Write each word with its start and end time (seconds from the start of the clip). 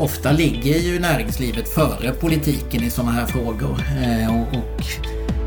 ofta 0.00 0.32
ligger 0.32 0.78
ju 0.78 0.98
näringslivet 0.98 1.68
före 1.68 2.10
politiken 2.10 2.84
i 2.84 2.90
sådana 2.90 3.12
här 3.12 3.26
frågor. 3.26 3.84
Eh, 4.02 4.40
och, 4.40 4.84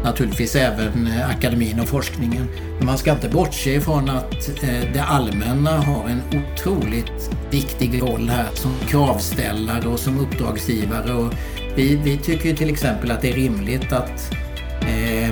naturligtvis 0.03 0.55
även 0.55 1.07
eh, 1.07 1.29
akademin 1.29 1.79
och 1.79 1.87
forskningen. 1.87 2.47
Men 2.77 2.85
man 2.85 2.97
ska 2.97 3.11
inte 3.11 3.29
bortse 3.29 3.73
ifrån 3.73 4.09
att 4.09 4.63
eh, 4.63 4.93
det 4.93 5.03
allmänna 5.03 5.71
har 5.71 6.09
en 6.09 6.21
otroligt 6.41 7.31
viktig 7.51 8.01
roll 8.01 8.29
här 8.29 8.47
som 8.53 8.71
kravställare 8.87 9.87
och 9.87 9.99
som 9.99 10.19
uppdragsgivare. 10.19 11.13
Och 11.13 11.33
vi, 11.75 11.95
vi 11.95 12.17
tycker 12.17 12.55
till 12.55 12.69
exempel 12.69 13.11
att 13.11 13.21
det 13.21 13.29
är 13.29 13.35
rimligt 13.35 13.93
att 13.93 14.33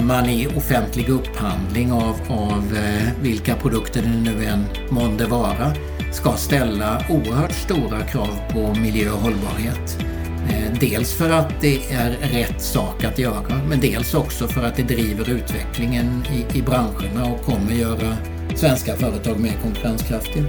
man 0.01 0.29
i 0.29 0.47
offentlig 0.47 1.09
upphandling 1.09 1.91
av, 1.91 2.15
av 2.27 2.77
vilka 3.21 3.55
produkter 3.55 4.01
det 4.01 4.31
nu 4.31 4.45
än 4.45 4.65
månde 4.89 5.25
vara 5.25 5.73
ska 6.11 6.31
ställa 6.31 7.05
oerhört 7.09 7.51
stora 7.51 8.01
krav 8.01 8.39
på 8.49 8.79
miljö 8.79 9.11
och 9.11 9.19
hållbarhet. 9.19 10.05
Eh, 10.49 10.79
dels 10.79 11.13
för 11.13 11.29
att 11.29 11.61
det 11.61 11.91
är 11.91 12.09
rätt 12.09 12.61
sak 12.61 13.03
att 13.03 13.19
göra 13.19 13.61
men 13.69 13.79
dels 13.79 14.13
också 14.13 14.47
för 14.47 14.63
att 14.63 14.75
det 14.75 14.83
driver 14.83 15.29
utvecklingen 15.29 16.23
i, 16.33 16.57
i 16.59 16.61
branscherna 16.61 17.25
och 17.25 17.41
kommer 17.41 17.73
göra 17.73 18.17
svenska 18.55 18.95
företag 18.95 19.39
mer 19.39 19.53
konkurrenskraftiga. 19.63 20.45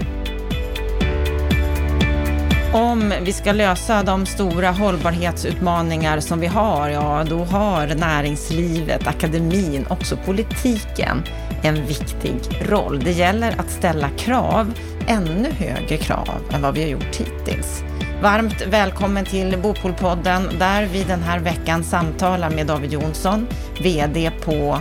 Om 2.72 3.14
vi 3.22 3.32
ska 3.32 3.52
lösa 3.52 4.02
de 4.02 4.26
stora 4.26 4.70
hållbarhetsutmaningar 4.70 6.20
som 6.20 6.40
vi 6.40 6.46
har, 6.46 6.88
ja 6.88 7.24
då 7.28 7.44
har 7.44 7.86
näringslivet, 7.86 9.06
akademin, 9.06 9.86
också 9.88 10.16
politiken 10.16 11.22
en 11.62 11.86
viktig 11.86 12.34
roll. 12.68 13.00
Det 13.04 13.10
gäller 13.10 13.60
att 13.60 13.70
ställa 13.70 14.08
krav, 14.08 14.72
ännu 15.08 15.50
högre 15.50 15.96
krav 15.96 16.28
än 16.52 16.62
vad 16.62 16.74
vi 16.74 16.82
har 16.82 16.88
gjort 16.88 17.16
hittills. 17.16 17.82
Varmt 18.22 18.66
välkommen 18.66 19.24
till 19.24 19.58
Bopolpodden 19.62 20.42
där 20.58 20.86
vi 20.86 21.04
den 21.04 21.22
här 21.22 21.38
veckan 21.38 21.84
samtalar 21.84 22.50
med 22.50 22.66
David 22.66 22.92
Jonsson, 22.92 23.46
VD 23.82 24.30
på 24.44 24.78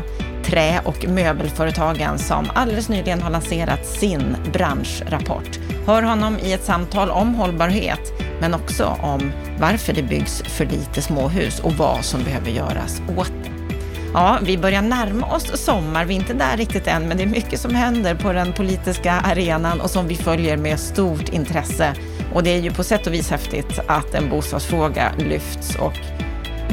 Trä 0.49 0.81
och 0.85 1.05
möbelföretagen 1.07 2.19
som 2.19 2.47
alldeles 2.53 2.89
nyligen 2.89 3.21
har 3.21 3.29
lanserat 3.29 3.85
sin 3.85 4.35
branschrapport. 4.53 5.59
Hör 5.85 6.03
honom 6.03 6.37
i 6.43 6.53
ett 6.53 6.63
samtal 6.63 7.09
om 7.09 7.35
hållbarhet, 7.35 8.13
men 8.41 8.53
också 8.53 8.85
om 9.01 9.31
varför 9.59 9.93
det 9.93 10.03
byggs 10.03 10.41
för 10.41 10.65
lite 10.65 11.01
småhus 11.01 11.59
och 11.59 11.73
vad 11.73 12.05
som 12.05 12.23
behöver 12.23 12.51
göras 12.51 13.01
åt 13.17 13.31
det. 13.43 13.75
Ja, 14.13 14.39
vi 14.41 14.57
börjar 14.57 14.81
närma 14.81 15.35
oss 15.35 15.65
sommar. 15.65 16.05
Vi 16.05 16.15
är 16.15 16.19
inte 16.19 16.33
där 16.33 16.57
riktigt 16.57 16.87
än, 16.87 17.07
men 17.07 17.17
det 17.17 17.23
är 17.23 17.27
mycket 17.27 17.59
som 17.59 17.75
händer 17.75 18.15
på 18.15 18.33
den 18.33 18.53
politiska 18.53 19.13
arenan 19.13 19.81
och 19.81 19.89
som 19.89 20.07
vi 20.07 20.15
följer 20.15 20.57
med 20.57 20.79
stort 20.79 21.29
intresse. 21.29 21.93
Och 22.33 22.43
det 22.43 22.49
är 22.49 22.59
ju 22.59 22.71
på 22.71 22.83
sätt 22.83 23.07
och 23.07 23.13
vis 23.13 23.29
häftigt 23.29 23.79
att 23.87 24.13
en 24.13 24.29
bostadsfråga 24.29 25.11
lyfts 25.17 25.75
och 25.75 25.97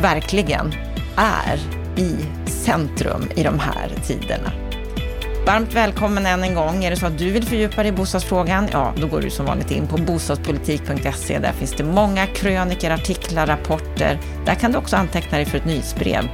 verkligen 0.00 0.74
är 1.16 1.58
i 1.96 2.16
centrum 2.66 3.28
i 3.36 3.42
de 3.42 3.58
här 3.58 3.92
tiderna. 4.06 4.52
Varmt 5.46 5.74
välkommen 5.74 6.26
än 6.26 6.42
en 6.42 6.54
gång. 6.54 6.84
Är 6.84 6.90
det 6.90 6.96
så 6.96 7.06
att 7.06 7.18
du 7.18 7.30
vill 7.30 7.44
fördjupa 7.44 7.82
dig 7.82 7.92
i 7.92 7.92
bostadsfrågan, 7.92 8.68
ja, 8.72 8.92
då 9.00 9.06
går 9.06 9.20
du 9.20 9.30
som 9.30 9.46
vanligt 9.46 9.70
in 9.70 9.86
på 9.86 9.96
bostadspolitik.se. 9.96 11.38
Där 11.38 11.52
finns 11.52 11.72
det 11.72 11.84
många 11.84 12.26
kröniker, 12.26 12.90
artiklar, 12.90 13.46
rapporter. 13.46 14.18
Där 14.46 14.54
kan 14.54 14.72
du 14.72 14.78
också 14.78 14.96
anteckna 14.96 15.38
dig 15.38 15.46
för 15.46 15.58
ett 15.58 15.64
nyhetsbrev 15.64 16.28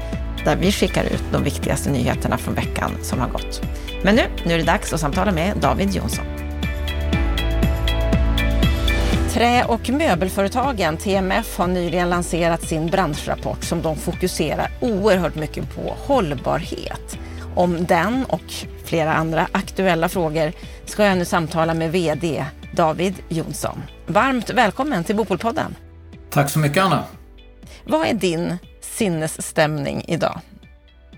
där 0.44 0.56
vi 0.56 0.72
skickar 0.72 1.04
ut 1.04 1.24
de 1.32 1.44
viktigaste 1.44 1.90
nyheterna 1.90 2.38
från 2.38 2.54
veckan 2.54 2.90
som 3.02 3.18
har 3.20 3.28
gått. 3.28 3.62
Men 4.04 4.14
nu, 4.14 4.22
nu 4.44 4.54
är 4.54 4.58
det 4.58 4.64
dags 4.64 4.92
att 4.92 5.00
samtala 5.00 5.32
med 5.32 5.56
David 5.56 5.94
Jonsson. 5.94 6.41
Trä 9.32 9.64
och 9.64 9.90
möbelföretagen, 9.90 10.96
TMF, 10.96 11.58
har 11.58 11.66
nyligen 11.66 12.10
lanserat 12.10 12.62
sin 12.62 12.86
branschrapport 12.86 13.64
som 13.64 13.82
de 13.82 13.96
fokuserar 13.96 14.70
oerhört 14.80 15.34
mycket 15.34 15.74
på 15.74 15.94
hållbarhet. 16.06 17.18
Om 17.54 17.86
den 17.86 18.24
och 18.24 18.52
flera 18.84 19.14
andra 19.14 19.48
aktuella 19.52 20.08
frågor 20.08 20.52
ska 20.84 21.04
jag 21.04 21.18
nu 21.18 21.24
samtala 21.24 21.74
med 21.74 21.92
VD 21.92 22.44
David 22.76 23.14
Jonsson. 23.28 23.82
Varmt 24.06 24.50
välkommen 24.50 25.04
till 25.04 25.16
Bopolpodden. 25.16 25.76
Tack 26.30 26.50
så 26.50 26.58
mycket 26.58 26.82
Anna. 26.82 27.04
Vad 27.84 28.06
är 28.06 28.14
din 28.14 28.58
sinnesstämning 28.80 30.04
idag? 30.08 30.40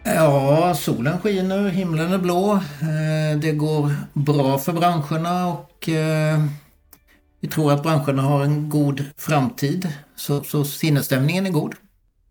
Ja, 0.05 0.75
solen 0.75 1.21
skiner, 1.21 1.69
himlen 1.69 2.13
är 2.13 2.19
blå. 2.19 2.53
Eh, 2.55 3.39
det 3.41 3.53
går 3.53 3.95
bra 4.13 4.59
för 4.59 4.73
branscherna 4.73 5.47
och 5.47 5.89
eh, 5.89 6.39
vi 7.45 7.51
tror 7.51 7.73
att 7.73 7.83
branscherna 7.83 8.23
har 8.23 8.43
en 8.45 8.69
god 8.69 9.05
framtid. 9.17 9.89
Så, 10.17 10.45
så 10.45 10.65
sinnesstämningen 10.65 11.47
är 11.47 11.51
god. 11.51 11.75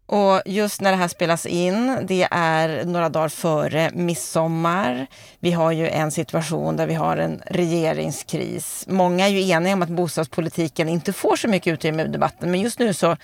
Och 0.05 0.41
just 0.45 0.81
när 0.81 0.91
det 0.91 0.97
här 0.97 1.07
spelas 1.07 1.45
in, 1.45 1.97
det 2.07 2.27
är 2.31 2.85
några 2.85 3.09
dagar 3.09 3.29
före 3.29 3.91
midsommar. 3.93 5.07
Vi 5.39 5.51
har 5.51 5.71
ju 5.71 5.89
en 5.89 6.11
situation 6.11 6.77
där 6.77 6.87
vi 6.87 6.93
har 6.93 7.17
en 7.17 7.41
regeringskris. 7.45 8.85
Många 8.87 9.27
är 9.27 9.31
ju 9.31 9.49
eniga 9.49 9.73
om 9.73 9.81
att 9.81 9.89
bostadspolitiken 9.89 10.89
inte 10.89 11.13
får 11.13 11.35
så 11.35 11.47
mycket 11.47 11.73
utrymme 11.73 12.03
i 12.03 12.07
debatten, 12.07 12.51
men 12.51 12.61
just 12.61 12.79
nu 12.79 12.93
så 12.93 13.17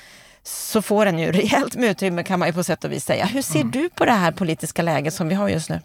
så 0.44 0.82
får 0.82 1.06
den 1.06 1.20
ju 1.20 1.32
rejält 1.32 1.76
med 1.76 1.90
utrymme 1.90 2.24
kan 2.24 2.40
man 2.40 2.48
ju 2.48 2.54
på 2.54 2.64
sätt 2.64 2.84
och 2.84 2.92
vis 2.92 3.06
säga. 3.06 3.26
Hur 3.26 3.42
ser 3.42 3.60
mm. 3.60 3.72
du 3.72 3.90
på 3.90 4.06
det 4.06 4.12
här 4.12 4.32
politiska 4.32 4.82
läget 4.82 5.14
som 5.14 5.28
vi 5.28 5.36
har 5.36 5.50
just 5.50 5.70
nu? 5.70 5.80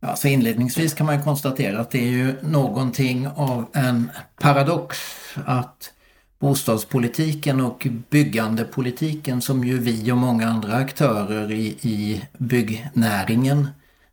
Alltså 0.00 0.28
inledningsvis 0.28 0.94
kan 0.94 1.06
man 1.06 1.16
ju 1.16 1.22
konstatera 1.22 1.80
att 1.80 1.90
det 1.90 1.98
är 1.98 2.10
ju 2.10 2.34
någonting 2.42 3.28
av 3.28 3.66
en 3.72 4.10
paradox 4.40 4.98
att 5.44 5.92
bostadspolitiken 6.38 7.60
och 7.60 7.86
byggandepolitiken 8.10 9.42
som 9.42 9.64
ju 9.64 9.78
vi 9.78 10.12
och 10.12 10.16
många 10.16 10.48
andra 10.48 10.74
aktörer 10.76 11.52
i, 11.52 11.66
i 11.66 12.22
byggnäringen 12.38 13.68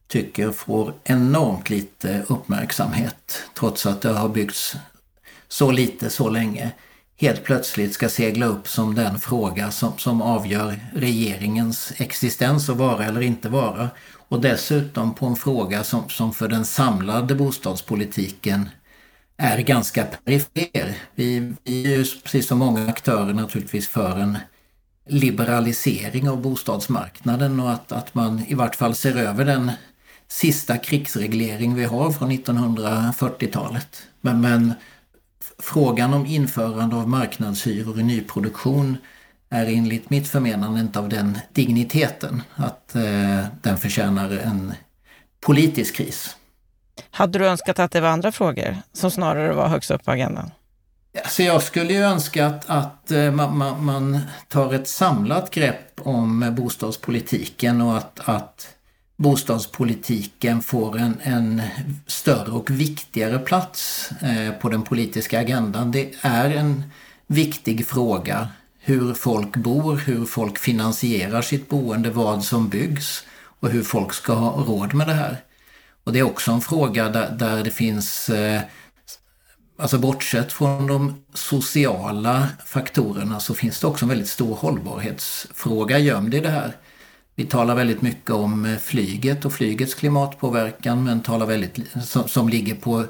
tycker 0.08 0.52
får 0.52 0.94
enormt 1.04 1.70
lite 1.70 2.24
uppmärksamhet 2.28 3.44
trots 3.60 3.86
att 3.86 4.02
det 4.02 4.10
har 4.10 4.30
byggts 4.30 4.76
så 5.48 5.72
lite 5.72 6.10
så 6.10 6.30
länge 6.30 6.72
helt 7.18 7.44
plötsligt 7.44 7.94
ska 7.94 8.10
segla 8.10 8.46
upp 8.46 8.68
som 8.68 8.96
den 8.96 9.20
fråga 9.20 9.72
som, 9.72 9.98
som 9.98 10.22
avgör 10.22 10.80
regeringens 10.96 11.94
existens 11.98 12.70
och 12.70 12.78
vara 12.78 13.06
eller 13.06 13.22
inte 13.22 13.50
vara. 13.50 13.90
Och 14.34 14.42
dessutom 14.42 15.14
på 15.14 15.26
en 15.26 15.36
fråga 15.36 15.84
som, 15.84 16.10
som 16.10 16.34
för 16.34 16.48
den 16.48 16.66
samlade 16.66 17.36
bostadspolitiken 17.36 18.70
är 19.38 19.58
ganska 19.58 20.04
perifer. 20.04 20.98
Vi, 21.16 21.54
vi 21.64 21.86
är 21.86 21.98
ju 21.98 22.06
precis 22.24 22.48
som 22.48 22.60
många 22.60 22.88
aktörer 22.88 23.34
naturligtvis 23.34 23.88
för 23.88 24.20
en 24.20 24.38
liberalisering 25.08 26.30
av 26.30 26.42
bostadsmarknaden 26.42 27.60
och 27.60 27.72
att, 27.72 27.92
att 27.92 28.16
man 28.16 28.44
i 28.48 28.54
vart 28.54 28.76
fall 28.76 28.96
ser 28.96 29.18
över 29.18 29.46
den 29.46 29.72
sista 30.28 30.78
krigsreglering 30.78 31.76
vi 31.76 31.84
har 31.84 32.12
från 32.12 32.32
1940-talet. 32.32 34.04
Men, 34.22 34.42
men 34.42 34.74
frågan 35.60 36.14
om 36.14 36.26
införande 36.26 36.96
av 36.96 37.10
marknadshyror 37.10 38.00
i 38.00 38.04
nyproduktion 38.04 38.98
är 39.54 39.66
enligt 39.66 40.10
mitt 40.10 40.28
förmenande 40.28 40.80
inte 40.80 41.00
av 41.00 41.10
den 41.10 41.38
digniteten 41.54 42.42
att 42.56 42.96
eh, 42.96 43.46
den 43.62 43.78
förtjänar 43.78 44.30
en 44.32 44.74
politisk 45.46 45.96
kris. 45.96 46.36
Hade 47.12 47.40
du 47.40 47.48
önskat 47.48 47.80
att 47.80 47.92
det 47.92 48.02
var 48.02 48.10
andra 48.10 48.32
frågor 48.32 48.78
som 48.94 49.12
snarare 49.12 49.54
var 49.54 49.68
högst 49.68 49.92
upp 49.92 50.06
på 50.06 50.12
agendan? 50.12 50.52
Alltså 51.24 51.44
jag 51.44 51.64
skulle 51.64 51.94
ju 51.94 52.00
önska 52.00 52.46
att, 52.48 52.70
att 52.70 53.12
eh, 53.12 53.32
man, 53.32 53.58
man, 53.58 53.86
man, 53.86 54.20
tar 54.48 54.74
ett 54.74 54.88
samlat 54.88 55.52
grepp 55.52 56.02
om 56.04 56.56
bostadspolitiken 56.58 57.82
och 57.82 57.98
att, 57.98 58.20
att 58.26 58.68
bostadspolitiken 59.16 60.62
får 60.62 60.98
en, 60.98 61.18
en 61.24 61.62
större 62.08 62.52
och 62.52 62.70
viktigare 62.70 63.40
plats 63.40 64.10
eh, 64.22 64.54
på 64.54 64.70
den 64.70 64.82
politiska 64.82 65.40
agendan. 65.40 65.92
Det 65.92 66.12
är 66.22 66.50
en 66.50 66.84
viktig 67.28 67.88
fråga 67.88 68.48
hur 68.86 69.14
folk 69.14 69.56
bor, 69.56 69.96
hur 69.96 70.26
folk 70.26 70.58
finansierar 70.58 71.42
sitt 71.42 71.70
boende, 71.70 72.10
vad 72.10 72.44
som 72.44 72.70
byggs 72.70 73.24
och 73.60 73.70
hur 73.70 73.84
folk 73.84 74.14
ska 74.14 74.34
ha 74.34 74.64
råd 74.64 74.94
med 74.94 75.08
det 75.08 75.14
här. 75.14 75.38
Och 76.04 76.14
det 76.14 76.20
är 76.20 76.24
också 76.24 76.52
en 76.52 76.62
fråga 76.62 77.10
där, 77.10 77.32
där 77.32 77.64
det 77.64 77.72
finns, 77.72 78.30
eh, 78.30 78.62
alltså 79.78 79.98
bortsett 79.98 80.54
från 80.54 80.88
de 80.88 81.24
sociala 81.34 82.48
faktorerna 82.66 83.40
så 83.40 83.54
finns 83.54 83.80
det 83.80 83.88
också 83.88 84.06
en 84.06 84.10
väldigt 84.10 84.30
stor 84.30 84.56
hållbarhetsfråga 84.56 86.00
gömd 86.00 86.34
i 86.34 86.40
det 86.40 86.50
här. 86.50 86.76
Vi 87.36 87.46
talar 87.46 87.76
väldigt 87.76 88.02
mycket 88.02 88.32
om 88.32 88.66
eh, 88.66 88.78
flyget 88.78 89.46
och 89.46 89.54
flygets 89.54 89.94
klimatpåverkan 89.94 91.04
men 91.04 91.22
talar 91.22 91.46
väldigt, 91.46 91.80
som, 92.06 92.28
som 92.28 92.50
ligger 92.50 92.76
på 92.76 93.06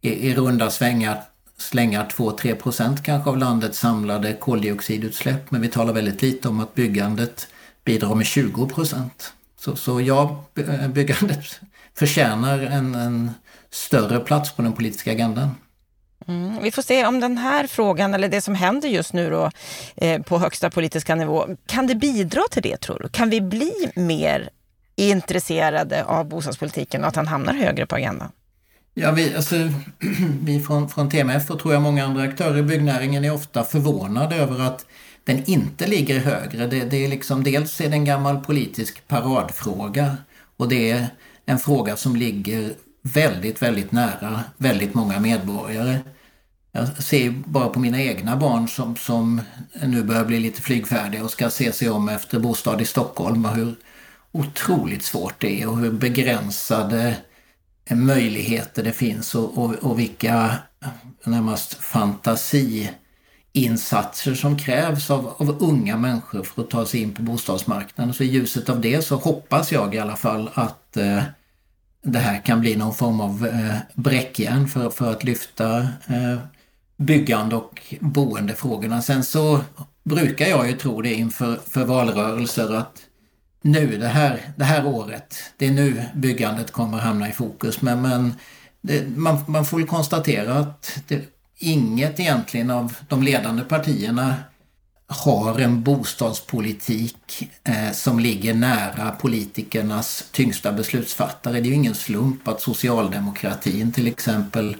i, 0.00 0.28
i 0.28 0.34
runda 0.34 0.70
svängar, 0.70 1.22
slängar 1.58 2.08
2-3 2.16 2.54
procent 2.54 3.02
kanske 3.02 3.30
av 3.30 3.38
landets 3.38 3.78
samlade 3.78 4.32
koldioxidutsläpp. 4.32 5.50
Men 5.50 5.60
vi 5.60 5.68
talar 5.68 5.92
väldigt 5.92 6.22
lite 6.22 6.48
om 6.48 6.60
att 6.60 6.74
byggandet 6.74 7.48
bidrar 7.84 8.14
med 8.14 8.26
20 8.26 8.66
procent. 8.66 9.32
Så, 9.60 9.76
så 9.76 10.00
ja, 10.00 10.44
eh, 10.58 10.88
byggandet 10.88 11.60
förtjänar 11.94 12.58
en, 12.58 12.94
en 12.94 13.30
större 13.70 14.20
plats 14.20 14.52
på 14.52 14.62
den 14.62 14.72
politiska 14.72 15.12
agendan. 15.12 15.54
Mm, 16.28 16.62
vi 16.62 16.70
får 16.70 16.82
se 16.82 17.06
om 17.06 17.20
den 17.20 17.38
här 17.38 17.66
frågan, 17.66 18.14
eller 18.14 18.28
det 18.28 18.40
som 18.40 18.54
händer 18.54 18.88
just 18.88 19.12
nu 19.12 19.30
då, 19.30 19.50
eh, 19.96 20.22
på 20.22 20.38
högsta 20.38 20.70
politiska 20.70 21.14
nivå, 21.14 21.46
kan 21.66 21.86
det 21.86 21.94
bidra 21.94 22.42
till 22.50 22.62
det 22.62 22.76
tror 22.76 22.98
du? 23.02 23.08
Kan 23.08 23.30
vi 23.30 23.40
bli 23.40 23.72
mer 23.94 24.50
intresserade 24.96 26.04
av 26.04 26.28
bostadspolitiken 26.28 27.02
och 27.02 27.08
att 27.08 27.14
den 27.14 27.26
hamnar 27.26 27.54
högre 27.54 27.86
på 27.86 27.96
agendan? 27.96 28.32
Ja, 29.00 29.12
vi, 29.12 29.34
alltså, 29.34 29.56
vi 30.42 30.60
från, 30.60 30.88
från 30.88 31.10
TMF 31.10 31.50
och 31.50 31.58
tror 31.60 31.74
jag 31.74 31.82
många 31.82 32.04
andra 32.04 32.22
aktörer 32.22 32.58
i 32.58 32.62
byggnäringen 32.62 33.24
är 33.24 33.34
ofta 33.34 33.64
förvånade 33.64 34.36
över 34.36 34.60
att 34.60 34.86
den 35.24 35.44
inte 35.44 35.86
ligger 35.86 36.18
högre. 36.20 36.66
Det, 36.66 36.84
det 36.84 37.04
är 37.04 37.08
liksom, 37.08 37.44
dels 37.44 37.80
är 37.80 37.88
det 37.88 37.96
en 37.96 38.04
gammal 38.04 38.40
politisk 38.40 39.08
paradfråga 39.08 40.16
och 40.56 40.68
det 40.68 40.90
är 40.90 41.06
en 41.46 41.58
fråga 41.58 41.96
som 41.96 42.16
ligger 42.16 42.72
väldigt, 43.02 43.62
väldigt 43.62 43.92
nära 43.92 44.44
väldigt 44.56 44.94
många 44.94 45.20
medborgare. 45.20 45.98
Jag 46.72 47.02
ser 47.02 47.30
bara 47.30 47.68
på 47.68 47.80
mina 47.80 48.02
egna 48.02 48.36
barn 48.36 48.68
som, 48.68 48.96
som 48.96 49.40
nu 49.82 50.02
börjar 50.02 50.24
bli 50.24 50.40
lite 50.40 50.62
flygfärdiga 50.62 51.24
och 51.24 51.30
ska 51.30 51.50
se 51.50 51.72
sig 51.72 51.90
om 51.90 52.08
efter 52.08 52.38
bostad 52.38 52.80
i 52.80 52.84
Stockholm 52.84 53.44
och 53.44 53.54
hur 53.54 53.74
otroligt 54.32 55.04
svårt 55.04 55.40
det 55.40 55.62
är 55.62 55.68
och 55.68 55.78
hur 55.78 55.92
begränsade 55.92 57.16
möjligheter 57.90 58.82
det 58.82 58.92
finns 58.92 59.34
och, 59.34 59.58
och, 59.58 59.74
och 59.74 59.98
vilka 59.98 60.54
närmast 61.24 61.74
fantasiinsatser 61.74 64.34
som 64.34 64.58
krävs 64.58 65.10
av, 65.10 65.34
av 65.38 65.62
unga 65.62 65.96
människor 65.96 66.42
för 66.42 66.62
att 66.62 66.70
ta 66.70 66.86
sig 66.86 67.02
in 67.02 67.14
på 67.14 67.22
bostadsmarknaden. 67.22 68.14
Så 68.14 68.22
i 68.22 68.26
ljuset 68.26 68.68
av 68.68 68.80
det 68.80 69.02
så 69.02 69.16
hoppas 69.16 69.72
jag 69.72 69.94
i 69.94 69.98
alla 69.98 70.16
fall 70.16 70.50
att 70.54 70.96
eh, 70.96 71.22
det 72.02 72.18
här 72.18 72.44
kan 72.44 72.60
bli 72.60 72.76
någon 72.76 72.94
form 72.94 73.20
av 73.20 73.46
eh, 73.46 73.76
bräckjärn 73.94 74.68
för, 74.68 74.90
för 74.90 75.12
att 75.12 75.24
lyfta 75.24 75.78
eh, 76.06 76.38
byggande 76.96 77.56
och 77.56 77.94
boendefrågorna. 78.00 79.02
Sen 79.02 79.24
så 79.24 79.60
brukar 80.04 80.46
jag 80.46 80.70
ju 80.70 80.76
tro 80.76 81.02
det 81.02 81.14
inför 81.14 81.60
för 81.70 81.84
valrörelser 81.84 82.74
att 82.74 83.07
nu 83.62 83.98
det 83.98 84.08
här, 84.08 84.40
det 84.56 84.64
här 84.64 84.86
året, 84.86 85.36
det 85.56 85.66
är 85.66 85.70
nu 85.70 86.04
byggandet 86.14 86.70
kommer 86.70 86.98
hamna 86.98 87.28
i 87.28 87.32
fokus. 87.32 87.82
Men, 87.82 88.02
men 88.02 88.34
det, 88.80 89.08
man, 89.16 89.44
man 89.46 89.64
får 89.64 89.80
ju 89.80 89.86
konstatera 89.86 90.54
att 90.54 90.98
det, 91.08 91.22
inget 91.58 92.20
egentligen 92.20 92.70
av 92.70 92.94
de 93.08 93.22
ledande 93.22 93.62
partierna 93.62 94.34
har 95.06 95.58
en 95.58 95.82
bostadspolitik 95.82 97.48
eh, 97.64 97.92
som 97.92 98.18
ligger 98.18 98.54
nära 98.54 99.10
politikernas 99.10 100.28
tyngsta 100.32 100.72
beslutsfattare. 100.72 101.60
Det 101.60 101.68
är 101.68 101.70
ju 101.70 101.74
ingen 101.74 101.94
slump 101.94 102.48
att 102.48 102.60
socialdemokratin 102.60 103.92
till 103.92 104.06
exempel, 104.06 104.76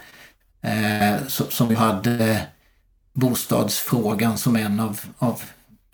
eh, 0.63 1.27
som 1.27 1.71
ju 1.71 1.77
hade 1.77 2.47
bostadsfrågan 3.13 4.39
som 4.39 4.57
en 4.57 4.81
av, 4.81 5.01
av 5.19 5.43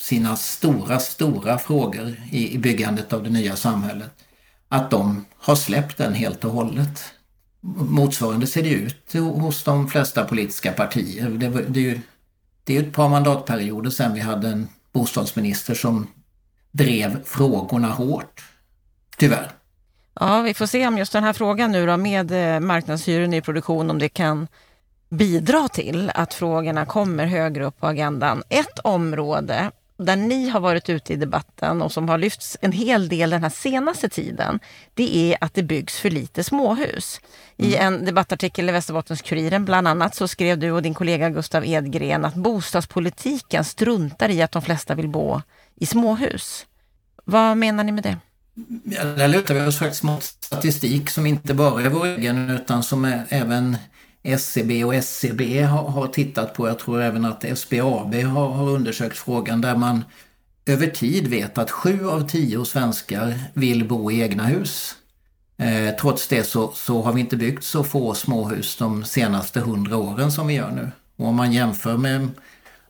sina 0.00 0.36
stora, 0.36 0.98
stora 0.98 1.58
frågor 1.58 2.16
i, 2.30 2.54
i 2.54 2.58
byggandet 2.58 3.12
av 3.12 3.22
det 3.22 3.30
nya 3.30 3.56
samhället, 3.56 4.10
att 4.68 4.90
de 4.90 5.24
har 5.36 5.54
släppt 5.54 5.98
den 5.98 6.14
helt 6.14 6.44
och 6.44 6.52
hållet. 6.52 7.04
Motsvarande 7.76 8.46
ser 8.46 8.62
det 8.62 8.70
ut 8.70 9.12
hos 9.12 9.64
de 9.64 9.88
flesta 9.88 10.24
politiska 10.24 10.72
partier. 10.72 11.28
Det, 11.28 11.48
det 11.48 11.80
är 11.80 11.84
ju 11.84 12.00
det 12.64 12.76
är 12.76 12.82
ett 12.82 12.92
par 12.92 13.08
mandatperioder 13.08 13.90
sedan 13.90 14.14
vi 14.14 14.20
hade 14.20 14.48
en 14.48 14.68
bostadsminister 14.92 15.74
som 15.74 16.06
drev 16.70 17.24
frågorna 17.24 17.88
hårt. 17.88 18.44
Tyvärr. 19.16 19.50
Ja, 20.20 20.42
vi 20.42 20.54
får 20.54 20.66
se 20.66 20.86
om 20.86 20.98
just 20.98 21.12
den 21.12 21.24
här 21.24 21.32
frågan 21.32 21.72
nu 21.72 21.86
då 21.86 21.96
med 21.96 22.54
eh, 22.54 22.60
marknadshyror 22.60 23.34
i 23.34 23.40
produktion, 23.40 23.90
om 23.90 23.98
det 23.98 24.08
kan 24.08 24.48
bidra 25.08 25.68
till 25.68 26.10
att 26.14 26.34
frågorna 26.34 26.86
kommer 26.86 27.26
högre 27.26 27.64
upp 27.64 27.80
på 27.80 27.86
agendan. 27.86 28.42
Ett 28.48 28.78
område 28.78 29.70
där 29.96 30.16
ni 30.16 30.48
har 30.48 30.60
varit 30.60 30.88
ute 30.88 31.12
i 31.12 31.16
debatten 31.16 31.82
och 31.82 31.92
som 31.92 32.08
har 32.08 32.18
lyfts 32.18 32.56
en 32.60 32.72
hel 32.72 33.08
del 33.08 33.30
den 33.30 33.42
här 33.42 33.50
senaste 33.50 34.08
tiden, 34.08 34.60
det 34.94 35.16
är 35.16 35.36
att 35.40 35.54
det 35.54 35.62
byggs 35.62 35.98
för 35.98 36.10
lite 36.10 36.44
småhus. 36.44 37.20
I 37.56 37.76
mm. 37.76 37.86
en 37.86 38.04
debattartikel 38.04 38.68
i 38.68 38.72
Västerbottens-Kuriren 38.72 39.64
bland 39.64 39.88
annat 39.88 40.14
så 40.14 40.28
skrev 40.28 40.58
du 40.58 40.70
och 40.70 40.82
din 40.82 40.94
kollega 40.94 41.30
Gustav 41.30 41.66
Edgren 41.66 42.24
att 42.24 42.34
bostadspolitiken 42.34 43.64
struntar 43.64 44.28
i 44.28 44.42
att 44.42 44.52
de 44.52 44.62
flesta 44.62 44.94
vill 44.94 45.08
bo 45.08 45.40
i 45.74 45.86
småhus. 45.86 46.66
Vad 47.24 47.56
menar 47.56 47.84
ni 47.84 47.92
med 47.92 48.02
det? 48.02 48.16
Ja, 48.84 49.04
där 49.04 49.28
lutar 49.28 49.54
vi 49.54 49.60
oss 49.60 49.78
faktiskt 49.78 50.02
mot 50.02 50.22
statistik 50.22 51.10
som 51.10 51.26
inte 51.26 51.54
bara 51.54 51.82
är 51.82 51.88
vår 51.88 52.06
egen 52.06 52.50
utan 52.50 52.82
som 52.82 53.04
är 53.04 53.24
även 53.28 53.76
SCB 54.24 54.84
och 54.84 54.94
SCB 54.94 55.62
har, 55.62 55.88
har, 55.90 56.06
tittat 56.06 56.54
på. 56.54 56.68
Jag 56.68 56.78
tror 56.78 57.02
även 57.02 57.24
att 57.24 57.58
SBAB 57.58 58.14
har, 58.14 58.48
har 58.48 58.68
undersökt 58.70 59.18
frågan 59.18 59.60
där 59.60 59.76
man 59.76 60.04
över 60.66 60.86
tid 60.86 61.28
vet 61.28 61.58
att 61.58 61.70
sju 61.70 62.08
av 62.08 62.28
tio 62.28 62.64
svenskar 62.64 63.40
vill 63.54 63.88
bo 63.88 64.10
i 64.10 64.20
egna 64.20 64.44
hus. 64.44 64.96
Eh, 65.56 65.94
trots 66.00 66.28
det 66.28 66.44
så, 66.44 66.72
så, 66.74 67.02
har 67.02 67.12
vi 67.12 67.20
inte 67.20 67.36
byggt 67.36 67.64
så 67.64 67.84
få 67.84 68.14
småhus 68.14 68.76
de 68.76 69.04
senaste 69.04 69.60
hundra 69.60 69.96
åren 69.96 70.32
som 70.32 70.46
vi 70.46 70.54
gör 70.54 70.70
nu. 70.70 70.90
Och 71.16 71.26
om 71.26 71.36
man 71.36 71.52
jämför 71.52 71.96
med 71.96 72.28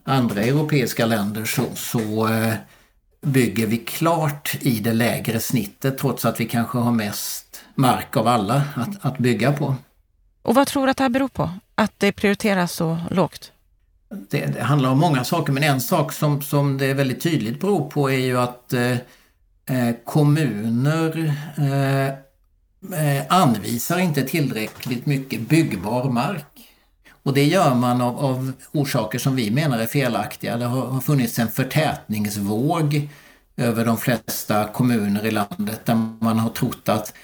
andra 0.04 0.42
europeiska 0.42 1.06
länder 1.06 1.44
så, 1.44 1.64
så 1.75 2.28
eh, 2.28 2.54
bygger 3.20 3.66
vi 3.66 3.76
klart 3.76 4.58
i 4.60 4.81
det 4.81 4.92
lägre 4.92 5.40
snittet 5.40 5.98
trots 5.98 6.25
att 6.25 6.40
vi 6.40 6.44
kanske 6.44 6.78
har 6.78 6.92
mest 6.92 7.60
mark 7.75 8.16
av 8.16 8.28
alla 8.28 8.62
att, 8.75 9.04
att 9.04 9.19
bygga 9.19 9.52
på. 9.52 9.76
Och 10.44 10.55
vad 10.55 10.67
tror 10.67 10.85
du 10.87 10.91
att 10.91 10.96
det 10.96 11.05
här 11.05 11.11
beror 11.11 11.29
på? 11.29 11.50
Att 11.75 11.93
det 11.99 12.12
prioriteras 12.12 12.73
så 12.73 12.99
lågt? 13.11 13.52
Det, 14.31 14.46
det, 14.46 14.62
handlar 14.62 14.91
om 14.91 14.99
många 14.99 15.25
saker 15.25 15.52
men 15.52 15.62
en 15.62 15.81
sak 15.81 16.12
som, 16.12 16.43
som 16.43 16.79
det 16.79 16.94
väldigt 16.94 17.23
tydligt 17.23 17.61
beror 17.61 17.91
på 17.91 18.11
är 18.11 18.19
ju 18.19 18.38
att 18.38 18.73
eh, 18.73 18.93
eh 19.67 19.94
kommuner 20.05 21.35
eh, 21.56 22.06
eh, 23.00 23.25
anvisar 23.29 23.99
inte 23.99 24.23
tillräckligt 24.23 25.06
mycket 25.06 25.41
byggbar 25.41 26.05
mark. 26.11 26.46
Och 27.23 27.35
det 27.35 27.44
gör 27.44 27.75
man 27.75 28.00
av, 28.00 28.19
av 28.19 28.52
orsaker 28.73 29.19
som 29.19 29.37
vi 29.37 29.50
menar 29.50 29.79
är 29.79 29.87
felaktiga. 29.87 30.56
Det 30.56 30.64
har, 30.64 30.87
har 30.87 31.00
funnits 31.00 31.38
en 31.38 31.49
förtätningsvåg 31.49 33.08
över 33.56 33.85
de 33.85 33.96
flesta 33.96 34.69
kommuner 34.69 35.26
i 35.26 35.31
landet 35.31 35.87
där 35.87 36.08
man 36.20 36.38
har 36.38 36.50
trott 36.50 36.88
att 36.88 37.14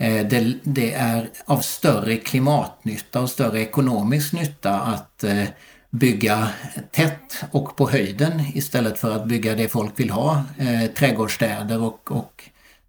Eh, 0.00 0.26
det, 0.26 0.54
det, 0.62 0.92
är 0.92 1.30
av 1.44 1.60
större 1.60 2.16
klimatnytta 2.16 3.20
och 3.20 3.30
större 3.30 3.60
ekonomisk 3.60 4.32
nytta 4.32 4.80
att 4.80 5.24
eh, 5.24 5.44
bygga 5.90 6.48
tätt 6.90 7.44
och 7.50 7.76
på 7.76 7.90
höjden 7.90 8.42
istället 8.54 8.98
för 8.98 9.16
att 9.16 9.26
bygga 9.26 9.54
det 9.54 9.68
folk 9.68 10.00
vill 10.00 10.10
ha, 10.10 10.44
eh, 10.58 10.90
trädgårdsstäder 10.90 11.82
och, 11.82 12.10
och 12.10 12.44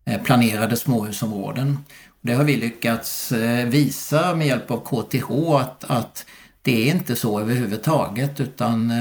eh, 0.05 0.21
planerade 0.21 0.77
småhusområden. 0.77 1.77
Det 2.21 2.33
har 2.33 2.43
vi 2.43 2.57
lyckats 2.57 3.31
visa 3.65 4.35
med 4.35 4.47
hjälp 4.47 4.71
av 4.71 4.77
KTH 4.77 5.31
att, 5.55 5.83
att 5.83 6.25
det 6.61 6.89
är 6.89 6.93
inte 6.95 7.15
så 7.15 7.39
överhuvudtaget 7.39 8.39
utan 8.39 8.93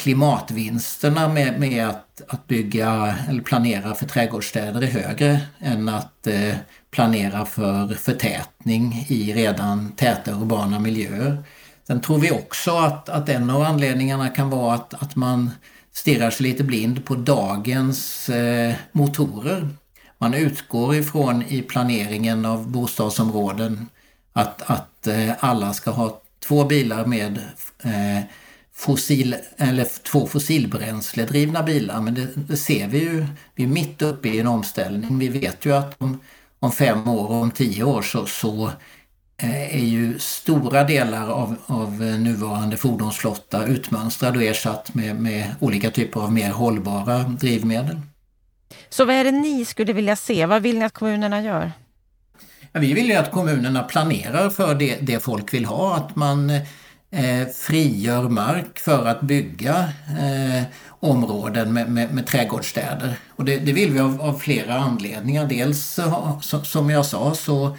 klimatvinsterna 0.00 1.28
med, 1.28 1.60
med 1.60 1.88
att, 1.88 2.22
att 2.28 2.46
bygga 2.46 3.16
eller 3.28 3.42
planera 3.42 3.94
för 3.94 4.06
trädgårdsstäder 4.06 4.82
är 4.82 4.86
högre 4.86 5.40
än 5.58 5.88
att 5.88 6.26
eh, 6.26 6.54
planera 6.90 7.46
för 7.46 7.94
förtätning 7.94 9.06
i 9.08 9.32
redan 9.32 9.92
täta 9.92 10.32
urbana 10.32 10.78
miljöer. 10.78 11.42
Sen 11.86 12.00
tror 12.00 12.18
vi 12.18 12.30
också 12.30 12.70
att, 12.70 13.08
att 13.08 13.28
en 13.28 13.50
av 13.50 13.62
anledningarna 13.62 14.28
kan 14.28 14.50
vara 14.50 14.74
att, 14.74 14.94
att 14.94 15.16
man 15.16 15.50
stirrar 15.92 16.30
sig 16.30 16.46
lite 16.46 16.64
blind 16.64 17.04
på 17.04 17.14
dagens 17.14 18.28
eh, 18.28 18.74
motorer. 18.92 19.68
Man 20.18 20.34
utgår 20.34 20.94
ifrån 20.94 21.42
i 21.42 21.62
planeringen 21.62 22.44
av 22.44 22.70
bostadsområden 22.70 23.88
att, 24.32 24.62
att 24.62 25.06
eh, 25.06 25.30
alla 25.40 25.72
ska 25.72 25.90
ha 25.90 26.20
två 26.44 26.64
bilar 26.64 27.06
med 27.06 27.38
eh, 27.82 28.24
fossil, 28.80 29.36
eller 29.56 30.02
två 30.02 30.26
fossilbränsledrivna 30.26 31.62
bilar. 31.62 32.00
Men 32.00 32.14
det, 32.14 32.28
det, 32.34 32.56
ser 32.56 32.88
vi 32.88 32.98
ju, 32.98 33.26
vi 33.54 33.64
är 33.64 33.68
mitt 33.68 34.02
uppe 34.02 34.28
i 34.28 34.40
en 34.40 34.46
omställning. 34.46 35.18
Vi 35.18 35.28
vet 35.28 35.66
ju 35.66 35.72
att 35.72 35.94
om, 35.98 36.20
om 36.60 36.72
fem 36.72 37.08
år 37.08 37.28
och 37.28 37.42
om 37.42 37.50
tio 37.50 37.84
år 37.84 38.02
så, 38.02 38.26
så 38.26 38.70
eh, 39.36 39.76
är 39.76 39.84
ju 39.84 40.18
stora 40.18 40.84
delar 40.84 41.28
av, 41.28 41.56
av 41.66 42.00
nuvarande 42.00 42.76
fordonsflotta 42.76 43.66
utmönstrad 43.66 44.36
och 44.36 44.42
ersatt 44.42 44.94
med, 44.94 45.16
med 45.16 45.54
olika 45.60 45.90
typer 45.90 46.20
av 46.20 46.32
mer 46.32 46.50
hållbara 46.50 47.18
drivmedel. 47.18 48.00
Så 48.88 49.04
vad 49.04 49.14
är 49.14 49.24
det 49.24 49.30
ni 49.30 49.64
skulle 49.64 49.92
vilja 49.92 50.16
se? 50.16 50.46
Vad 50.46 50.62
vill 50.62 50.78
ni 50.78 50.84
att 50.84 50.92
kommunerna 50.92 51.42
gör? 51.42 51.72
Ja, 52.72 52.80
vi 52.80 52.92
vill 52.92 53.08
ju 53.08 53.14
att 53.14 53.30
kommunerna 53.30 53.82
planerar 53.82 54.50
för 54.50 54.74
det, 54.74 54.98
det 55.00 55.20
folk 55.20 55.54
vill 55.54 55.64
ha. 55.64 55.96
Att 55.96 56.16
man 56.16 56.52
eh, 57.10 57.48
frigör 57.48 58.28
mark 58.28 58.78
för 58.78 59.06
att 59.06 59.20
bygga 59.20 59.92
eh, 60.18 60.62
områden 61.00 61.72
med, 61.72 61.90
med, 61.90 62.14
med 62.14 62.26
trädgårdsstäder. 62.26 63.14
Och 63.28 63.44
det, 63.44 63.56
det 63.56 63.72
vill 63.72 63.90
vi 63.90 64.00
av, 64.00 64.22
av, 64.22 64.38
flera 64.38 64.74
anledningar. 64.74 65.46
Dels 65.46 65.98
som 66.62 66.90
jag 66.90 67.06
sa 67.06 67.34
så 67.34 67.76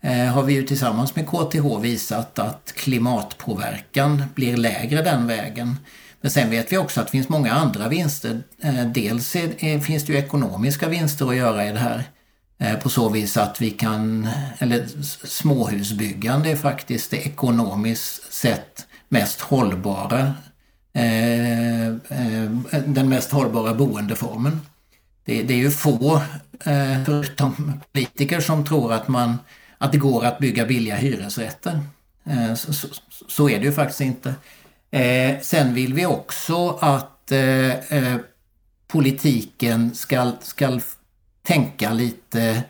eh, 0.00 0.26
har 0.26 0.42
vi 0.42 0.54
ju 0.54 0.62
tillsammans 0.62 1.16
med 1.16 1.26
KTH 1.26 1.80
visat 1.80 2.38
att 2.38 2.72
klimatpåverkan 2.76 4.24
blir 4.34 4.56
lägre 4.56 5.02
den 5.02 5.26
vägen. 5.26 5.76
Men 6.20 6.30
sen 6.30 6.50
vet 6.50 6.72
vi 6.72 6.78
också 6.78 7.00
att 7.00 7.06
det 7.06 7.10
finns 7.10 7.28
många 7.28 7.52
andra 7.52 7.88
vinster. 7.88 8.42
Eh, 8.62 8.86
dels 8.86 9.36
är, 9.36 9.80
finns 9.80 10.06
det 10.06 10.12
ju 10.12 10.18
ekonomiska 10.18 10.88
vinster 10.88 11.28
att 11.28 11.36
göra 11.36 11.68
i 11.68 11.72
det 11.72 11.78
här. 11.78 12.04
Eh, 12.62 12.78
på 12.78 12.88
så 12.88 13.08
vis 13.08 13.36
att 13.36 13.60
vi 13.60 13.70
kan, 13.70 14.28
eller 14.58 14.86
småhusbyggande 15.26 16.50
är 16.50 16.56
faktiskt 16.56 17.10
det 17.10 17.26
ekonomiskt 17.26 18.32
sett 18.32 18.86
mest 19.08 19.40
hållbara 19.40 20.34
Eh, 20.94 21.86
eh, 21.86 22.50
den 22.86 23.08
mest 23.08 23.32
hållbara 23.32 23.74
boendeformen. 23.74 24.60
Det, 25.24 25.42
det 25.42 25.54
är 25.54 25.58
ju 25.58 25.70
få, 25.70 26.16
eh, 26.64 27.04
förutom 27.04 27.80
politiker, 27.92 28.40
som 28.40 28.64
tror 28.64 28.92
att, 28.92 29.08
man, 29.08 29.38
att 29.78 29.92
det 29.92 29.98
går 29.98 30.24
att 30.24 30.38
bygga 30.38 30.66
billiga 30.66 30.96
hyresrätter. 30.96 31.80
Eh, 32.24 32.54
så, 32.54 32.72
så, 32.72 32.88
så 33.28 33.48
är 33.48 33.58
det 33.58 33.64
ju 33.64 33.72
faktiskt 33.72 34.00
inte. 34.00 34.34
Eh, 34.90 35.40
sen 35.40 35.74
vill 35.74 35.94
vi 35.94 36.06
också 36.06 36.68
att 36.80 37.08
politiken 38.88 39.94
ska, 39.94 40.32
ska 40.40 40.80
tänka 41.42 41.92
lite 41.92 42.62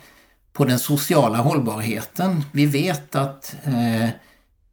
på 0.53 0.65
den 0.65 0.79
sociala 0.79 1.37
hållbarheten. 1.37 2.43
Vi 2.51 2.65
vet 2.65 3.15
att 3.15 3.55
eh, 3.63 4.03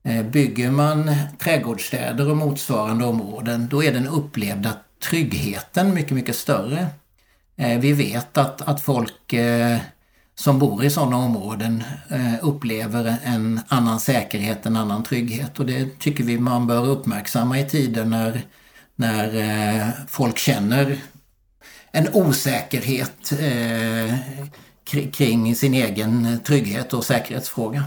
eh, 0.03 0.25
bygger 0.25 0.71
man 0.71 1.15
trädgårdsstäder 1.39 2.31
och 2.31 2.37
motsvarande 2.37 3.05
områden 3.05 3.69
då 3.71 3.85
är 3.85 3.93
den 3.93 4.07
upplevda 4.07 4.73
tryggheten 5.03 5.95
mycket, 5.95 6.13
mycket 6.13 6.37
större. 6.37 6.87
Eh, 7.57 7.79
vi 7.79 7.93
vet 7.93 8.39
att, 8.39 8.63
att 8.63 8.81
folk 8.81 9.33
eh, 9.33 9.79
som 10.35 10.59
bor 10.59 10.85
i 10.85 10.91
sådana 10.91 11.17
områden 11.17 11.85
eh, 12.09 12.35
upplever 12.43 13.17
en 13.25 13.61
annan 13.69 14.01
säkerhet, 14.01 14.67
en 14.67 14.77
annan 14.77 15.03
trygghet 15.03 15.59
och 15.59 15.67
det 15.67 15.99
tycker 15.99 16.25
vi 16.25 16.39
man 16.39 16.67
bör 16.67 16.87
uppmärksamma 16.87 17.59
i 17.59 17.65
tider 17.65 18.05
när, 18.05 18.43
när 18.97 19.37
eh, 19.37 19.89
folk 20.09 20.39
känner 20.39 20.99
en 21.93 22.09
osäkerhet 22.13 23.33
kring 25.13 25.55
sin 25.55 25.75
egen 25.75 26.41
trygghet 26.45 26.95
och 26.95 27.05
säkerhetsfråga. 27.05 27.85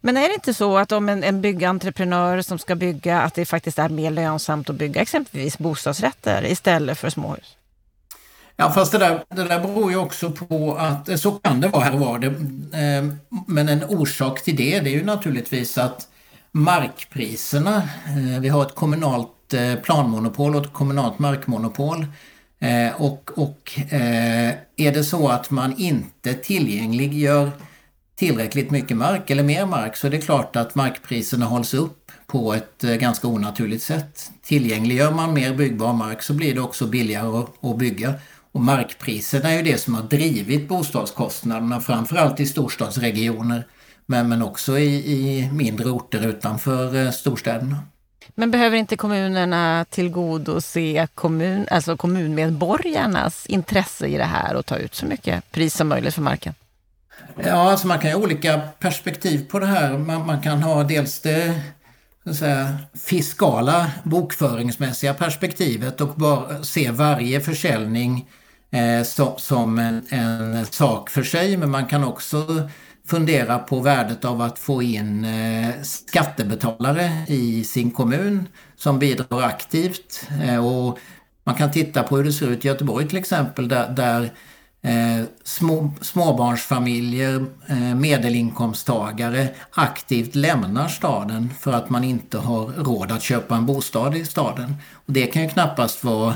Men 0.00 0.16
är 0.16 0.28
det 0.28 0.34
inte 0.34 0.54
så 0.54 0.78
att 0.78 0.92
om 0.92 1.08
en, 1.08 1.24
en 1.24 1.40
byggentreprenör 1.40 2.42
som 2.42 2.58
ska 2.58 2.74
bygga, 2.74 3.20
att 3.22 3.34
det 3.34 3.46
faktiskt 3.46 3.78
är 3.78 3.88
mer 3.88 4.10
lönsamt 4.10 4.70
att 4.70 4.76
bygga 4.76 5.00
exempelvis 5.00 5.58
bostadsrätter 5.58 6.46
istället 6.46 6.98
för 6.98 7.10
småhus? 7.10 7.56
Ja, 8.56 8.70
fast 8.70 8.92
det 8.92 8.98
där, 8.98 9.24
det 9.28 9.44
där 9.44 9.60
beror 9.60 9.90
ju 9.90 9.96
också 9.96 10.30
på 10.30 10.74
att, 10.74 11.20
så 11.20 11.30
kan 11.30 11.60
det 11.60 11.68
vara 11.68 11.84
här 11.84 11.94
och 11.94 12.00
var 12.00 12.18
det. 12.18 12.26
Eh, 12.26 13.04
men 13.46 13.68
en 13.68 13.84
orsak 13.84 14.42
till 14.42 14.56
det, 14.56 14.80
det 14.80 14.90
är 14.90 14.94
ju 14.94 15.04
naturligtvis 15.04 15.78
att 15.78 16.08
markpriserna, 16.52 17.76
eh, 18.06 18.40
vi 18.40 18.48
har 18.48 18.62
ett 18.62 18.74
kommunalt 18.74 19.54
eh, 19.54 19.74
planmonopol 19.74 20.56
och 20.56 20.64
ett 20.64 20.72
kommunalt 20.72 21.18
markmonopol. 21.18 22.06
Eh, 22.60 23.02
och, 23.02 23.30
och 23.34 23.80
eh, 23.90 24.54
är 24.76 24.92
det 24.92 25.04
så 25.04 25.28
att 25.28 25.50
man 25.50 25.76
inte 25.76 26.34
tillgängliggör 26.34 27.50
tillräckligt 28.16 28.70
mycket 28.70 28.96
mark 28.96 29.30
eller 29.30 29.42
mer 29.42 29.66
mark 29.66 29.96
så 29.96 30.06
är 30.06 30.10
det 30.10 30.18
klart 30.18 30.56
att 30.56 30.74
markpriserna 30.74 31.46
hålls 31.46 31.74
upp 31.74 32.12
på 32.26 32.54
ett 32.54 32.84
eh, 32.84 32.94
ganska 32.94 33.28
onaturligt 33.28 33.82
sätt. 33.82 34.30
Tillgängliggör 34.42 35.12
man 35.12 35.34
mer 35.34 35.54
byggbar 35.54 35.92
mark 35.92 36.22
så 36.22 36.34
blir 36.34 36.54
det 36.54 36.60
också 36.60 36.86
billigare 36.86 37.44
att 37.60 37.78
bygga. 37.78 38.14
Och 38.52 38.60
markpriserna 38.60 39.50
är 39.50 39.56
ju 39.56 39.62
det 39.62 39.78
som 39.78 39.94
har 39.94 40.02
drivit 40.02 40.68
bostadskostnaderna 40.68 41.80
framförallt 41.80 42.40
i 42.40 42.46
storstadsregioner 42.46 43.66
men, 44.06 44.28
men 44.28 44.42
också 44.42 44.78
i, 44.78 45.12
i 45.12 45.50
mindre 45.52 45.90
orter 45.90 46.26
utanför 46.26 46.94
eh, 46.94 47.10
storstäderna. 47.10 47.78
Men 48.34 48.50
behöver 48.50 48.76
inte 48.76 48.96
kommunerna 48.96 49.86
tillgodose 49.90 51.08
kommun, 51.14 51.66
alltså 51.70 51.96
kommunmedborgarnas 51.96 53.46
intresse 53.46 54.06
i 54.06 54.16
det 54.16 54.24
här 54.24 54.54
och 54.54 54.66
ta 54.66 54.76
ut 54.76 54.94
så 54.94 55.06
mycket 55.06 55.52
pris 55.52 55.74
som 55.74 55.88
möjligt 55.88 56.14
för 56.14 56.22
marken? 56.22 56.54
Ja, 57.44 57.70
alltså 57.70 57.86
man 57.86 57.98
kan 57.98 58.10
ha 58.10 58.18
olika 58.18 58.60
perspektiv 58.78 59.48
på 59.50 59.58
det 59.58 59.66
här. 59.66 59.98
Man, 59.98 60.26
man 60.26 60.40
kan 60.40 60.62
ha 60.62 60.84
dels 60.84 61.20
det 61.20 61.60
så 62.26 62.30
att 62.30 62.36
säga, 62.36 62.78
fiskala 63.04 63.90
bokföringsmässiga 64.02 65.14
perspektivet 65.14 66.00
och 66.00 66.14
bara 66.14 66.62
se 66.62 66.90
varje 66.90 67.40
försäljning 67.40 68.26
eh, 68.70 69.02
so, 69.04 69.38
som 69.38 69.78
en, 69.78 70.06
en, 70.08 70.66
sak 70.66 71.10
för 71.10 71.22
sig. 71.22 71.56
Men 71.56 71.70
man 71.70 71.86
kan 71.86 72.04
också 72.04 72.68
fundera 73.06 73.58
på 73.58 73.80
värdet 73.80 74.24
av 74.24 74.40
att 74.40 74.58
få 74.58 74.82
in 74.82 75.24
eh, 75.24 75.82
skattebetalare 75.82 77.10
i 77.28 77.64
sin 77.64 77.90
kommun 77.90 78.48
som 78.76 78.98
bidrar 78.98 79.42
aktivt. 79.42 80.28
Eh, 80.44 80.66
och 80.66 80.98
man 81.44 81.54
kan 81.54 81.70
titta 81.70 82.02
på 82.02 82.16
hur 82.16 82.24
det 82.24 82.32
ser 82.32 82.48
ut 82.48 82.64
i 82.64 82.68
Göteborg 82.68 83.08
till 83.08 83.18
exempel 83.18 83.68
där, 83.68 83.88
där 83.88 84.22
eh, 84.82 85.26
små, 85.44 85.94
småbarnsfamiljer, 86.00 87.44
medelinkomsttagare 87.94 89.48
aktivt 89.70 90.34
lämnar 90.34 90.88
staden 90.88 91.50
för 91.60 91.72
att 91.72 91.90
man 91.90 92.04
inte 92.04 92.38
har 92.38 92.66
råd 92.66 93.12
att 93.12 93.22
köpa 93.22 93.56
en 93.56 93.66
bostad 93.66 94.16
i 94.16 94.24
staden. 94.24 94.74
Och 94.92 95.12
det 95.12 95.26
kan 95.26 95.42
ju 95.42 95.48
knappast 95.48 96.04
vara 96.04 96.34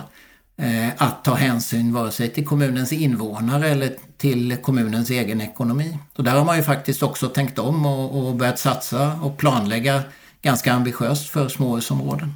att 0.97 1.25
ta 1.25 1.35
hänsyn 1.35 1.93
vare 1.93 2.11
sig 2.11 2.29
till 2.29 2.47
kommunens 2.47 2.93
invånare 2.93 3.69
eller 3.69 3.93
till 4.19 4.57
kommunens 4.57 5.11
egen 5.11 5.41
ekonomi. 5.41 5.99
Och 6.17 6.25
där 6.25 6.33
har 6.33 6.45
man 6.45 6.57
ju 6.57 6.63
faktiskt 6.63 7.03
också 7.03 7.29
tänkt 7.29 7.59
om 7.59 7.87
och, 7.87 8.29
och 8.29 8.35
börjat 8.35 8.59
satsa 8.59 9.19
och 9.23 9.37
planlägga 9.39 10.03
ganska 10.43 10.73
ambitiöst 10.73 11.31
för 11.31 11.49
småhusområden. 11.49 12.35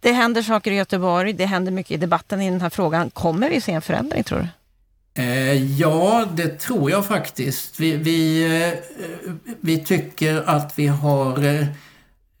Det 0.00 0.12
händer 0.12 0.42
saker 0.42 0.70
i 0.70 0.74
Göteborg, 0.74 1.32
det 1.32 1.46
händer 1.46 1.72
mycket 1.72 1.90
i 1.90 1.96
debatten 1.96 2.40
i 2.40 2.50
den 2.50 2.60
här 2.60 2.70
frågan. 2.70 3.10
Kommer 3.10 3.50
vi 3.50 3.60
se 3.60 3.72
en 3.72 3.82
förändring 3.82 4.24
tror 4.24 4.38
du? 4.38 4.48
Eh, 5.22 5.78
ja, 5.80 6.26
det 6.34 6.58
tror 6.60 6.90
jag 6.90 7.06
faktiskt. 7.06 7.80
Vi, 7.80 7.96
vi, 7.96 8.44
eh, 8.62 8.78
vi 9.60 9.84
tycker 9.84 10.42
att 10.46 10.78
vi 10.78 10.86
har 10.86 11.44
eh, 11.44 11.66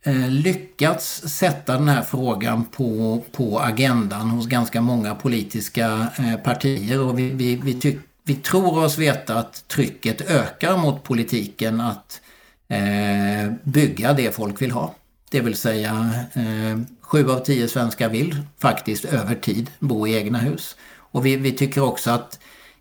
Eh, 0.04 0.30
lyckats 0.30 1.28
sätta 1.28 1.78
den 1.78 1.88
här 1.88 2.02
frågan 2.02 2.64
på, 2.64 3.22
på 3.32 3.60
agendan 3.60 4.30
hos 4.30 4.46
ganska 4.46 4.80
många 4.80 5.14
politiska 5.14 6.06
eh, 6.18 6.36
partier 6.36 7.00
och 7.00 7.18
vi, 7.18 7.30
vi, 7.30 7.56
vi, 7.56 7.74
tyck, 7.74 7.98
vi 8.24 8.34
tror 8.34 8.84
oss 8.84 8.98
veta 8.98 9.34
att 9.34 9.68
trycket 9.68 10.30
ökar 10.30 10.76
mot 10.76 11.02
politiken 11.02 11.80
att 11.80 12.20
eh, 12.68 13.52
bygga 13.62 14.12
det 14.12 14.34
folk 14.34 14.62
vill 14.62 14.70
ha. 14.70 14.94
Det 15.30 15.40
vill 15.40 15.56
säga 15.56 16.10
eh, 16.32 16.80
sju 17.00 17.30
av 17.30 17.38
tio 17.38 17.68
svenskar 17.68 18.08
vill 18.08 18.42
faktiskt 18.58 19.04
över 19.04 19.34
tid 19.34 19.70
bo 19.78 20.06
i 20.06 20.14
egna 20.16 20.38
hus. 20.38 20.76
Och 20.94 21.26
vi, 21.26 21.36
vi 21.36 21.52
tycker 21.52 21.82
också 21.82 22.10
att 22.10 22.38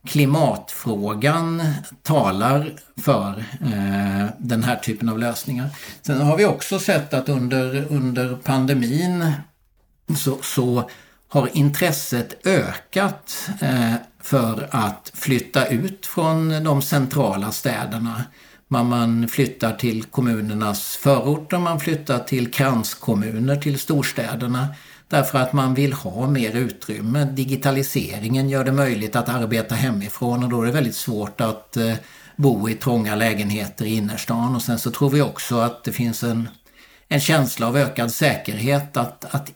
klimatfrågan 0.07 1.63
talar 2.03 2.73
för 3.01 3.45
eh, 3.61 4.29
den 4.37 4.63
här 4.63 4.75
typen 4.75 5.09
av 5.09 5.19
lösningar. 5.19 5.69
Sen 6.01 6.21
har 6.21 6.37
vi 6.37 6.45
också 6.45 6.79
sett 6.79 7.13
att 7.13 7.29
under, 7.29 7.85
under 7.89 8.35
pandemin 8.35 9.31
så, 10.17 10.37
så 10.41 10.89
har 11.27 11.49
intresset 11.53 12.47
ökat 12.47 13.49
eh, 13.61 13.93
för 14.19 14.67
att 14.71 15.11
flytta 15.13 15.67
ut 15.67 16.05
från 16.05 16.63
de 16.63 16.81
centrala 16.81 17.51
städerna. 17.51 18.23
Man, 18.67 18.89
man 18.89 19.27
flyttar 19.27 19.73
till 19.73 20.03
kommunernas 20.03 20.97
förorter, 20.97 21.57
man 21.57 21.79
flyttar 21.79 22.19
till 22.19 22.51
kranskommuner, 22.51 23.55
till 23.55 23.79
storstäderna. 23.79 24.67
Därför 25.11 25.39
att 25.39 25.53
man 25.53 25.73
vill 25.73 25.93
ha 25.93 26.27
mer 26.27 26.55
utrymme. 26.55 27.25
Digitaliseringen 27.25 28.49
gör 28.49 28.63
det 28.63 28.71
möjligt 28.71 29.15
att 29.15 29.29
arbeta 29.29 29.75
hemifrån 29.75 30.43
och 30.43 30.49
då 30.49 30.61
är 30.61 30.65
det 30.65 30.71
väldigt 30.71 30.95
svårt 30.95 31.41
att 31.41 31.77
eh, 31.77 31.93
bo 32.35 32.69
i 32.69 32.73
trånga 32.73 33.15
lägenheter 33.15 33.85
i 33.85 33.93
innerstan. 33.93 34.55
Och 34.55 34.61
sen 34.61 34.79
så 34.79 34.91
tror 34.91 35.09
vi 35.09 35.21
också 35.21 35.59
att 35.59 35.83
det 35.83 35.91
finns 35.91 36.23
en, 36.23 36.49
en 37.07 37.19
känsla 37.19 37.67
av 37.67 37.77
ökad 37.77 38.11
säkerhet 38.11 38.97
att, 38.97 39.35
att, 39.35 39.51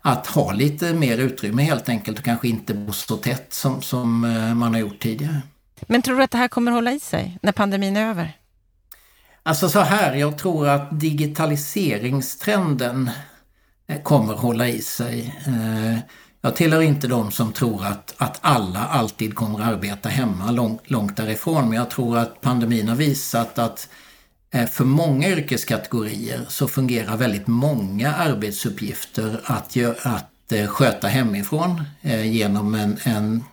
att 0.00 0.26
ha 0.26 0.52
lite 0.52 0.94
mer 0.94 1.18
utrymme 1.18 1.62
helt 1.62 1.88
enkelt 1.88 2.18
och 2.18 2.24
kanske 2.24 2.48
inte 2.48 2.74
bo 2.74 2.92
så 2.92 3.16
tätt 3.16 3.52
som, 3.52 3.82
som 3.82 4.24
eh, 4.24 4.54
man 4.54 4.74
har 4.74 4.80
gjort 4.80 5.00
tidigare. 5.00 5.40
Men 5.86 6.02
tror 6.02 6.16
du 6.16 6.22
att 6.22 6.30
det 6.30 6.38
här 6.38 6.48
kommer 6.48 6.72
hålla 6.72 6.92
i 6.92 7.00
sig 7.00 7.38
när 7.42 7.52
pandemin 7.52 7.96
är 7.96 8.10
över? 8.10 8.32
Alltså 9.42 9.68
så 9.68 9.80
här, 9.80 10.14
jag 10.14 10.38
tror 10.38 10.68
att 10.68 11.00
digitaliseringstrenden 11.00 13.10
Eh, 13.88 14.02
kommer 14.02 14.34
hålla 14.34 14.68
i 14.68 14.82
sig. 14.82 15.34
Eh, 15.46 15.98
jag 16.40 16.56
tillhör 16.56 16.82
inte 16.82 17.06
de 17.06 17.30
som 17.30 17.52
tror 17.52 17.84
att, 17.84 18.14
att 18.16 18.38
alla 18.40 18.86
alltid 18.86 19.34
kommer 19.34 19.60
att 19.60 19.66
arbeta 19.66 20.08
hemma 20.08 20.50
långt, 20.50 20.90
långt 20.90 21.16
därifrån. 21.16 21.68
Men 21.68 21.78
jag 21.78 21.90
tror 21.90 22.18
att 22.18 22.40
pandemin 22.40 22.88
har 22.88 22.96
visat 22.96 23.58
att 23.58 23.88
eh, 24.50 24.66
för 24.66 24.84
många 24.84 25.28
yrkeskategorier 25.28 26.40
så 26.48 26.68
fungerar 26.68 27.16
väldigt 27.16 27.46
många 27.46 28.14
arbetsuppgifter 28.14 29.40
att, 29.44 29.76
att 30.02 30.52
sköta 30.68 31.08
hemifrån 31.08 31.84
genom 32.24 32.74
en, 32.74 32.98
en, 33.02 33.44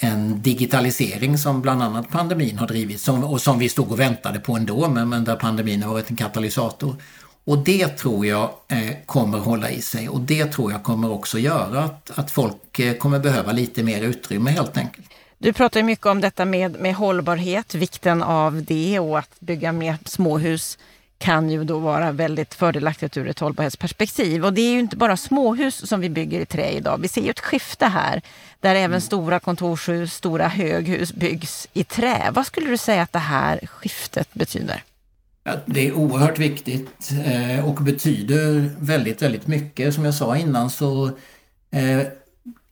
en 0.00 0.42
digitalisering 0.42 1.38
som 1.38 1.62
bland 1.62 1.82
annat 1.82 2.10
pandemin 2.10 2.58
har 2.58 2.66
drivit 2.66 3.00
som, 3.00 3.24
och 3.24 3.40
som 3.40 3.58
vi 3.58 3.68
stod 3.68 3.92
och 3.92 4.00
väntade 4.00 4.40
på 4.40 4.56
ändå 4.56 4.88
men, 4.88 5.08
men 5.08 5.24
där 5.24 5.36
pandemin 5.36 5.82
har 5.82 5.92
varit 5.92 6.10
en 6.10 6.16
katalysator. 6.16 6.96
Och 7.44 7.58
det 7.58 7.88
tror 7.88 8.26
jag 8.26 8.50
eh, 8.68 8.96
kommer 9.06 9.38
hålla 9.38 9.70
i 9.70 9.82
sig 9.82 10.08
och 10.08 10.20
det 10.20 10.46
tror 10.46 10.72
jag 10.72 10.82
kommer 10.82 11.10
också 11.10 11.38
göra 11.38 11.84
att, 11.84 12.10
att 12.18 12.30
folk 12.30 12.78
eh, 12.78 12.94
kommer 12.94 13.18
behöva 13.18 13.52
lite 13.52 13.82
mer 13.82 14.02
utrymme 14.02 14.50
helt 14.50 14.76
enkelt. 14.76 15.06
Du 15.38 15.52
pratar 15.52 15.82
mycket 15.82 16.06
om 16.06 16.20
detta 16.20 16.44
med, 16.44 16.80
med 16.80 16.94
hållbarhet, 16.94 17.74
vikten 17.74 18.22
av 18.22 18.62
det 18.64 18.98
och 18.98 19.18
att 19.18 19.40
bygga 19.40 19.72
mer 19.72 19.98
småhus 20.04 20.78
kan 21.18 21.50
ju 21.50 21.64
då 21.64 21.78
vara 21.78 22.12
väldigt 22.12 22.54
fördelaktigt 22.54 23.16
ur 23.16 23.28
ett 23.28 23.38
hållbarhetsperspektiv. 23.38 24.44
Och 24.44 24.52
det 24.52 24.60
är 24.60 24.72
ju 24.72 24.80
inte 24.80 24.96
bara 24.96 25.16
småhus 25.16 25.88
som 25.88 26.00
vi 26.00 26.10
bygger 26.10 26.40
i 26.40 26.46
trä 26.46 26.70
idag. 26.70 26.98
Vi 27.00 27.08
ser 27.08 27.22
ju 27.22 27.30
ett 27.30 27.40
skifte 27.40 27.86
här 27.86 28.22
där 28.60 28.74
även 28.74 28.84
mm. 28.84 29.00
stora 29.00 29.40
kontorshus, 29.40 30.14
stora 30.14 30.48
höghus 30.48 31.12
byggs 31.12 31.68
i 31.72 31.84
trä. 31.84 32.30
Vad 32.32 32.46
skulle 32.46 32.70
du 32.70 32.76
säga 32.76 33.02
att 33.02 33.12
det 33.12 33.18
här 33.18 33.60
skiftet 33.66 34.34
betyder? 34.34 34.82
Det 35.66 35.88
är 35.88 35.92
oerhört 35.92 36.38
viktigt 36.38 37.12
eh, 37.24 37.68
och 37.68 37.74
betyder 37.74 38.70
väldigt, 38.78 39.22
väldigt 39.22 39.46
mycket. 39.46 39.94
Som 39.94 40.04
jag 40.04 40.14
sa 40.14 40.36
innan 40.36 40.70
så 40.70 41.06
eh, 41.70 42.02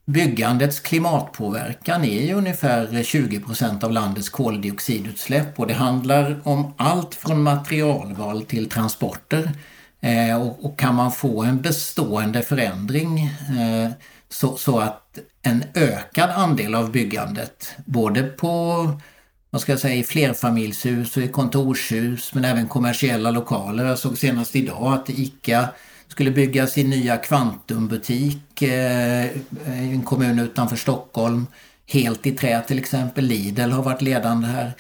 Byggandets 0.05 0.81
klimatpåverkan 0.81 2.05
är 2.05 2.35
ungefär 2.35 2.87
20% 2.87 3.85
av 3.85 3.93
landets 3.93 4.29
koldioxidutsläpp 4.29 5.61
och 5.61 5.67
det 5.67 5.75
handlar 5.75 6.41
om 6.45 6.75
allt 6.77 7.15
från 7.15 7.43
materialval 7.43 8.43
till 8.43 8.69
transporter. 8.69 9.50
Eh, 10.00 10.43
och, 10.43 10.79
kan 10.79 10.95
man 10.95 11.12
få 11.12 11.43
en 11.43 11.62
bestående 11.62 12.43
förändring 12.43 13.21
eh, 13.21 13.91
så, 14.29 14.57
så 14.57 14.79
att 14.79 15.19
en 15.43 15.65
ökad 15.75 16.31
andel 16.31 16.75
av 16.75 16.93
byggandet, 16.93 17.73
både 17.85 18.23
på 18.23 18.87
vad 19.50 19.62
ska 19.62 19.73
jag 19.73 19.80
säga, 19.80 19.95
i 19.95 20.04
flerfamiljshus 20.04 21.16
och 21.16 21.23
i 21.23 21.28
kontorshus 21.28 22.35
men 22.35 22.45
även 22.45 22.69
kommersiella 22.69 23.30
lokaler. 23.30 23.85
Jag 23.85 23.99
såg 23.99 24.19
senast 24.19 24.57
idag 24.57 24.92
att 24.92 25.11
ICA 25.11 25.69
skulle 26.09 26.30
bygga 26.30 26.66
sin 26.66 26.90
nya 26.90 27.16
Kvantumbutik 27.16 28.62
eh, 28.62 29.26
i 29.26 29.35
en 29.66 30.02
kommun 30.02 30.38
utanför 30.38 30.76
Stockholm. 30.76 31.47
Helt 31.87 32.26
i 32.26 32.33
trä 32.33 32.61
till 32.61 32.78
exempel. 32.78 33.25
Lidl 33.25 33.71
har 33.71 33.83
varit 33.83 34.02
ledande 34.02 34.49
här. 34.49 34.73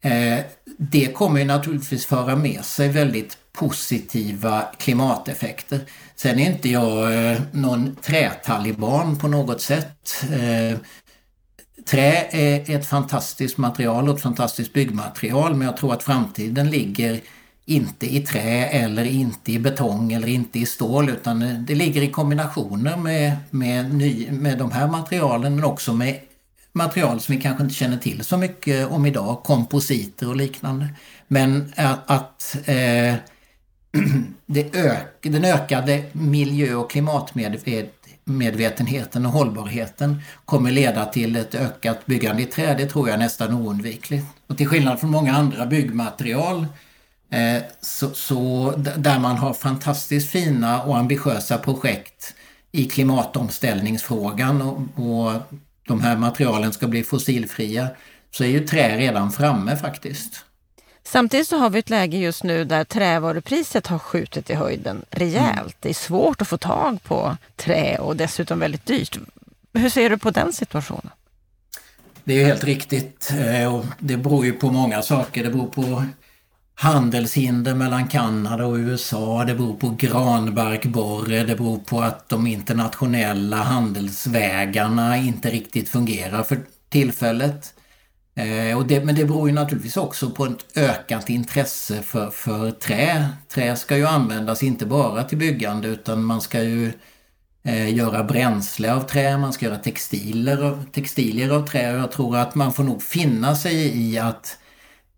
Eh, 0.00 0.44
det 0.78 1.06
kommer 1.06 1.38
ju 1.38 1.44
naturligtvis 1.44 2.06
föra 2.06 2.36
med 2.36 2.64
sig 2.64 2.88
väldigt 2.88 3.38
positiva 3.52 4.62
klimateffekter. 4.78 5.80
Sen 6.16 6.38
är 6.38 6.50
inte 6.50 6.68
jag 6.68 7.30
eh, 7.32 7.40
någon 7.52 7.96
trätaliban 7.96 9.18
på 9.18 9.28
något 9.28 9.60
sätt. 9.60 10.24
Eh, 10.32 10.78
Trä 11.86 12.26
är 12.30 12.76
ett 12.76 12.86
fantastiskt 12.86 13.58
material 13.58 14.08
och 14.08 14.16
ett 14.16 14.22
fantastiskt 14.22 14.72
byggmaterial 14.72 15.54
men 15.54 15.66
jag 15.66 15.76
tror 15.76 15.92
att 15.92 16.02
framtiden 16.02 16.70
ligger 16.70 17.20
inte 17.64 18.16
i 18.16 18.20
trä 18.20 18.66
eller 18.66 19.04
inte 19.04 19.52
i 19.52 19.58
betong 19.58 20.12
eller 20.12 20.28
inte 20.28 20.58
i 20.58 20.66
stål 20.66 21.08
utan 21.08 21.64
det 21.66 21.74
ligger 21.74 22.02
i 22.02 22.10
kombinationer 22.10 22.96
med, 22.96 23.36
med, 23.50 23.94
ny, 23.94 24.30
med 24.30 24.58
de 24.58 24.70
här 24.72 24.88
materialen 24.88 25.54
men 25.54 25.64
också 25.64 25.92
med 25.92 26.20
material 26.72 27.20
som 27.20 27.34
vi 27.34 27.40
kanske 27.40 27.62
inte 27.62 27.74
känner 27.74 27.96
till 27.96 28.24
så 28.24 28.36
mycket 28.36 28.90
om 28.90 29.06
idag, 29.06 29.42
kompositer 29.42 30.28
och 30.28 30.36
liknande. 30.36 30.88
Men 31.28 31.72
att, 31.76 32.10
att 32.10 32.56
eh, 32.66 33.14
det 34.46 34.74
ök, 34.74 35.18
den 35.22 35.44
ökade 35.44 36.04
miljö 36.12 36.74
och 36.74 36.90
klimatmedvetenheten 36.90 37.95
och 39.26 39.32
hållbarheten 39.32 40.22
kommer 40.44 40.70
leda 40.70 41.04
till 41.04 41.36
ett 41.36 41.54
ökat 41.54 42.06
byggande 42.06 42.42
i 42.42 42.46
trä. 42.46 42.74
Det 42.74 42.86
tror 42.86 43.08
jag 43.08 43.14
är 43.14 43.18
nästan 43.18 43.54
oundvikligt. 43.54 44.26
Och 44.46 44.56
till 44.56 44.68
skillnad 44.68 45.00
från 45.00 45.10
många 45.10 45.36
andra 45.36 45.66
byggmaterial 45.66 46.66
Eh, 47.30 47.62
så, 47.80 48.14
så, 48.14 48.72
där 48.76 49.18
man 49.18 49.36
har 49.36 49.54
fantastiskt 49.54 50.30
fina 50.30 50.82
och 50.82 50.98
ambitiösa 50.98 51.58
projekt 51.58 52.34
i 52.72 52.84
klimatomställningsfrågan 52.84 54.62
och, 54.62 54.78
och 55.04 55.32
de 55.88 56.00
här 56.00 56.16
materialen 56.16 56.72
ska 56.72 56.86
bli 56.86 57.04
fossilfria 57.04 57.88
så 58.30 58.44
är 58.44 58.48
ju 58.48 58.66
trä 58.66 58.98
redan 58.98 59.32
framme 59.32 59.76
faktiskt. 59.76 60.44
Samtidigt 61.06 61.48
så 61.48 61.58
har 61.58 61.70
vi 61.70 61.78
ett 61.78 61.90
läge 61.90 62.18
just 62.18 62.44
nu 62.44 62.64
där 62.64 62.84
trävarupriset 62.84 63.86
har 63.86 63.98
skjutit 63.98 64.50
i 64.50 64.54
höjden 64.54 65.04
rejält. 65.10 65.58
Mm. 65.58 65.72
Det 65.80 65.88
är 65.88 65.94
svårt 65.94 66.42
att 66.42 66.48
få 66.48 66.56
tag 66.56 67.02
på 67.02 67.36
trä 67.56 67.98
och 67.98 68.16
dessutom 68.16 68.58
väldigt 68.58 68.86
dyrt. 68.86 69.18
Hur 69.74 69.88
ser 69.88 70.10
du 70.10 70.18
på 70.18 70.30
den 70.30 70.52
situationen? 70.52 71.10
Det 72.24 72.42
är 72.42 72.46
helt 72.46 72.64
riktigt 72.64 73.32
eh, 73.38 73.74
och 73.74 73.84
det 73.98 74.16
beror 74.16 74.44
ju 74.44 74.52
på 74.52 74.70
många 74.70 75.02
saker. 75.02 75.44
Det 75.44 75.50
beror 75.50 75.66
på 75.66 76.04
handelshinder 76.74 77.74
mellan 77.74 78.08
Kanada 78.08 78.66
och 78.66 78.76
USA, 78.76 79.44
det 79.44 79.54
beror 79.54 79.74
på 79.76 79.90
granbarkborre, 79.90 81.44
det 81.44 81.56
beror 81.56 81.78
på 81.78 82.00
att 82.00 82.28
de 82.28 82.46
internationella 82.46 83.56
handelsvägarna 83.56 85.16
inte 85.16 85.50
riktigt 85.50 85.88
fungerar 85.88 86.42
för 86.42 86.58
tillfället. 86.88 87.75
Eh, 88.36 88.78
och 88.78 88.86
det, 88.86 89.04
men 89.04 89.14
det 89.14 89.24
beror 89.24 89.48
ju 89.48 89.54
naturligtvis 89.54 89.96
också 89.96 90.30
på 90.30 90.44
ett 90.44 90.76
ökat 90.76 91.30
intresse 91.30 92.02
för, 92.02 92.30
för 92.30 92.70
trä. 92.70 93.28
Trä 93.48 93.76
ska 93.76 93.96
ju 93.96 94.06
användas 94.06 94.62
inte 94.62 94.86
bara 94.86 95.24
till 95.24 95.38
byggande 95.38 95.88
utan 95.88 96.24
man 96.24 96.40
ska 96.40 96.62
ju 96.62 96.92
eh, 97.62 97.94
göra 97.94 98.24
bränsle 98.24 98.94
av 98.94 99.00
trä, 99.00 99.38
man 99.38 99.52
ska 99.52 99.66
göra 99.66 99.78
textiler, 99.78 100.82
textilier 100.92 101.50
av 101.50 101.66
trä 101.66 101.92
och 101.94 102.00
jag 102.00 102.12
tror 102.12 102.36
att 102.36 102.54
man 102.54 102.72
får 102.72 102.84
nog 102.84 103.02
finna 103.02 103.54
sig 103.54 103.98
i 103.98 104.18
att 104.18 104.58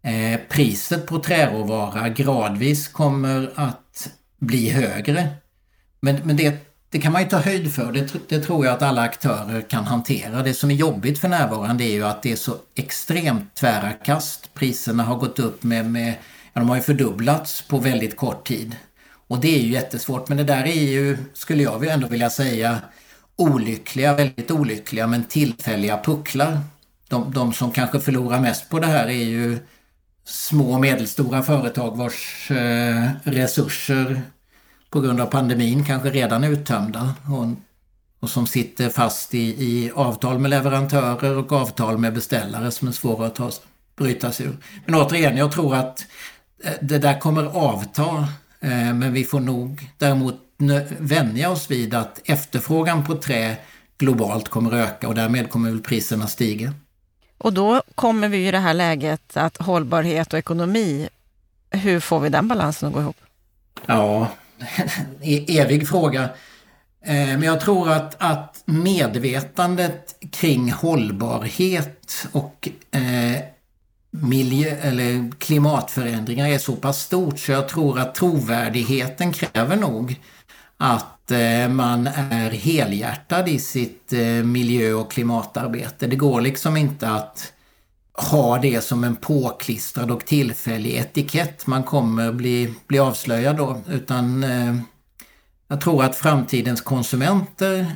Eh, 0.02 0.40
priset 0.48 1.06
på 1.06 1.18
träråvara 1.18 2.08
gradvis 2.08 2.88
kommer 2.88 3.50
att 3.54 4.08
bli 4.38 4.70
högre. 4.70 5.28
Men, 6.00 6.16
men 6.24 6.36
det, 6.36 6.67
det 6.90 6.98
kan 6.98 7.12
man 7.12 7.22
ju 7.22 7.28
ta 7.28 7.38
höjd 7.38 7.72
för. 7.72 7.92
Det, 7.92 8.28
det, 8.28 8.40
tror 8.40 8.66
jag 8.66 8.74
att 8.74 8.82
alla 8.82 9.02
aktörer 9.02 9.60
kan 9.60 9.84
hantera. 9.84 10.42
Det 10.42 10.54
som 10.54 10.70
är 10.70 10.74
jobbigt 10.74 11.18
för 11.18 11.28
närvarande 11.28 11.84
är 11.84 11.92
ju 11.92 12.04
att 12.04 12.22
det 12.22 12.32
är 12.32 12.36
så 12.36 12.56
extremt 12.74 13.54
tvära 13.54 13.92
kast. 13.92 14.54
Priserna 14.54 15.02
har 15.02 15.16
gått 15.16 15.38
upp 15.38 15.62
med, 15.62 15.90
med 15.90 16.14
ja, 16.52 16.60
de 16.60 16.68
har 16.68 16.76
ju 16.76 16.82
fördubblats 16.82 17.62
på 17.62 17.78
väldigt 17.78 18.16
kort 18.16 18.46
tid. 18.46 18.76
Och 19.28 19.40
det 19.40 19.58
är 19.58 19.62
ju 19.62 19.72
jättesvårt. 19.72 20.28
Men 20.28 20.36
det 20.36 20.44
där 20.44 20.64
är 20.64 20.82
ju, 20.82 21.18
skulle 21.34 21.62
jag 21.62 21.86
ändå 21.86 22.08
vilja 22.08 22.30
säga, 22.30 22.78
olyckliga, 23.36 24.14
väldigt 24.14 24.50
olyckliga 24.50 25.06
men 25.06 25.24
tillfälliga 25.24 25.98
pucklar. 26.04 26.60
De, 27.08 27.32
de 27.32 27.52
som 27.52 27.72
kanske 27.72 28.00
förlorar 28.00 28.40
mest 28.40 28.68
på 28.68 28.78
det 28.78 28.86
här 28.86 29.06
är 29.06 29.24
ju 29.24 29.58
små 30.24 30.72
och 30.72 30.80
medelstora 30.80 31.42
företag 31.42 31.96
vars 31.96 32.50
eh, 32.50 33.10
resurser 33.22 34.22
på 34.90 35.00
grund 35.00 35.20
av 35.20 35.26
pandemin 35.26 35.84
kanske 35.84 36.10
redan 36.10 36.44
uttömda 36.44 37.14
och, 37.30 37.46
och 38.20 38.30
som 38.30 38.46
sitter 38.46 38.88
fast 38.88 39.34
i, 39.34 39.38
i, 39.38 39.90
avtal 39.94 40.38
med 40.38 40.50
leverantörer 40.50 41.36
och 41.36 41.52
avtal 41.52 41.98
med 41.98 42.14
beställare 42.14 42.70
som 42.70 42.88
är 42.88 42.92
svåra 42.92 43.26
att 43.26 43.34
ta, 43.34 43.50
bryta 43.96 44.32
sig 44.32 44.46
ur. 44.46 44.56
Men 44.84 44.94
återigen, 44.94 45.36
jag 45.36 45.52
tror 45.52 45.74
att 45.74 46.06
eh, 46.64 46.72
det 46.80 46.98
där 46.98 47.20
kommer 47.20 47.44
avta 47.44 48.28
eh, 48.60 48.94
men 48.94 49.12
vi 49.12 49.24
får 49.24 49.40
nog 49.40 49.90
däremot 49.98 50.34
vänja 50.98 51.50
oss 51.50 51.70
vid 51.70 51.94
att 51.94 52.20
efterfrågan 52.24 53.04
på 53.04 53.14
trä 53.14 53.56
globalt 53.98 54.48
kommer 54.48 54.72
öka 54.72 55.08
och 55.08 55.14
därmed 55.14 55.50
kommer 55.50 55.70
väl 55.70 55.80
priserna 55.80 56.26
stiga. 56.26 56.72
Och 57.38 57.52
då 57.52 57.82
kommer 57.94 58.28
vi 58.28 58.48
i 58.48 58.50
det 58.50 58.58
här 58.58 58.74
läget 58.74 59.36
att 59.36 59.56
hållbarhet 59.56 60.32
och 60.32 60.38
ekonomi, 60.38 61.08
hur 61.70 62.00
får 62.00 62.20
vi 62.20 62.28
den 62.28 62.48
balansen 62.48 62.88
att 62.88 62.94
gå 62.94 63.00
ihop? 63.00 63.16
Ja, 63.86 64.28
E, 65.22 65.58
evig 65.58 65.88
fråga. 65.88 66.22
Eh, 67.04 67.14
men 67.14 67.42
jag 67.42 67.60
tror 67.60 67.90
att, 67.90 68.16
att 68.18 68.62
medvetandet 68.64 70.16
kring 70.32 70.72
hållbarhet 70.72 72.26
och 72.32 72.68
eh, 72.90 73.42
miljö, 74.10 74.70
eller 74.70 75.32
klimatförändringar 75.38 76.48
är 76.48 76.58
så 76.58 76.76
pass 76.76 77.00
stort 77.00 77.38
så 77.38 77.52
jag 77.52 77.68
tror 77.68 77.98
att 77.98 78.14
trovärdigheten 78.14 79.32
kräver 79.32 79.76
nog 79.76 80.20
att 80.76 81.30
eh, 81.30 81.68
man 81.68 82.06
är 82.06 82.50
helhjärtad 82.50 83.48
i 83.48 83.58
sitt 83.58 84.12
eh, 84.12 84.44
miljö 84.44 84.92
och 84.92 85.12
klimatarbete. 85.12 86.06
Det 86.06 86.16
går 86.16 86.40
liksom 86.40 86.76
inte 86.76 87.10
att 87.10 87.52
ha 88.20 88.58
det 88.58 88.80
som 88.80 89.04
en 89.04 89.16
påklistrad 89.16 90.10
och 90.10 90.26
tillfällig 90.26 90.94
etikett. 90.94 91.66
Man 91.66 91.82
kommer 91.82 92.32
bli, 92.32 92.74
bli 92.86 92.98
avslöjad 92.98 93.56
då. 93.56 93.80
Utan 93.88 94.44
eh, 94.44 94.74
jag 95.68 95.80
tror 95.80 96.04
att 96.04 96.16
framtidens 96.16 96.80
konsumenter 96.80 97.86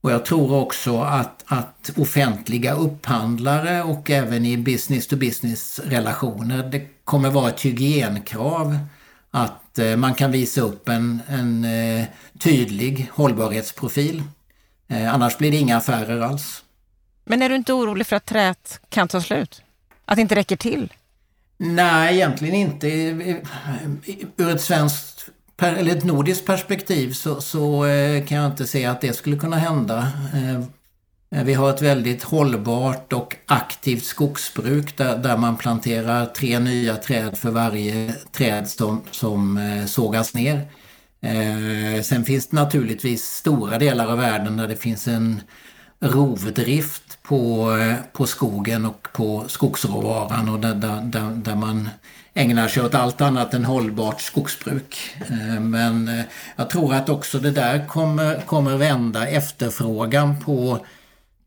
och 0.00 0.12
jag 0.12 0.24
tror 0.24 0.54
också 0.54 1.00
att, 1.00 1.44
att 1.46 1.90
offentliga 1.96 2.74
upphandlare 2.74 3.82
och 3.82 4.10
även 4.10 4.46
i 4.46 4.56
business 4.56 5.06
to 5.06 5.16
business 5.16 5.80
relationer, 5.84 6.62
det 6.62 6.86
kommer 7.04 7.30
vara 7.30 7.48
ett 7.48 7.64
hygienkrav 7.64 8.78
att 9.30 9.78
eh, 9.78 9.96
man 9.96 10.14
kan 10.14 10.32
visa 10.32 10.60
upp 10.60 10.88
en, 10.88 11.20
en 11.28 11.64
eh, 11.64 12.04
tydlig 12.38 13.10
hållbarhetsprofil. 13.12 14.22
Eh, 14.88 15.14
annars 15.14 15.38
blir 15.38 15.50
det 15.50 15.56
inga 15.56 15.76
affärer 15.76 16.20
alls. 16.20 16.62
Men 17.28 17.42
är 17.42 17.48
du 17.48 17.54
inte 17.54 17.72
orolig 17.72 18.06
för 18.06 18.16
att 18.16 18.26
träet 18.26 18.80
kan 18.88 19.08
ta 19.08 19.20
slut? 19.20 19.62
Att 20.04 20.16
det 20.16 20.22
inte 20.22 20.34
räcker 20.34 20.56
till? 20.56 20.92
Nej, 21.56 22.14
egentligen 22.14 22.54
inte. 22.54 22.88
Ur 24.36 24.50
ett 24.50 24.60
svenskt 24.60 25.30
eller 25.62 25.96
ett 25.96 26.04
nordiskt 26.04 26.46
perspektiv 26.46 27.12
så, 27.12 27.40
så 27.40 27.84
eh, 27.86 28.24
kan 28.24 28.38
jag 28.38 28.46
inte 28.46 28.66
se 28.66 28.86
att 28.86 29.00
det 29.00 29.12
skulle 29.12 29.36
kunna 29.36 29.56
hända. 29.56 30.12
Eh, 31.30 31.44
vi 31.44 31.54
har 31.54 31.70
ett 31.70 31.82
väldigt 31.82 32.22
hållbart 32.22 33.12
och 33.12 33.36
aktivt 33.46 34.04
skogsbruk 34.04 34.96
där, 34.96 35.16
där 35.16 35.36
man 35.36 35.56
planterar 35.56 36.26
tre 36.26 36.58
nya 36.58 36.96
träd 36.96 37.38
för 37.38 37.50
varje 37.50 38.14
träd 38.32 38.68
som, 38.68 39.02
som 39.10 39.58
eh, 39.58 39.86
sågas 39.86 40.34
ner. 40.34 40.68
sen 42.02 42.24
finns 42.24 42.46
det 42.46 42.56
naturligtvis 42.56 43.24
stora 43.24 43.78
delar 43.78 44.06
av 44.06 44.18
världen 44.18 44.56
där 44.56 44.68
det 44.68 44.76
finns 44.76 45.08
en 45.08 45.40
rovdrift 46.00 47.07
på, 47.28 47.72
eh, 47.76 47.94
på 48.12 48.26
skogen 48.26 48.86
och 48.86 49.08
på 49.12 49.44
skogsråvaran 49.48 50.48
och 50.48 50.60
där, 50.60 50.74
där, 50.74 51.30
där 51.30 51.54
man 51.54 51.88
ägnar 52.34 52.68
sig 52.68 52.82
åt 52.82 52.94
allt 52.94 53.20
annat 53.20 53.54
än 53.54 53.64
hållbart 53.64 54.20
skogsbruk. 54.20 55.16
Eh, 55.30 55.60
men 55.60 56.08
eh, 56.08 56.24
jag 56.56 56.70
tror 56.70 56.94
att 56.94 57.08
också 57.08 57.38
det 57.38 57.50
där 57.50 57.86
kommer, 57.86 58.40
kommer 58.40 58.76
vända 58.76 59.26
efterfrågan 59.26 60.40
på 60.40 60.86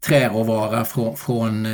träråvara 0.06 0.86
från, 0.86 1.18
från 1.18 1.68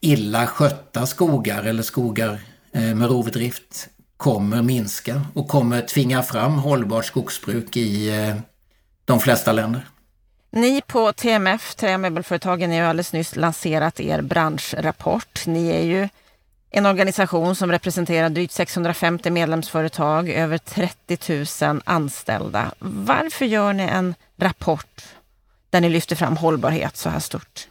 illa 0.00 0.46
skötta 0.46 1.06
skogar 1.06 1.62
eller 1.62 1.82
skogar 1.82 2.40
med 2.72 3.02
rovdrift 3.02 3.88
kommer 4.16 4.62
minska 4.62 5.22
och 5.34 5.48
kommer 5.48 5.80
tvinga 5.80 6.22
fram 6.22 6.52
hållbart 6.52 7.04
skogsbruk 7.04 7.76
i 7.76 8.10
de 9.04 9.20
flesta 9.20 9.52
länder. 9.52 9.86
Ni 10.54 10.82
på 10.86 11.12
TMF, 11.12 11.74
Trämöbelföretagen, 11.74 12.72
har 12.72 12.80
alldeles 12.80 13.12
nyss 13.12 13.36
lanserat 13.36 14.00
er 14.00 14.22
branschrapport. 14.22 15.46
Ni 15.46 15.68
är 15.68 15.82
ju 15.82 16.08
en 16.70 16.86
organisation 16.86 17.56
som 17.56 17.72
representerar 17.72 18.28
drygt 18.28 18.52
650 18.52 19.30
medlemsföretag, 19.30 20.28
över 20.28 20.58
30 20.58 21.66
000 21.66 21.80
anställda. 21.84 22.72
Varför 22.78 23.44
gör 23.44 23.72
ni 23.72 23.82
en 23.82 24.14
rapport 24.36 25.04
där 25.70 25.80
ni 25.80 25.88
lyfter 25.88 26.16
fram 26.16 26.36
hållbarhet 26.36 26.96
så 26.96 27.08
här 27.08 27.20
stort? 27.20 27.68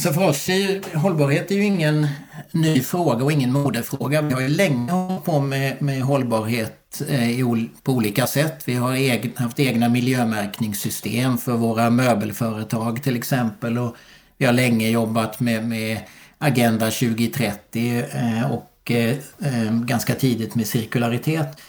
Alltså 0.00 0.20
för 0.20 0.28
oss 0.28 0.48
är 0.48 0.96
hållbarhet 0.96 1.50
är 1.50 1.54
ju 1.54 1.64
ingen 1.64 2.08
ny 2.50 2.80
fråga 2.80 3.24
och 3.24 3.32
ingen 3.32 3.52
modefråga. 3.52 4.22
Vi 4.22 4.34
har 4.34 4.40
ju 4.40 4.48
länge 4.48 4.92
hållit 4.92 5.24
på 5.24 5.40
med, 5.40 5.82
med 5.82 6.02
hållbarhet 6.02 7.02
eh, 7.08 7.46
på 7.82 7.92
olika 7.92 8.26
sätt. 8.26 8.62
Vi 8.64 8.74
har 8.74 8.92
egen, 8.92 9.32
haft 9.36 9.60
egna 9.60 9.88
miljömärkningssystem 9.88 11.38
för 11.38 11.52
våra 11.52 11.90
möbelföretag 11.90 13.02
till 13.02 13.16
exempel 13.16 13.78
och 13.78 13.96
vi 14.38 14.46
har 14.46 14.52
länge 14.52 14.88
jobbat 14.88 15.40
med, 15.40 15.68
med 15.68 15.98
Agenda 16.38 16.90
2030 16.90 18.02
eh, 18.12 18.52
och 18.52 18.90
eh, 18.90 19.16
eh, 19.38 19.72
ganska 19.72 20.14
tidigt 20.14 20.54
med 20.54 20.66
cirkularitet. 20.66 21.60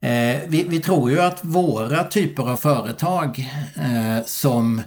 Eh, 0.00 0.36
vi, 0.46 0.66
vi, 0.68 0.80
tror 0.80 1.10
ju 1.10 1.20
att 1.20 1.44
våra 1.44 2.04
typer 2.04 2.50
av 2.50 2.56
företag 2.56 3.50
eh, 3.76 4.24
som 4.24 4.82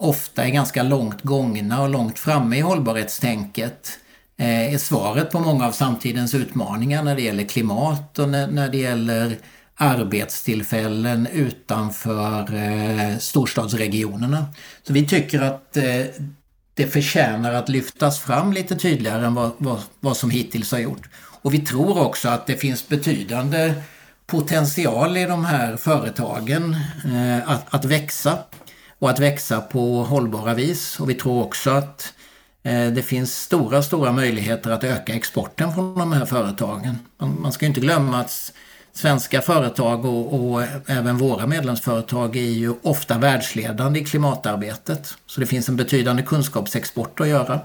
ofta 0.00 0.44
är 0.44 0.50
ganska 0.50 0.82
långt 0.82 1.22
gångna 1.22 1.82
och 1.82 1.88
långt 1.88 2.18
framme 2.18 2.56
i 2.56 2.60
hållbarhetstänket 2.60 3.98
eh, 4.36 4.74
är 4.74 4.78
svaret 4.78 5.30
på 5.30 5.40
många 5.40 5.66
av 5.66 5.72
samtidens 5.72 6.34
utmaningar 6.34 7.02
när 7.02 7.16
det 7.16 7.22
gäller 7.22 7.44
klimat 7.44 8.18
och 8.18 8.28
när, 8.28 8.68
det 8.68 8.78
gäller 8.78 9.36
arbetstillfällen 9.74 11.26
utanför 11.32 12.54
eh, 12.54 13.18
storstadsregionerna. 13.18 14.46
Så 14.82 14.92
vi 14.92 15.06
tycker 15.06 15.40
att 15.40 15.76
eh, 15.76 16.04
det 16.74 16.86
förtjänar 16.86 17.52
att 17.52 17.68
lyftas 17.68 18.18
fram 18.18 18.52
lite 18.52 18.76
tydligare 18.76 19.26
än 19.26 19.34
vad, 19.34 19.50
vad, 19.58 19.80
vad 20.00 20.16
som 20.16 20.30
hittills 20.30 20.72
har 20.72 20.78
gjort. 20.78 21.08
Och 21.42 21.54
vi 21.54 21.58
tror 21.58 21.98
också 21.98 22.28
att 22.28 22.46
det 22.46 22.56
finns 22.56 22.88
betydande 22.88 23.74
potential 24.26 25.16
i 25.16 25.24
de 25.24 25.44
här 25.44 25.76
företagen 25.76 26.76
eh, 27.04 27.50
att, 27.50 27.74
att 27.74 27.84
växa 27.84 28.38
och 29.00 29.10
att 29.10 29.18
växa 29.18 29.60
på 29.60 30.02
hållbara 30.02 30.54
vis. 30.54 31.00
Och 31.00 31.10
vi 31.10 31.14
tror 31.14 31.42
också 31.42 31.70
att 31.70 32.14
eh, 32.62 32.86
det 32.86 33.02
finns 33.02 33.42
stora, 33.42 33.82
stora 33.82 34.12
möjligheter 34.12 34.70
att 34.70 34.84
öka 34.84 35.14
exporten 35.14 35.74
från 35.74 35.98
de 35.98 36.12
här 36.12 36.26
företagen. 36.26 36.98
Man, 37.18 37.40
man 37.40 37.52
ska 37.52 37.66
inte 37.66 37.80
glömma 37.80 38.20
att 38.20 38.52
svenska 38.92 39.42
företag 39.42 40.04
och, 40.04 40.52
och, 40.52 40.62
även 40.86 41.18
våra 41.18 41.46
medlemsföretag 41.46 42.36
är 42.36 42.40
ju 42.40 42.74
ofta 42.82 43.18
världsledande 43.18 44.00
i 44.00 44.04
klimatarbetet. 44.04 45.14
Så 45.26 45.40
det 45.40 45.46
finns 45.46 45.68
en 45.68 45.76
betydande 45.76 46.22
kunskapsexport 46.22 47.20
att 47.20 47.28
göra. 47.28 47.60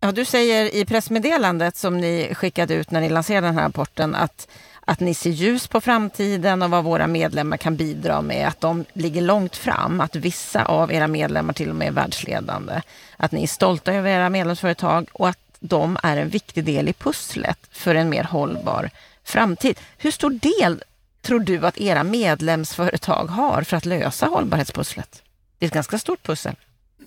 Ja, 0.00 0.12
du 0.12 0.24
säger 0.24 0.74
i 0.74 0.84
pressmeddelandet 0.84 1.76
som 1.76 1.98
ni 1.98 2.34
skickade 2.34 2.74
ut 2.74 2.90
när 2.90 3.00
ni 3.00 3.08
lanserade 3.08 3.46
den 3.46 3.54
här 3.54 3.64
rapporten 3.64 4.14
att, 4.14 4.48
att 4.84 5.00
ni 5.00 5.14
ser 5.14 5.30
ljus 5.30 5.66
på 5.66 5.80
framtiden 5.80 6.62
och 6.62 6.70
vad 6.70 6.84
våra 6.84 7.06
medlemmar 7.06 7.56
kan 7.56 7.76
bidra 7.76 8.22
med, 8.22 8.48
att 8.48 8.60
de 8.60 8.84
ligger 8.92 9.22
långt 9.22 9.56
fram, 9.56 10.00
att 10.00 10.16
vissa 10.16 10.64
av 10.64 10.92
era 10.92 11.06
medlemmar 11.06 11.52
till 11.52 11.70
och 11.70 11.76
med 11.76 11.88
är 11.88 11.92
världsledande, 11.92 12.80
att 13.16 13.32
ni 13.32 13.42
är 13.42 13.46
stolta 13.46 13.92
över 13.92 14.10
era 14.10 14.28
medlemsföretag 14.28 15.08
och 15.12 15.28
att 15.28 15.38
de 15.60 15.98
är 16.02 16.16
en 16.16 16.28
viktig 16.28 16.64
del 16.64 16.88
i 16.88 16.92
pusslet 16.92 17.58
för 17.70 17.94
en 17.94 18.08
mer 18.08 18.24
hållbar 18.24 18.90
framtid. 19.24 19.78
Hur 19.98 20.10
stor 20.10 20.30
del 20.30 20.82
tror 21.22 21.40
du 21.40 21.66
att 21.66 21.78
era 21.78 22.04
medlemsföretag 22.04 23.26
har 23.26 23.62
för 23.62 23.76
att 23.76 23.86
lösa 23.86 24.26
hållbarhetspusslet? 24.26 25.22
Det 25.58 25.64
är 25.64 25.68
ett 25.68 25.74
ganska 25.74 25.98
stort 25.98 26.22
pussel. 26.22 26.56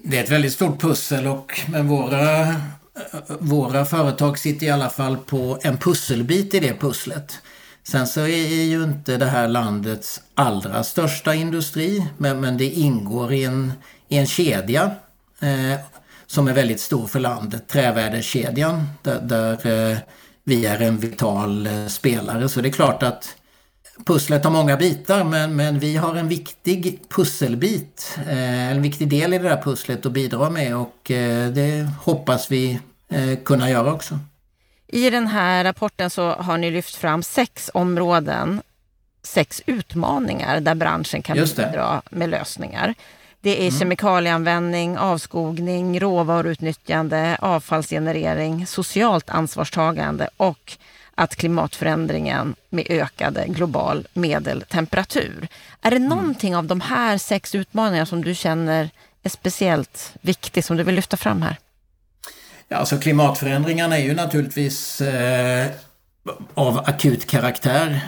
Det 0.04 0.18
är 0.18 0.24
ett 0.24 0.30
väldigt 0.30 0.54
stort 0.54 0.82
pussel 0.82 1.28
och 1.28 1.62
men 1.68 1.88
våra, 1.88 2.56
våra 3.40 3.86
företag 3.86 4.40
sitter 4.40 4.66
i 4.66 4.70
alla 4.70 4.90
fall 4.90 5.18
på 5.18 5.60
en 5.64 5.78
pusselbit 5.78 6.54
i 6.54 6.60
det 6.60 6.74
pusslet. 6.74 7.40
Sen 7.88 8.08
så 8.08 8.22
är 8.22 8.64
ju 8.64 8.84
inte 8.84 9.18
det 9.18 9.26
här 9.26 9.48
landets 9.48 10.22
allra 10.36 10.84
största 10.84 11.34
industri 11.34 12.08
men, 12.18 12.40
men 12.40 12.58
det 12.58 12.70
ingår 12.70 13.34
i 13.34 13.44
en, 13.44 13.74
i 14.08 14.18
en 14.18 14.28
kedja 14.28 14.92
eh, 15.40 15.80
som 16.28 16.48
är 16.48 16.54
väldigt 16.54 16.80
stor 16.80 17.08
för 17.08 17.20
landet, 17.20 17.68
trävärdeskedjan 17.68 18.84
där, 19.02 19.22
där 19.22 19.92
eh, 19.92 19.98
vi 20.44 20.66
är 20.66 20.82
en 20.82 20.98
vital 20.98 21.68
eh, 21.68 21.88
spelare. 21.88 22.50
Så 22.50 22.62
det 22.62 22.70
är 22.70 22.74
klart 22.74 23.04
att 23.04 23.36
pusslet 24.06 24.44
har 24.44 24.52
många 24.52 24.78
bitar 24.78 25.24
men, 25.24 25.56
men 25.56 25.80
vi 25.80 25.96
har 25.96 26.16
en 26.16 26.28
viktig 26.28 27.02
pusselbit, 27.10 28.18
eh, 28.28 28.72
en 28.72 28.82
viktig 28.82 29.10
del 29.10 29.34
i 29.34 29.38
det 29.38 29.50
där 29.50 29.62
pusslet 29.62 30.06
att 30.06 30.12
bidra 30.12 30.50
med 30.50 30.78
och 30.78 31.12
eh, 31.12 31.50
det 31.50 31.90
hoppas 32.02 32.52
vi 32.52 32.80
eh, 33.10 33.40
kunna 33.44 33.70
göra 33.70 33.94
också. 33.94 34.20
I 34.88 35.10
den 35.10 35.28
här 35.28 35.64
rapporten 35.64 36.10
så 36.10 36.30
har 36.30 36.58
ni 36.58 36.72
lyft 36.72 36.96
fram 36.96 37.24
sex 37.24 37.72
områden, 37.74 38.62
sex 39.24 39.62
utmaningar 39.66 40.60
där 40.60 40.76
branschen 40.76 41.22
kan 41.22 41.38
bidra 41.38 42.02
med 42.10 42.30
lösningar. 42.30 42.94
Det 43.42 43.58
är 43.58 43.68
mm. 43.68 43.80
kemikalieanvändning, 43.80 44.98
avskogning, 44.98 46.00
råvaruutnyttjande, 46.00 47.38
avfallsgenerering, 47.42 48.68
socialt 48.68 49.30
ansvarstagande 49.30 50.30
och 50.38 50.78
att 51.16 51.36
klimatförändringen 51.36 52.56
med 52.70 52.86
ökade 52.90 53.46
global 53.48 54.08
medeltemperatur. 54.14 55.48
Är 55.82 55.92
det 55.92 55.98
mm. 55.98 56.10
någonting 56.10 56.56
av 56.56 56.66
de 56.66 56.82
här 56.82 57.18
sex 57.18 57.56
utmaningarna 57.56 58.06
som 58.06 58.24
du 58.24 58.36
känner 58.36 58.90
är 59.24 59.30
speciellt 59.30 60.14
viktigt 60.22 60.66
som 60.66 60.78
du 60.78 60.84
vill 60.84 60.96
lyfta 60.96 61.18
fram 61.18 61.42
här? 61.42 61.58
Ja, 62.68 62.78
alltså 62.78 62.98
klimatförändringarna 62.98 63.98
är 63.98 64.04
ju 64.04 64.14
naturligtvis 64.14 65.02
eh, 65.02 65.68
av 66.54 66.78
akut 66.78 67.26
karaktär. 67.26 68.00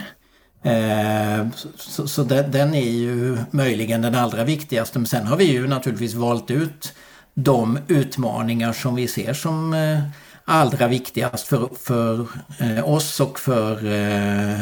Eh, 0.62 1.46
så, 1.76 2.08
så 2.08 2.22
den, 2.24 2.74
är 2.74 2.90
ju 2.90 3.38
möjligen 3.50 4.02
den 4.02 4.14
allra 4.14 4.44
viktigaste. 4.44 4.98
Men 4.98 5.06
sen 5.06 5.26
har 5.26 5.36
vi 5.36 5.44
ju 5.44 5.66
naturligtvis 5.66 6.14
valt 6.14 6.50
ut 6.50 6.94
de 7.34 7.78
utmaningar 7.88 8.72
som 8.72 8.94
vi 8.94 9.08
ser 9.08 9.32
som 9.32 9.74
eh, 9.74 10.00
allra 10.44 10.88
viktigast 10.88 11.48
för, 11.48 11.68
för 11.78 12.26
eh, 12.58 12.88
oss 12.88 13.20
och 13.20 13.40
för, 13.40 13.72
eh, 13.72 14.60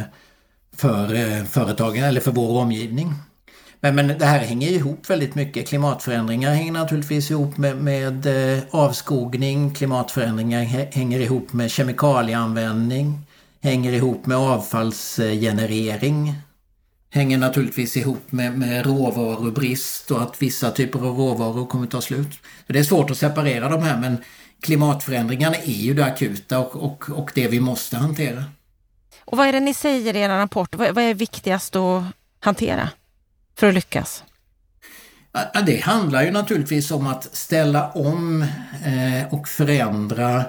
för 0.76 1.14
eh, 1.14 1.44
företagen 1.44 2.04
eller 2.04 2.20
för 2.20 2.32
vår 2.32 2.60
omgivning. 2.60 3.14
Men, 3.80 3.94
men 3.94 4.18
det 4.18 4.24
här 4.24 4.38
hänger 4.38 4.68
ihop 4.68 5.10
väldigt 5.10 5.34
mycket. 5.34 5.68
Klimatförändringar 5.68 6.54
hänger 6.54 6.72
naturligtvis 6.72 7.30
ihop 7.30 7.56
med, 7.56 7.76
med 7.76 8.26
eh, 8.26 8.62
avskogning. 8.70 9.74
Klimatförändringar 9.74 10.64
hänger 10.92 11.20
ihop 11.20 11.52
med 11.52 11.70
kemikalieanvändning 11.70 13.26
hänger 13.66 13.92
ihop 13.92 14.26
med 14.26 14.36
avfallsgenerering. 14.36 16.34
Hänger 17.10 17.38
naturligtvis 17.38 17.96
ihop 17.96 18.32
med, 18.32 18.58
med 18.58 18.86
råvarubrist 18.86 20.10
och 20.10 20.22
att 20.22 20.42
vissa 20.42 20.70
typer 20.70 20.98
av 20.98 21.04
råvaror 21.04 21.66
kommer 21.66 21.86
ta 21.86 22.00
slut. 22.00 22.28
Det 22.66 22.78
är 22.78 22.84
svårt 22.84 23.10
att 23.10 23.18
separera 23.18 23.68
de 23.68 23.82
här 23.82 23.98
men 24.00 24.16
klimatförändringarna 24.60 25.56
är 25.56 25.82
ju 25.82 25.94
det 25.94 26.04
akuta 26.04 26.58
och, 26.58 26.76
och, 26.76 27.10
och 27.10 27.30
det 27.34 27.48
vi 27.48 27.60
måste 27.60 27.96
hantera. 27.96 28.44
Och 29.24 29.38
vad 29.38 29.46
är 29.46 29.52
det 29.52 29.60
ni 29.60 29.74
säger 29.74 30.16
i 30.16 30.20
er 30.20 30.28
rapport? 30.28 30.74
Vad, 30.74 30.94
vad 30.94 31.04
är 31.04 31.14
viktigast 31.14 31.76
att 31.76 32.04
hantera 32.40 32.90
för 33.58 33.68
att 33.68 33.74
lyckas? 33.74 34.24
Det 35.66 35.80
handlar 35.80 36.22
ju 36.22 36.30
naturligtvis 36.30 36.90
om 36.90 37.06
att 37.06 37.36
ställa 37.36 37.90
om 37.90 38.42
eh, 38.84 39.34
och 39.34 39.48
förändra 39.48 40.44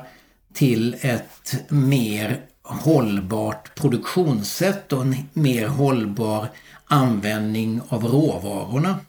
till 0.53 0.95
ett 1.01 1.63
mer 1.69 2.41
hållbart 2.63 3.75
produktionssätt 3.75 4.93
och 4.93 5.01
en 5.01 5.15
mer 5.33 5.67
hållbar 5.67 6.47
användning 6.85 7.81
av 7.89 8.03
råvarorna. 8.03 8.99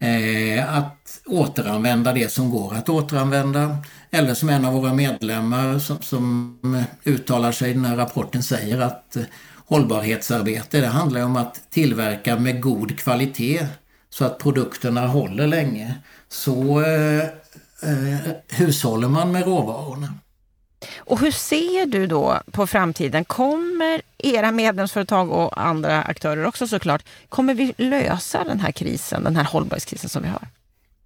Eh, 0.00 0.78
att 0.78 1.20
återanvända 1.26 2.12
det 2.12 2.32
som 2.32 2.50
går 2.50 2.74
att 2.74 2.88
återanvända. 2.88 3.76
Eller 4.10 4.34
som 4.34 4.48
en 4.48 4.64
av 4.64 4.72
våra 4.72 4.94
medlemmar 4.94 5.78
som, 5.78 6.02
som 6.02 6.84
uttalar 7.04 7.52
sig 7.52 7.70
i 7.70 7.74
den 7.74 7.84
här 7.84 7.96
rapporten 7.96 8.42
säger 8.42 8.80
att 8.80 9.16
hållbarhetsarbete 9.68 10.80
det 10.80 10.86
handlar 10.86 11.22
om 11.22 11.36
att 11.36 11.70
tillverka 11.70 12.36
med 12.36 12.62
god 12.62 12.98
kvalitet 12.98 13.66
så 14.10 14.24
att 14.24 14.38
produkterna 14.38 15.06
håller 15.06 15.46
länge. 15.46 15.94
Så 16.28 16.80
eh, 16.80 17.22
eh, 17.82 18.32
hushåller 18.48 19.08
man 19.08 19.32
med 19.32 19.44
råvarorna. 19.44 20.14
Och 20.98 21.20
hur 21.20 21.30
ser 21.30 21.86
du 21.86 22.06
då 22.06 22.40
på 22.52 22.66
framtiden? 22.66 23.24
Kommer 23.24 24.02
era 24.18 24.52
medlemsföretag 24.52 25.30
och 25.30 25.60
andra 25.62 26.02
aktörer 26.02 26.46
också 26.46 26.68
såklart, 26.68 27.04
kommer 27.28 27.54
vi 27.54 27.74
lösa 27.76 28.44
den 28.44 28.60
här 28.60 28.72
krisen, 28.72 29.24
den 29.24 29.36
här 29.36 29.44
hållbarhetskrisen 29.44 30.10
som 30.10 30.22
vi 30.22 30.28
har? 30.28 30.48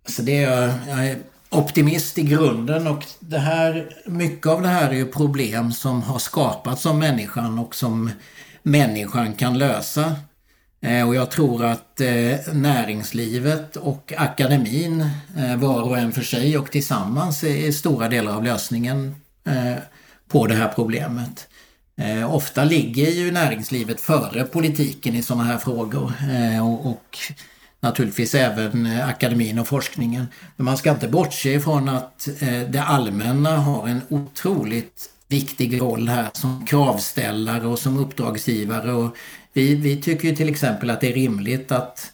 Alltså 0.04 0.22
det 0.22 0.44
är, 0.44 0.74
jag 0.88 1.06
är 1.06 1.18
optimist 1.50 2.18
i 2.18 2.22
grunden 2.22 2.86
och 2.86 3.04
det 3.20 3.38
här, 3.38 3.96
mycket 4.06 4.46
av 4.46 4.62
det 4.62 4.68
här 4.68 4.90
är 4.90 4.94
ju 4.94 5.06
problem 5.06 5.72
som 5.72 6.02
har 6.02 6.18
skapats 6.18 6.86
av 6.86 6.96
människan 6.98 7.58
och 7.58 7.74
som 7.74 8.10
människan 8.62 9.34
kan 9.34 9.58
lösa. 9.58 10.16
Eh, 10.82 11.08
och 11.08 11.14
jag 11.14 11.30
tror 11.30 11.64
att 11.64 12.00
eh, 12.00 12.52
näringslivet 12.52 13.76
och 13.76 14.12
akademin, 14.16 15.06
eh, 15.36 15.56
var 15.56 15.82
och 15.82 15.98
en 15.98 16.12
för 16.12 16.22
sig 16.22 16.58
och 16.58 16.70
tillsammans, 16.70 17.44
är 17.44 17.72
stora 17.72 18.08
delar 18.08 18.36
av 18.36 18.44
lösningen 18.44 19.14
på 20.28 20.46
det 20.46 20.54
här 20.54 20.72
problemet. 20.74 21.48
Ofta 22.28 22.64
ligger 22.64 23.10
ju 23.10 23.32
näringslivet 23.32 24.00
före 24.00 24.44
politiken 24.44 25.14
i 25.14 25.22
sådana 25.22 25.44
här 25.44 25.58
frågor 25.58 26.12
och 26.62 27.18
naturligtvis 27.80 28.34
även 28.34 29.00
akademin 29.00 29.58
och 29.58 29.68
forskningen. 29.68 30.26
Men 30.56 30.64
man 30.64 30.76
ska 30.76 30.90
inte 30.90 31.08
bortse 31.08 31.52
ifrån 31.52 31.88
att 31.88 32.28
det 32.68 32.82
allmänna 32.82 33.56
har 33.56 33.88
en 33.88 34.00
otroligt 34.08 35.11
viktig 35.32 35.80
roll 35.80 36.08
här 36.08 36.30
som 36.32 36.66
kravställare 36.66 37.66
och 37.66 37.78
som 37.78 37.98
uppdragsgivare. 37.98 38.92
Och 38.92 39.16
vi, 39.52 39.74
vi 39.74 40.02
tycker 40.02 40.28
ju 40.28 40.36
till 40.36 40.48
exempel 40.48 40.90
att 40.90 41.00
det 41.00 41.08
är 41.08 41.14
rimligt 41.14 41.72
att 41.72 42.12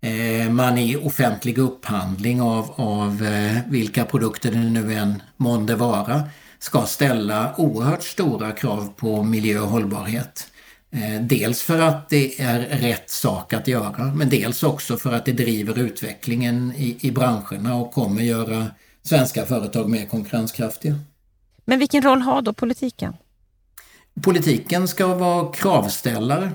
eh, 0.00 0.50
man 0.50 0.78
i 0.78 0.96
offentlig 0.96 1.58
upphandling 1.58 2.40
av, 2.40 2.72
av 2.76 3.26
eh, 3.26 3.56
vilka 3.66 4.04
produkter 4.04 4.50
det 4.50 4.58
nu 4.58 4.94
än 4.94 5.22
månde 5.36 5.76
vara 5.76 6.22
ska 6.58 6.82
ställa 6.82 7.54
oerhört 7.56 8.02
stora 8.02 8.52
krav 8.52 8.92
på 8.96 9.22
miljö 9.22 9.60
och 9.60 9.68
hållbarhet. 9.68 10.46
Eh, 10.92 11.20
dels 11.20 11.62
för 11.62 11.78
att 11.78 12.08
det 12.08 12.40
är 12.40 12.58
rätt 12.60 13.10
sak 13.10 13.52
att 13.52 13.68
göra 13.68 14.04
men 14.14 14.28
dels 14.28 14.62
också 14.62 14.96
för 14.96 15.12
att 15.12 15.24
det 15.24 15.32
driver 15.32 15.78
utvecklingen 15.78 16.72
i, 16.76 16.96
i 17.00 17.10
branscherna 17.10 17.74
och 17.74 17.92
kommer 17.92 18.22
göra 18.22 18.66
svenska 19.02 19.46
företag 19.46 19.90
mer 19.90 20.06
konkurrenskraftiga. 20.06 20.98
Men 21.70 21.78
vilken 21.78 22.02
roll 22.02 22.20
har 22.20 22.42
då 22.42 22.52
politiken? 22.52 23.16
Politiken 24.22 24.88
ska 24.88 25.14
vara 25.14 25.52
kravställare. 25.52 26.52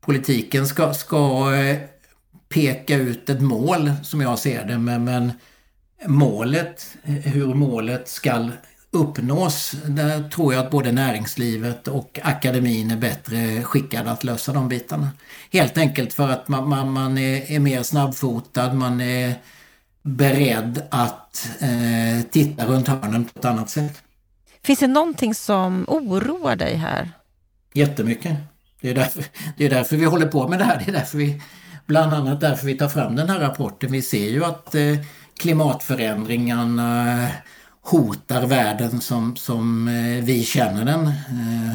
Politiken 0.00 0.66
ska, 0.66 0.94
ska 0.94 1.54
eh, 1.54 1.78
peka 2.48 2.96
ut 2.96 3.30
ett 3.30 3.40
mål 3.40 3.92
som 4.02 4.20
jag 4.20 4.38
ser 4.38 4.64
det 4.64 4.78
men, 4.78 5.04
men 5.04 5.32
målet, 6.06 6.96
hur 7.04 7.54
målet 7.54 8.08
ska 8.08 8.48
uppnås, 8.90 9.74
där 9.86 10.28
tror 10.28 10.54
jag 10.54 10.64
att 10.64 10.70
både 10.70 10.92
näringslivet 10.92 11.88
och 11.88 12.20
akademin 12.22 12.90
är 12.90 12.96
bättre 12.96 13.62
skickade 13.62 14.10
att 14.10 14.24
lösa 14.24 14.52
de 14.52 14.68
bitarna. 14.68 15.08
Helt 15.52 15.78
enkelt 15.78 16.12
för 16.12 16.28
att 16.28 16.48
man, 16.48 16.68
man, 16.68 16.92
man 16.92 17.18
är, 17.18 17.52
är, 17.52 17.58
mer 17.58 17.82
snabbfotad, 17.82 18.72
man 18.72 19.00
är 19.00 19.34
beredd 20.02 20.82
att 20.90 21.48
eh, 21.60 22.26
titta 22.30 22.66
runt 22.66 22.88
hörnen 22.88 23.24
på 23.24 23.38
ett 23.38 23.44
annat 23.44 23.70
sätt. 23.70 24.02
Finns 24.64 24.78
det 24.78 24.86
någonting 24.86 25.34
som 25.34 25.84
oroar 25.88 26.56
dig 26.56 26.74
här? 26.76 27.10
Jättemycket. 27.74 28.36
Det 28.80 28.90
är, 28.90 28.94
därför, 28.94 29.24
det 29.56 29.66
är 29.66 29.70
därför 29.70 29.96
vi 29.96 30.04
håller 30.04 30.26
på 30.26 30.48
med 30.48 30.58
det 30.58 30.64
här. 30.64 30.82
Det 30.84 30.90
är 30.90 30.92
därför 30.92 31.18
vi, 31.18 31.42
bland 31.86 32.14
annat 32.14 32.40
därför 32.40 32.66
vi 32.66 32.74
tar 32.74 32.88
fram 32.88 33.16
den 33.16 33.30
här 33.30 33.40
rapporten. 33.40 33.92
Vi 33.92 34.02
ser 34.02 34.28
ju 34.28 34.44
att 34.44 34.74
eh, 34.74 34.96
klimatförändringarna 35.38 37.22
eh, 37.24 37.30
hotar 37.82 38.46
världen 38.46 39.00
som, 39.00 39.36
som 39.36 39.88
eh, 39.88 40.24
vi 40.24 40.42
känner 40.42 40.84
den. 40.84 41.06
Eh, 41.06 41.74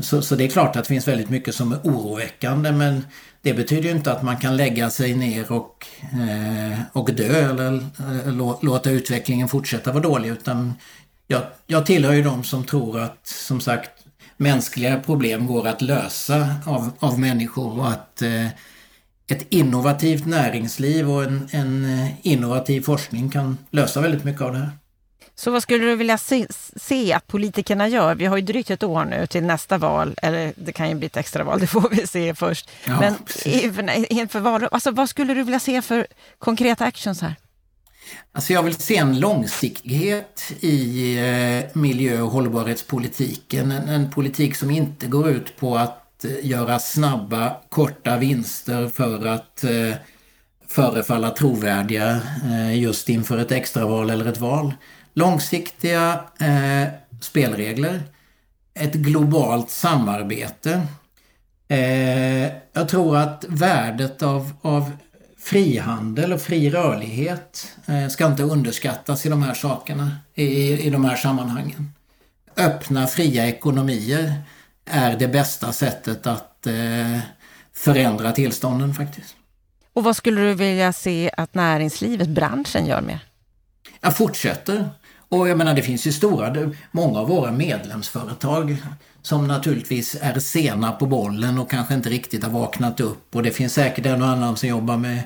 så, 0.00 0.22
så, 0.22 0.36
det 0.36 0.44
är 0.44 0.48
klart 0.48 0.76
att 0.76 0.84
det 0.84 0.88
finns 0.88 1.08
väldigt 1.08 1.30
mycket 1.30 1.54
som 1.54 1.72
är 1.72 1.78
oroväckande 1.84 2.72
men 2.72 3.06
det 3.42 3.54
betyder 3.54 3.90
inte 3.90 4.12
att 4.12 4.22
man 4.22 4.36
kan 4.36 4.56
lägga 4.56 4.90
sig 4.90 5.14
ner 5.14 5.52
och, 5.52 5.86
eh, 6.02 6.78
och 6.92 7.14
dö 7.14 7.50
eller, 7.50 7.86
eller 8.08 8.64
låta 8.64 8.90
utvecklingen 8.90 9.48
fortsätta 9.48 9.92
vara 9.92 10.02
dålig 10.02 10.28
utan 10.28 10.74
jag, 11.26 11.42
jag 11.66 11.86
tillhör 11.86 12.12
ju 12.12 12.22
de 12.22 12.44
som 12.44 12.64
tror 12.64 13.00
att 13.00 13.26
som 13.26 13.60
sagt 13.60 13.90
mänskliga 14.36 15.00
problem 15.00 15.46
går 15.46 15.66
att 15.66 15.82
lösa 15.82 16.54
av, 16.66 16.90
av 16.98 17.20
människor 17.20 17.78
och 17.78 17.88
att 17.88 18.22
eh, 18.22 18.46
ett 19.26 19.46
innovativt 19.48 20.26
näringsliv 20.26 21.10
och 21.10 21.24
en, 21.24 21.48
en, 21.52 21.84
eh, 21.84 22.10
innovativ 22.22 22.80
forskning 22.80 23.30
kan 23.30 23.58
lösa 23.70 24.00
väldigt 24.00 24.24
mycket 24.24 24.42
av 24.42 24.52
det 24.52 24.58
här. 24.58 24.70
Så 25.36 25.50
vad 25.50 25.62
skulle 25.62 25.84
du 25.84 25.96
vilja 25.96 26.18
se, 26.18 26.46
se, 26.76 27.12
att 27.12 27.26
politikerna 27.26 27.88
gör? 27.88 28.14
Vi 28.14 28.26
har 28.26 28.36
ju 28.36 28.42
drygt 28.42 28.70
ett 28.70 28.82
år 28.82 29.04
nu 29.04 29.26
till 29.26 29.44
nästa 29.44 29.78
val, 29.78 30.14
eller 30.22 30.52
det 30.56 30.72
kan 30.72 30.88
ju 30.88 30.94
bli 30.94 31.06
ett 31.06 31.16
extraval, 31.16 31.60
det 31.60 31.66
får 31.66 31.88
vi 31.90 32.06
se 32.06 32.34
först. 32.34 32.70
Ja, 32.84 33.00
Men 33.00 33.14
inför, 33.44 34.12
inför 34.12 34.40
val, 34.40 34.68
alltså, 34.70 34.90
vad 34.90 35.08
skulle 35.08 35.34
du 35.34 35.42
vilja 35.42 35.60
se 35.60 35.82
för 35.82 36.06
konkreta 36.38 36.84
actions 36.84 37.20
här? 37.20 37.34
Alltså 38.32 38.52
jag 38.52 38.62
vill 38.62 38.74
se 38.74 38.96
en 38.96 39.20
långsiktighet 39.20 40.52
i 40.60 41.16
eh, 41.18 41.80
miljö 41.80 42.20
och 42.20 42.30
hållbarhetspolitiken. 42.30 43.70
En, 43.70 43.88
en, 43.88 44.10
politik 44.10 44.56
som 44.56 44.70
inte 44.70 45.06
går 45.06 45.30
ut 45.30 45.56
på 45.56 45.76
att 45.76 46.24
eh, 46.24 46.46
göra 46.46 46.78
snabba, 46.78 47.56
korta 47.68 48.16
vinster 48.16 48.88
för 48.88 49.26
att 49.26 49.64
eh, 49.64 49.96
förefalla 50.68 51.30
trovärdiga 51.30 52.20
eh, 52.44 52.78
just 52.78 53.08
inför 53.08 53.38
ett 53.38 53.52
extraval 53.52 54.10
eller 54.10 54.26
ett 54.26 54.40
val. 54.40 54.74
Långsiktiga 55.14 56.20
eh, 56.40 56.88
spelregler, 57.20 58.02
ett 58.74 58.94
globalt 58.94 59.70
samarbete. 59.70 60.86
Eh, 61.68 62.52
jag 62.72 62.88
tror 62.88 63.16
att 63.16 63.44
värdet 63.48 64.22
av, 64.22 64.50
av 64.62 64.90
frihandel 65.44 66.32
och 66.32 66.42
fri 66.42 66.70
rörlighet 66.70 67.76
eh, 67.86 68.08
ska 68.08 68.26
inte 68.26 68.42
underskattas 68.42 69.26
i 69.26 69.28
de 69.28 69.42
här 69.42 69.54
sakerna, 69.54 70.16
i, 70.34 70.44
i 70.86 70.90
de 70.90 71.04
här 71.04 71.16
sammanhangen. 71.16 71.92
Öppna, 72.56 73.06
fria 73.06 73.46
ekonomier 73.46 74.42
är 74.84 75.16
det 75.16 75.28
bästa 75.28 75.72
sättet 75.72 76.26
att 76.26 76.66
eh, 76.66 77.18
förändra 77.72 78.32
tillstånden 78.32 78.94
faktiskt. 78.94 79.36
Och 79.92 80.04
vad 80.04 80.16
skulle 80.16 80.40
du 80.40 80.54
vilja 80.54 80.92
se 80.92 81.30
att 81.36 81.54
näringslivet, 81.54 82.28
branschen 82.28 82.86
gör 82.86 83.00
mer? 83.00 83.20
Jag 84.00 84.16
fortsätter. 84.16 84.90
Och 85.34 85.48
jag 85.48 85.58
menar 85.58 85.74
det 85.74 85.82
finns 85.82 86.06
ju 86.06 86.12
stora, 86.12 86.70
många 86.90 87.18
av 87.18 87.28
våra 87.28 87.52
medlemsföretag 87.52 88.76
som 89.22 89.48
naturligtvis 89.48 90.16
är 90.20 90.38
sena 90.38 90.92
på 90.92 91.06
bollen 91.06 91.58
och 91.58 91.70
kanske 91.70 91.94
inte 91.94 92.08
riktigt 92.08 92.44
har 92.44 92.50
vaknat 92.50 93.00
upp. 93.00 93.36
Och 93.36 93.42
det 93.42 93.50
finns 93.50 93.74
säkert 93.74 94.06
en 94.06 94.22
och 94.22 94.28
annan 94.28 94.56
som 94.56 94.68
jobbar 94.68 94.96
med, 94.96 95.22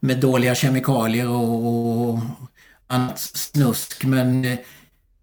med 0.00 0.20
dåliga 0.20 0.54
kemikalier 0.54 1.28
och, 1.28 2.10
och 2.10 2.18
annat 2.86 3.18
snusk. 3.18 4.04
Men 4.04 4.44
eh, 4.44 4.58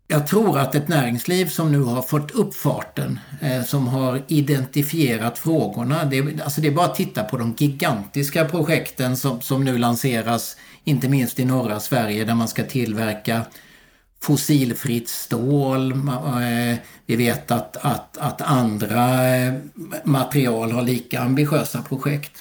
jag 0.08 0.28
tror 0.28 0.60
att 0.60 0.76
ett 0.76 0.88
näringsliv 0.88 1.46
som 1.46 1.72
nu 1.72 1.82
har 1.82 2.02
fått 2.02 2.32
upp 2.32 2.56
farten, 2.56 3.20
eh, 3.42 3.64
som 3.64 3.88
har 3.88 4.22
identifierat 4.28 5.38
frågorna, 5.38 6.06
det, 6.06 6.42
alltså 6.42 6.62
det 6.62 6.68
är 6.68 6.72
bara 6.72 6.86
att 6.86 6.96
titta 6.96 7.24
på 7.24 7.38
de 7.38 7.56
gigantiska 7.58 8.46
projekten 8.46 9.18
som, 9.18 9.42
som 9.42 9.64
nu 9.64 9.78
lanseras, 9.78 10.58
inte 10.84 11.10
minst 11.10 11.40
i 11.40 11.46
norra 11.46 11.80
Sverige 11.80 12.24
där 12.24 12.36
man 12.36 12.48
ska 12.48 12.64
tillverka 12.64 13.42
fossilfritt 14.26 15.10
stål. 15.10 15.92
Eh, 15.92 16.78
vi 17.06 17.16
vet 17.16 17.52
att, 17.52 17.78
att, 17.78 18.18
att 18.18 18.42
andra 18.42 19.28
eh, 19.36 19.54
material 20.04 20.72
har 20.72 20.82
lika 20.82 21.20
ambitiösa 21.20 21.82
projekt. 21.82 22.32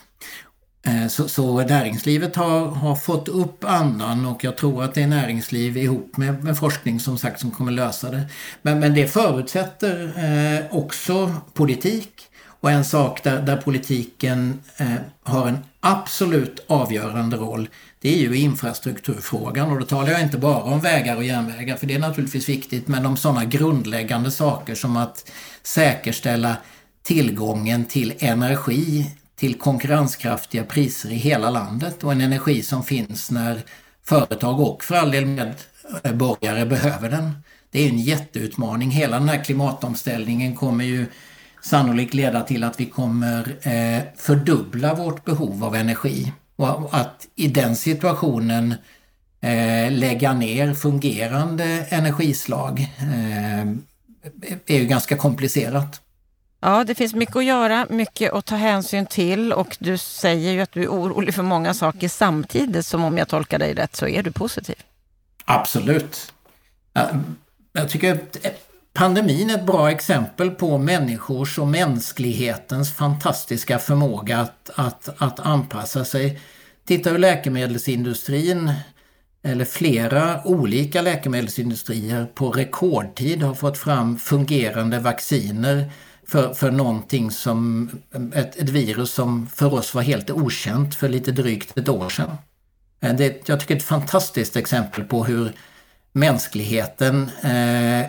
Eh, 0.86 1.08
så, 1.08 1.28
så 1.28 1.62
näringslivet 1.62 2.36
har, 2.36 2.66
har 2.66 2.96
fått 2.96 3.28
upp 3.28 3.64
andan 3.64 4.26
och 4.26 4.44
jag 4.44 4.56
tror 4.56 4.84
att 4.84 4.94
det 4.94 5.02
är 5.02 5.06
näringsliv 5.06 5.76
ihop 5.76 6.16
med, 6.16 6.44
med 6.44 6.58
forskning 6.58 7.00
som 7.00 7.18
sagt 7.18 7.40
som 7.40 7.50
kommer 7.50 7.72
lösa 7.72 8.10
det. 8.10 8.22
Men, 8.62 8.80
men 8.80 8.94
det 8.94 9.06
förutsätter 9.06 10.12
eh, 10.16 10.76
också 10.76 11.34
politik 11.54 12.12
och 12.46 12.70
en 12.70 12.84
sak 12.84 13.24
där, 13.24 13.42
där 13.42 13.56
politiken 13.56 14.60
eh, 14.76 14.94
har 15.22 15.48
en 15.48 15.58
absolut 15.84 16.64
avgörande 16.66 17.36
roll 17.36 17.68
det 18.00 18.14
är 18.14 18.18
ju 18.18 18.36
infrastrukturfrågan 18.36 19.70
och 19.70 19.80
då 19.80 19.86
talar 19.86 20.10
jag 20.10 20.22
inte 20.22 20.38
bara 20.38 20.62
om 20.62 20.80
vägar 20.80 21.16
och 21.16 21.24
järnvägar 21.24 21.76
för 21.76 21.86
det 21.86 21.94
är 21.94 21.98
naturligtvis 21.98 22.48
viktigt 22.48 22.88
men 22.88 23.06
om 23.06 23.16
sådana 23.16 23.44
grundläggande 23.44 24.30
saker 24.30 24.74
som 24.74 24.96
att 24.96 25.30
säkerställa 25.62 26.56
tillgången 27.02 27.84
till 27.84 28.14
energi 28.18 29.10
till 29.36 29.54
konkurrenskraftiga 29.54 30.64
priser 30.64 31.10
i 31.10 31.14
hela 31.14 31.50
landet 31.50 32.04
och 32.04 32.12
en 32.12 32.20
energi 32.20 32.62
som 32.62 32.84
finns 32.84 33.30
när 33.30 33.60
företag 34.04 34.60
och 34.60 34.84
för 34.84 34.94
all 34.94 35.10
del 35.10 35.26
medborgare 35.26 36.66
behöver 36.66 37.10
den. 37.10 37.32
Det 37.70 37.84
är 37.84 37.88
en 37.88 37.98
jätteutmaning. 37.98 38.90
Hela 38.90 39.18
den 39.18 39.28
här 39.28 39.44
klimatomställningen 39.44 40.56
kommer 40.56 40.84
ju 40.84 41.06
sannolikt 41.64 42.14
leda 42.14 42.42
till 42.42 42.64
att 42.64 42.80
vi 42.80 42.86
kommer 42.86 43.56
eh, 43.62 44.02
fördubbla 44.16 44.94
vårt 44.94 45.24
behov 45.24 45.64
av 45.64 45.74
energi. 45.74 46.32
Och 46.56 46.88
att 46.98 47.28
i 47.34 47.48
den 47.48 47.76
situationen 47.76 48.74
eh, 49.40 49.92
lägga 49.92 50.32
ner 50.32 50.74
fungerande 50.74 51.64
energislag 51.88 52.80
eh, 52.98 53.60
är 54.66 54.78
ju 54.78 54.84
ganska 54.84 55.16
komplicerat. 55.16 56.00
Ja, 56.60 56.84
det 56.84 56.94
finns 56.94 57.14
mycket 57.14 57.36
att 57.36 57.44
göra, 57.44 57.86
mycket 57.90 58.32
att 58.32 58.44
ta 58.44 58.56
hänsyn 58.56 59.06
till 59.06 59.52
och 59.52 59.76
du 59.80 59.98
säger 59.98 60.52
ju 60.52 60.60
att 60.60 60.72
du 60.72 60.82
är 60.82 60.88
orolig 60.88 61.34
för 61.34 61.42
många 61.42 61.74
saker 61.74 62.08
samtidigt 62.08 62.86
som 62.86 63.04
om 63.04 63.18
jag 63.18 63.28
tolkar 63.28 63.58
dig 63.58 63.74
rätt 63.74 63.96
så 63.96 64.06
är 64.06 64.22
du 64.22 64.32
positiv. 64.32 64.76
Absolut. 65.44 66.32
Jag 67.72 67.88
tycker 67.88 68.12
att 68.12 68.36
pandemin 68.94 69.50
är 69.50 69.54
ett 69.54 69.66
bra 69.66 69.90
exempel 69.90 70.50
på 70.50 70.78
människors 70.78 71.58
och 71.58 71.66
mänsklighetens 71.66 72.92
fantastiska 72.92 73.78
förmåga 73.78 74.38
att, 74.38 74.70
att, 74.74 75.08
att 75.18 75.40
anpassa 75.40 76.04
sig. 76.04 76.40
Titta 76.84 77.10
hur 77.10 77.18
läkemedelsindustrin 77.18 78.72
eller 79.42 79.64
flera 79.64 80.46
olika 80.46 81.02
läkemedelsindustrier 81.02 82.26
på 82.34 82.50
rekordtid 82.50 83.42
har 83.42 83.54
fått 83.54 83.78
fram 83.78 84.18
fungerande 84.18 84.98
vacciner 84.98 85.90
för, 86.26 86.54
för 86.54 86.70
någonting 86.70 87.30
som 87.30 87.90
ett, 88.34 88.56
ett 88.56 88.68
virus 88.68 89.10
som 89.12 89.46
för 89.46 89.74
oss 89.74 89.94
var 89.94 90.02
helt 90.02 90.30
okänt 90.30 90.94
för 90.94 91.08
lite 91.08 91.32
drygt 91.32 91.78
ett 91.78 91.88
år 91.88 92.08
sedan. 92.08 92.30
Eh, 93.00 93.14
det, 93.14 93.48
jag 93.48 93.60
tycker 93.60 93.74
det 93.74 93.78
är 93.78 93.82
ett 93.82 93.88
fantastiskt 93.88 94.56
exempel 94.56 95.04
på 95.04 95.24
hur 95.24 95.52
mänskligheten 96.12 97.30
eh, 97.42 98.06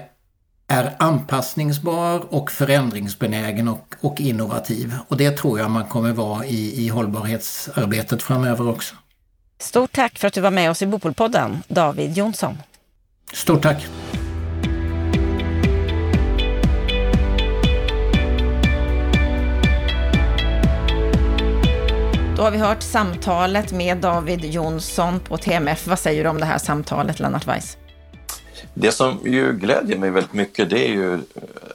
är 0.67 0.95
anpassningsbar 0.99 2.33
och 2.33 2.51
förändringsbenägen 2.51 3.67
och, 3.67 3.95
och, 4.01 4.21
innovativ. 4.21 4.93
Och 5.07 5.17
det 5.17 5.31
tror 5.31 5.59
jag 5.59 5.71
man 5.71 5.85
kommer 5.85 6.11
vara 6.11 6.45
i, 6.45 6.85
i 6.85 6.87
hållbarhetsarbetet 6.87 8.23
framöver 8.23 8.69
också. 8.69 8.95
Stort 9.59 9.91
tack 9.91 10.19
för 10.19 10.27
att 10.27 10.33
du 10.33 10.41
var 10.41 10.51
med 10.51 10.71
oss 10.71 10.81
i 10.81 10.85
Bopolpodden, 10.85 11.63
David 11.67 12.17
Jonsson. 12.17 12.57
Stort 13.33 13.61
tack! 13.61 13.87
Då 22.35 22.41
har 22.41 22.51
vi 22.51 22.57
hört 22.57 22.81
samtalet 22.81 23.71
med 23.71 23.97
David 23.97 24.45
Jonsson 24.45 25.19
på 25.19 25.37
TMF. 25.37 25.87
Vad 25.87 25.99
säger 25.99 26.23
du 26.23 26.29
om 26.29 26.39
det 26.39 26.45
här 26.45 26.57
samtalet, 26.57 27.19
Lennart 27.19 27.47
Weiss? 27.47 27.77
Det 28.77 28.91
som 28.91 29.19
ju 29.25 29.53
glädjer 29.53 29.97
mig 29.97 30.09
väldigt 30.09 30.33
mycket 30.33 30.69
det 30.69 30.87
är 30.87 30.91
ju 30.91 31.13
eh, 31.13 31.19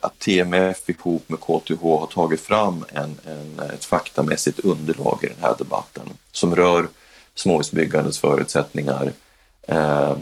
att 0.00 0.18
TMF 0.18 0.90
ihop 0.90 1.28
med 1.28 1.40
KTH 1.40 1.82
har 1.82 2.06
tagit 2.06 2.40
fram 2.40 2.84
en, 2.92 3.16
en, 3.24 3.60
ett 3.74 3.84
faktamässigt 3.84 4.58
underlag 4.58 5.18
i 5.22 5.26
den 5.26 5.36
här 5.40 5.54
debatten 5.58 6.02
som 6.32 6.56
rör 6.56 6.88
småhusbyggandets 7.34 8.18
förutsättningar 8.18 9.12
eh, 9.62 10.16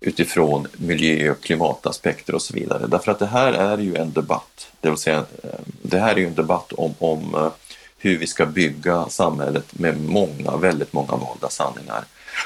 utifrån 0.00 0.66
miljö 0.72 1.30
och 1.30 1.42
klimataspekter 1.42 2.34
och 2.34 2.42
så 2.42 2.54
vidare. 2.54 2.86
Därför 2.86 3.12
att 3.12 3.18
det 3.18 3.26
här 3.26 3.52
är 3.52 3.78
ju 3.78 3.96
en 3.96 4.12
debatt, 4.12 4.68
det 4.80 4.88
vill 4.88 4.98
säga 4.98 5.24
eh, 5.42 5.50
det 5.82 5.98
här 5.98 6.14
är 6.14 6.18
ju 6.18 6.26
en 6.26 6.34
debatt 6.34 6.72
om, 6.72 6.94
om 6.98 7.34
eh, 7.34 7.52
hur 7.98 8.18
vi 8.18 8.26
ska 8.26 8.46
bygga 8.46 9.08
samhället 9.08 9.78
med 9.78 10.00
många, 10.00 10.56
väldigt 10.56 10.92
många 10.92 11.16
valda 11.16 11.48
sanningar. 11.48 12.04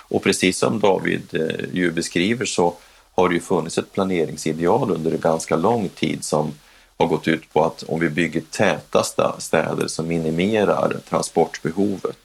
Och 0.09 0.22
precis 0.22 0.59
som 0.59 0.81
David 0.81 1.22
ju 1.72 1.92
beskriver 1.92 2.44
så 2.44 2.75
har 3.17 3.29
det 3.29 3.35
ju 3.35 3.41
funnits 3.41 3.79
ett 3.79 3.93
planeringsideal 3.93 4.91
under 4.91 5.13
en 5.13 5.21
ganska 5.21 5.57
lång 5.57 5.89
tid 5.89 6.25
som 6.25 6.53
har 6.97 7.07
gått 7.07 7.29
ut 7.29 7.53
på 7.53 7.65
att 7.65 7.83
om 7.83 8.01
vi 8.01 8.11
bygger 8.11 8.43
täta 8.51 9.05
städer 9.39 9.87
som 9.87 10.09
minimerar 10.09 10.97
transportbehovet, 11.09 12.19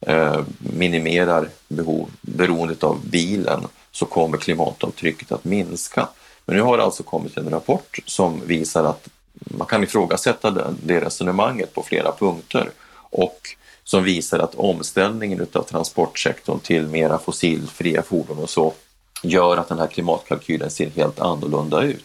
eh, 0.00 0.40
minimerar 0.58 1.48
behov, 1.68 2.10
beroendet 2.20 2.84
av 2.84 3.06
bilen, 3.06 3.66
så 3.90 4.06
kommer 4.06 4.38
klimatavtrycket 4.38 5.32
att 5.32 5.44
minska. 5.44 6.08
Men 6.44 6.56
nu 6.56 6.62
har 6.62 6.76
det 6.76 6.84
alltså 6.84 7.02
kommit 7.02 7.36
en 7.36 7.50
rapport 7.50 7.98
som 8.06 8.40
visar 8.46 8.84
att 8.84 9.08
man 9.34 9.66
kan 9.66 9.82
ifrågasätta 9.82 10.50
det, 10.50 10.74
det 10.82 11.00
resonemanget 11.00 11.74
på 11.74 11.82
flera 11.82 12.12
punkter 12.12 12.70
och 13.10 13.40
som 13.84 14.04
visar 14.04 14.38
att 14.38 14.54
omställningen 14.54 15.46
av 15.52 15.62
transportsektorn 15.62 16.58
till 16.58 16.86
mera 16.86 17.18
fossilfria 17.18 18.02
fordon 18.02 18.38
och 18.38 18.50
så 18.50 18.74
gör 19.22 19.56
att 19.56 19.68
den 19.68 19.78
här 19.78 19.86
klimatkalkylen 19.86 20.70
ser 20.70 20.90
helt 20.90 21.20
annorlunda 21.20 21.82
ut. 21.82 22.04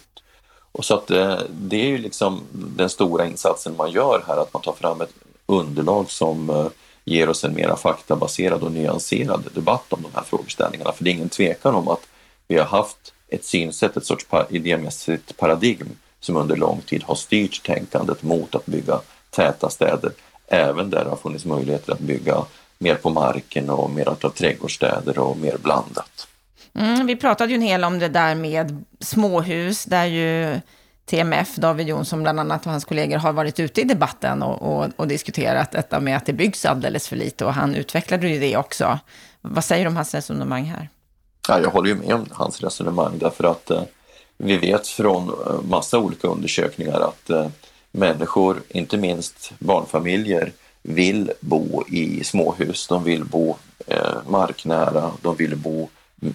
Och 0.72 0.86
så 0.86 0.94
att 0.94 1.12
eh, 1.12 1.40
det 1.50 1.82
är 1.82 1.88
ju 1.88 1.98
liksom 1.98 2.42
den 2.52 2.90
stora 2.90 3.26
insatsen 3.26 3.76
man 3.78 3.92
gör 3.92 4.24
här, 4.28 4.38
att 4.38 4.54
man 4.54 4.64
tar 4.64 4.74
fram 4.74 5.02
ett 5.02 5.14
underlag 5.46 6.12
som 6.12 6.50
eh, 6.50 6.68
ger 7.06 7.30
oss 7.30 7.44
en 7.44 7.54
mera 7.54 7.76
faktabaserad 7.76 8.64
och 8.64 8.72
nyanserad 8.72 9.44
debatt 9.54 9.94
om 9.94 10.02
de 10.02 10.10
här 10.16 10.24
frågeställningarna. 10.24 10.92
För 10.92 11.04
det 11.04 11.10
är 11.10 11.14
ingen 11.14 11.30
tvekan 11.30 11.76
om 11.76 11.88
att 11.88 12.08
vi 12.48 12.58
har 12.58 12.66
haft 12.66 13.14
ett 13.28 13.46
synsätt, 13.46 13.98
ett 13.98 14.06
sorts 14.06 14.26
idémässigt 14.50 15.38
paradigm 15.38 15.90
som 16.20 16.38
under 16.38 16.56
lång 16.56 16.82
tid 16.82 17.04
har 17.04 17.16
styrt 17.16 17.66
tänkandet 17.66 18.24
mot 18.24 18.56
att 18.56 18.66
bygga 18.66 19.00
täta 19.30 19.70
städer, 19.70 20.12
även 20.48 20.90
där 20.90 21.04
det 21.04 21.10
har 21.10 21.18
funnits 21.18 21.46
möjligheter 21.46 21.94
att 21.94 22.00
bygga 22.00 22.46
mer 22.78 22.96
på 22.96 23.10
marken 23.10 23.70
och 23.70 23.90
mer 23.90 24.10
av 24.10 24.30
trädgårdsstäder 24.30 25.20
och 25.20 25.38
mer 25.38 25.58
blandat. 25.58 26.28
Mm, 26.76 27.08
vi 27.08 27.16
pratade 27.16 27.50
ju 27.50 27.56
en 27.56 27.62
hel 27.62 27.84
om 27.84 28.00
det 28.00 28.08
där 28.08 28.36
med 28.36 28.84
småhus, 29.00 29.86
där 29.86 30.06
ju 30.06 30.60
TMF, 31.06 31.56
David 31.56 31.88
Jonsson 31.88 32.24
bland 32.24 32.40
annat 32.40 32.66
och 32.66 32.72
hans 32.72 32.86
kollegor 32.86 33.18
har 33.18 33.34
varit 33.34 33.60
ute 33.60 33.82
i 33.82 33.84
debatten 33.84 34.44
och, 34.44 34.62
och, 34.62 34.90
och, 34.96 35.08
diskuterat 35.08 35.72
detta 35.72 36.00
med 36.00 36.18
att 36.18 36.26
det 36.26 36.34
byggs 36.34 36.66
alldeles 36.66 37.08
för 37.08 37.16
lite 37.16 37.46
och 37.46 37.54
han 37.54 37.76
utvecklade 37.76 38.28
ju 38.28 38.40
det 38.40 38.58
också. 38.58 39.00
Vad 39.42 39.64
säger 39.64 39.84
du 39.84 39.90
om 39.90 39.96
hans 39.96 40.14
resonemang 40.14 40.64
här? 40.64 40.90
Ja, 41.48 41.60
jag 41.60 41.70
håller 41.70 41.90
ju 41.90 41.96
med 41.96 42.14
om 42.14 42.26
hans 42.32 42.62
resonemang 42.62 43.18
därför 43.18 43.44
att 43.44 43.72
eh, 43.72 43.82
vi 44.38 44.58
vet 44.58 44.88
från 44.88 45.30
eh, 45.30 45.62
massa 45.70 46.00
olika 46.00 46.28
undersökningar 46.28 47.00
att 47.00 47.30
eh, 47.30 47.48
människor, 47.92 48.62
inte 48.70 48.98
minst 48.98 49.52
barnfamiljer, 49.60 50.52
vill 50.82 51.32
bo 51.40 51.84
i 51.88 52.24
småhus. 52.24 52.88
De 52.88 53.04
vill 53.04 53.26
bo 53.26 53.56
eh, 53.88 54.18
marknära, 54.28 55.12
de 55.22 55.36
vill 55.36 55.56
bo 55.56 55.90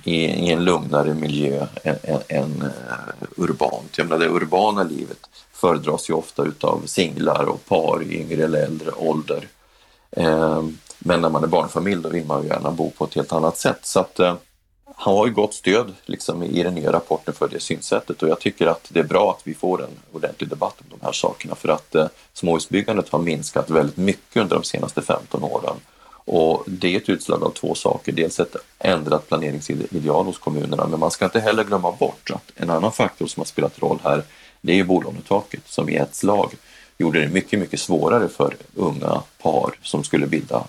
i, 0.04 0.14
i 0.14 0.52
en 0.52 0.64
lugnare 0.64 1.14
miljö 1.14 1.66
än, 1.82 1.96
än, 2.02 2.20
än 2.28 2.62
uh, 2.62 3.28
urbant. 3.36 3.98
Jag 3.98 4.08
menar, 4.08 4.24
det 4.24 4.30
urbana 4.30 4.82
livet 4.82 5.18
föredras 5.52 6.10
ju 6.10 6.14
ofta 6.14 6.44
utav 6.44 6.82
singlar 6.86 7.44
och 7.44 7.64
par 7.64 8.02
i 8.02 8.20
yngre 8.20 8.44
eller 8.44 8.62
äldre 8.62 8.92
ålder. 8.92 9.48
Eh, 10.10 10.62
men 10.98 11.20
när 11.20 11.30
man 11.30 11.44
är 11.44 11.48
barnfamilj 11.48 12.02
då 12.02 12.08
vill 12.08 12.26
man 12.26 12.42
ju 12.42 12.48
gärna 12.48 12.70
bo 12.70 12.90
på 12.90 13.04
ett 13.04 13.14
helt 13.14 13.32
annat 13.32 13.58
sätt. 13.58 13.78
Så 13.82 14.00
att, 14.00 14.18
eh, 14.18 14.34
han 14.94 15.14
har 15.14 15.26
ju 15.26 15.32
gott 15.32 15.54
stöd 15.54 15.94
liksom, 16.04 16.42
i 16.42 16.62
den 16.62 16.74
nya 16.74 16.92
rapporten 16.92 17.34
för 17.34 17.48
det 17.48 17.60
synsättet 17.60 18.22
och 18.22 18.28
jag 18.28 18.40
tycker 18.40 18.66
att 18.66 18.88
det 18.88 19.00
är 19.00 19.04
bra 19.04 19.30
att 19.30 19.46
vi 19.46 19.54
får 19.54 19.82
en 19.82 19.90
ordentlig 20.12 20.50
debatt 20.50 20.74
om 20.78 20.98
de 20.98 21.04
här 21.06 21.12
sakerna 21.12 21.54
för 21.54 21.68
att 21.68 21.94
eh, 21.94 22.06
småhusbyggandet 22.32 23.08
har 23.08 23.18
minskat 23.18 23.70
väldigt 23.70 23.96
mycket 23.96 24.42
under 24.42 24.56
de 24.56 24.64
senaste 24.64 25.02
15 25.02 25.44
åren. 25.44 25.76
Och 26.30 26.64
det 26.66 26.94
är 26.94 26.96
ett 26.96 27.08
utslag 27.08 27.42
av 27.42 27.50
två 27.50 27.74
saker. 27.74 28.12
Dels 28.12 28.40
ett 28.40 28.56
ändrat 28.78 29.28
planeringsideal 29.28 30.26
hos 30.26 30.38
kommunerna, 30.38 30.86
men 30.86 31.00
man 31.00 31.10
ska 31.10 31.24
inte 31.24 31.40
heller 31.40 31.64
glömma 31.64 31.92
bort 31.92 32.30
att 32.30 32.52
en 32.56 32.70
annan 32.70 32.92
faktor 32.92 33.26
som 33.26 33.40
har 33.40 33.44
spelat 33.44 33.78
roll 33.78 33.98
här, 34.04 34.22
det 34.60 34.72
är 34.72 34.76
ju 34.76 34.84
bolånetaket 34.84 35.60
som 35.66 35.88
i 35.88 35.96
ett 35.96 36.14
slag 36.14 36.52
gjorde 36.98 37.20
det 37.20 37.28
mycket, 37.28 37.58
mycket 37.58 37.80
svårare 37.80 38.28
för 38.28 38.56
unga 38.74 39.22
par 39.42 39.74
som 39.82 40.04
skulle 40.04 40.26
bilda 40.26 40.64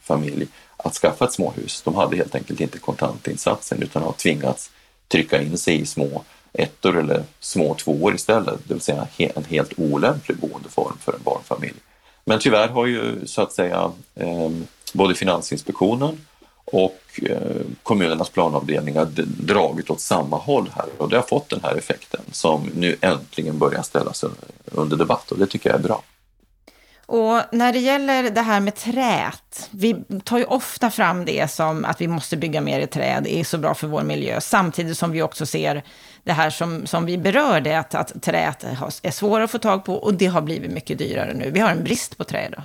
familj 0.00 0.46
att 0.76 0.94
skaffa 0.94 1.24
ett 1.24 1.32
småhus. 1.32 1.82
De 1.84 1.94
hade 1.94 2.16
helt 2.16 2.34
enkelt 2.34 2.60
inte 2.60 2.78
kontantinsatsen 2.78 3.82
utan 3.82 4.02
har 4.02 4.12
tvingats 4.12 4.70
trycka 5.08 5.42
in 5.42 5.58
sig 5.58 5.80
i 5.80 5.86
små 5.86 6.22
ettor 6.52 6.98
eller 6.98 7.24
små 7.40 7.74
tvåor 7.74 8.14
istället, 8.14 8.60
det 8.64 8.74
vill 8.74 8.82
säga 8.82 9.06
en 9.16 9.44
helt 9.44 9.72
olämplig 9.76 10.38
boendeform 10.38 10.96
för 11.00 11.12
en 11.12 11.22
barnfamilj. 11.22 11.76
Men 12.24 12.38
tyvärr 12.38 12.68
har 12.68 12.86
ju 12.86 13.26
så 13.26 13.42
att 13.42 13.52
säga 13.52 13.92
eh, 14.14 14.50
både 14.92 15.14
Finansinspektionen 15.14 16.18
och 16.64 17.20
eh, 17.22 17.62
kommunernas 17.82 18.30
planavdelningar 18.30 19.08
dragit 19.26 19.90
åt 19.90 20.00
samma 20.00 20.36
håll 20.36 20.70
här. 20.76 20.86
Och 20.98 21.08
det 21.08 21.16
har 21.16 21.22
fått 21.22 21.48
den 21.48 21.60
här 21.62 21.76
effekten 21.76 22.20
som 22.32 22.70
nu 22.74 22.96
äntligen 23.00 23.58
börjar 23.58 23.82
ställas 23.82 24.24
under 24.64 24.96
debatt. 24.96 25.32
Och 25.32 25.38
det 25.38 25.46
tycker 25.46 25.70
jag 25.70 25.78
är 25.78 25.82
bra. 25.82 26.02
och 27.06 27.40
när 27.52 27.72
det 27.72 27.78
gäller 27.78 28.30
det 28.30 28.40
här 28.40 28.60
med 28.60 28.74
träet, 28.74 29.68
vi 29.70 29.96
tar 30.24 30.38
ju 30.38 30.44
ofta 30.44 30.90
fram 30.90 31.24
det 31.24 31.50
som 31.50 31.84
att 31.84 32.00
vi 32.00 32.08
måste 32.08 32.36
bygga 32.36 32.60
mer 32.60 32.80
i 32.80 32.86
trä, 32.86 33.20
det 33.20 33.34
är 33.34 33.44
så 33.44 33.58
bra 33.58 33.74
för 33.74 33.86
vår 33.86 34.02
miljö, 34.02 34.40
samtidigt 34.40 34.98
som 34.98 35.10
vi 35.10 35.22
också 35.22 35.46
ser 35.46 35.82
det 36.24 36.32
här 36.32 36.50
som, 36.50 36.86
som 36.86 37.06
vi 37.06 37.18
berörde, 37.18 37.78
att, 37.78 37.94
att 37.94 38.22
träet 38.22 38.64
är 39.02 39.10
svårare 39.10 39.44
att 39.44 39.50
få 39.50 39.58
tag 39.58 39.84
på 39.84 39.94
och 39.94 40.14
det 40.14 40.26
har 40.26 40.40
blivit 40.42 40.70
mycket 40.70 40.98
dyrare 40.98 41.34
nu. 41.34 41.50
Vi 41.50 41.60
har 41.60 41.70
en 41.70 41.84
brist 41.84 42.18
på 42.18 42.24
trä 42.24 42.48
då. 42.56 42.62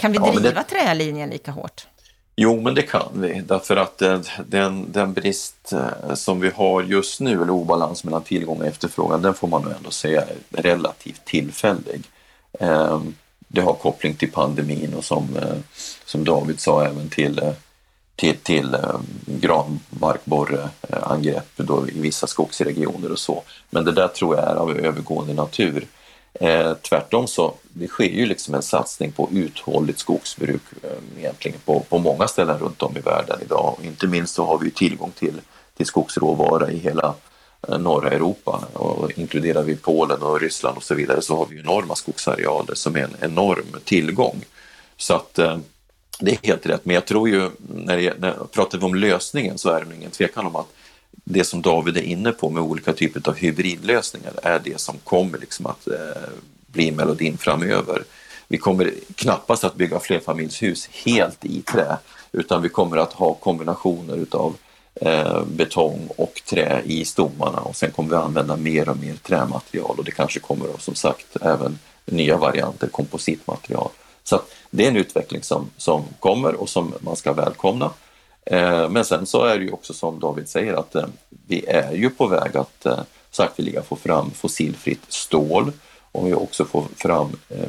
Kan 0.00 0.12
vi 0.12 0.18
driva 0.18 0.40
ja, 0.44 0.50
det... 0.50 0.62
trälinjen 0.62 1.30
lika 1.30 1.50
hårt? 1.50 1.86
Jo, 2.36 2.60
men 2.60 2.74
det 2.74 2.82
kan 2.82 3.08
vi 3.14 3.40
därför 3.40 3.76
att 3.76 4.02
den, 4.46 4.92
den 4.92 5.12
brist 5.12 5.72
eh, 5.72 6.14
som 6.14 6.40
vi 6.40 6.50
har 6.50 6.82
just 6.82 7.20
nu, 7.20 7.32
eller 7.32 7.50
obalans 7.50 8.04
mellan 8.04 8.22
tillgång 8.22 8.60
och 8.60 8.66
efterfrågan, 8.66 9.22
den 9.22 9.34
får 9.34 9.48
man 9.48 9.62
nog 9.62 9.72
ändå 9.72 9.90
säga 9.90 10.20
är 10.20 10.62
relativt 10.62 11.24
tillfällig. 11.24 12.02
Ehm, 12.60 13.14
det 13.48 13.60
har 13.60 13.74
koppling 13.74 14.14
till 14.14 14.32
pandemin 14.32 14.94
och 14.94 15.04
som, 15.04 15.36
eh, 15.36 15.56
som 16.04 16.24
David 16.24 16.60
sa 16.60 16.84
även 16.84 17.08
till, 17.08 17.40
till, 18.16 18.36
till 18.36 18.74
eh, 18.74 19.00
granbarkborreangrepp 19.26 21.60
eh, 21.60 21.88
i 21.88 22.00
vissa 22.00 22.26
skogsregioner 22.26 23.12
och 23.12 23.18
så. 23.18 23.42
Men 23.70 23.84
det 23.84 23.92
där 23.92 24.08
tror 24.08 24.36
jag 24.36 24.44
är 24.44 24.54
av 24.54 24.78
övergående 24.78 25.34
natur. 25.34 25.86
Eh, 26.34 26.74
tvärtom 26.74 27.26
så 27.26 27.54
det 27.62 27.88
sker 27.88 28.04
ju 28.04 28.26
liksom 28.26 28.54
en 28.54 28.62
satsning 28.62 29.12
på 29.12 29.28
uthålligt 29.32 29.98
skogsbruk 29.98 30.62
eh, 30.82 31.18
egentligen 31.18 31.58
på, 31.64 31.80
på 31.80 31.98
många 31.98 32.28
ställen 32.28 32.58
runt 32.58 32.82
om 32.82 32.96
i 32.96 33.00
världen 33.00 33.38
idag. 33.42 33.78
Inte 33.82 34.06
minst 34.06 34.34
så 34.34 34.44
har 34.44 34.58
vi 34.58 34.70
tillgång 34.70 35.10
till, 35.10 35.40
till 35.76 35.86
skogsråvara 35.86 36.70
i 36.70 36.78
hela 36.78 37.14
eh, 37.68 37.78
norra 37.78 38.10
Europa 38.10 38.64
och 38.72 39.18
inkluderar 39.18 39.62
vi 39.62 39.76
Polen 39.76 40.22
och 40.22 40.40
Ryssland 40.40 40.76
och 40.76 40.82
så 40.82 40.94
vidare 40.94 41.22
så 41.22 41.36
har 41.36 41.46
vi 41.46 41.58
enorma 41.58 41.94
skogsarealer 41.94 42.74
som 42.74 42.96
är 42.96 43.00
en 43.00 43.16
enorm 43.20 43.76
tillgång. 43.84 44.44
Så 44.96 45.14
att 45.14 45.38
eh, 45.38 45.58
det 46.18 46.30
är 46.30 46.38
helt 46.42 46.66
rätt, 46.66 46.84
men 46.84 46.94
jag 46.94 47.06
tror 47.06 47.28
ju 47.28 47.50
när, 47.58 47.96
det, 47.96 48.18
när 48.18 48.32
pratar 48.32 48.78
vi 48.78 48.84
om 48.84 48.94
lösningen 48.94 49.58
så 49.58 49.70
är 49.70 49.84
det 49.84 49.96
ingen 49.96 50.10
tvekan 50.10 50.46
om 50.46 50.56
att 50.56 50.68
det 51.24 51.44
som 51.44 51.62
David 51.62 51.96
är 51.96 52.02
inne 52.02 52.32
på 52.32 52.50
med 52.50 52.62
olika 52.62 52.92
typer 52.92 53.30
av 53.30 53.34
hybridlösningar 53.34 54.32
är 54.42 54.60
det 54.64 54.80
som 54.80 54.98
kommer 55.04 55.38
liksom 55.38 55.66
att 55.66 55.86
eh, 55.86 55.94
bli 56.66 56.92
melodin 56.92 57.38
framöver. 57.38 58.04
Vi 58.48 58.58
kommer 58.58 58.94
knappast 59.14 59.64
att 59.64 59.74
bygga 59.74 60.00
flerfamiljshus 60.00 60.88
helt 60.92 61.44
i 61.44 61.62
trä 61.62 61.96
utan 62.32 62.62
vi 62.62 62.68
kommer 62.68 62.96
att 62.96 63.12
ha 63.12 63.34
kombinationer 63.34 64.16
utav 64.16 64.56
eh, 64.94 65.44
betong 65.44 66.08
och 66.16 66.42
trä 66.46 66.82
i 66.84 67.04
stommarna 67.04 67.58
och 67.58 67.76
sen 67.76 67.90
kommer 67.90 68.10
vi 68.10 68.16
använda 68.16 68.56
mer 68.56 68.88
och 68.88 68.96
mer 68.96 69.14
trämaterial 69.14 69.94
och 69.98 70.04
det 70.04 70.10
kanske 70.10 70.40
kommer 70.40 70.66
då, 70.66 70.78
som 70.78 70.94
sagt 70.94 71.36
även 71.40 71.78
nya 72.04 72.36
varianter 72.36 72.86
kompositmaterial. 72.86 73.88
Så 74.24 74.42
det 74.74 74.84
är 74.84 74.88
en 74.88 74.96
utveckling 74.96 75.42
som, 75.42 75.70
som 75.76 76.04
kommer 76.20 76.54
och 76.54 76.68
som 76.68 76.94
man 77.00 77.16
ska 77.16 77.32
välkomna. 77.32 77.90
Eh, 78.46 78.88
men 78.88 79.04
sen 79.04 79.26
så 79.26 79.44
är 79.44 79.58
det 79.58 79.64
ju 79.64 79.70
också 79.70 79.94
som 79.94 80.20
David 80.20 80.48
säger 80.48 80.74
att 80.74 80.94
eh, 80.94 81.06
vi 81.46 81.66
är 81.66 81.92
ju 81.92 82.10
på 82.10 82.26
väg 82.26 82.56
att 82.56 82.86
eh, 82.86 83.00
sakteliga 83.30 83.82
få 83.82 83.96
fram 83.96 84.30
fossilfritt 84.30 85.12
stål 85.12 85.72
och 86.12 86.26
vi 86.26 86.34
också 86.34 86.64
får 86.64 86.84
fram 86.96 87.36
eh, 87.48 87.68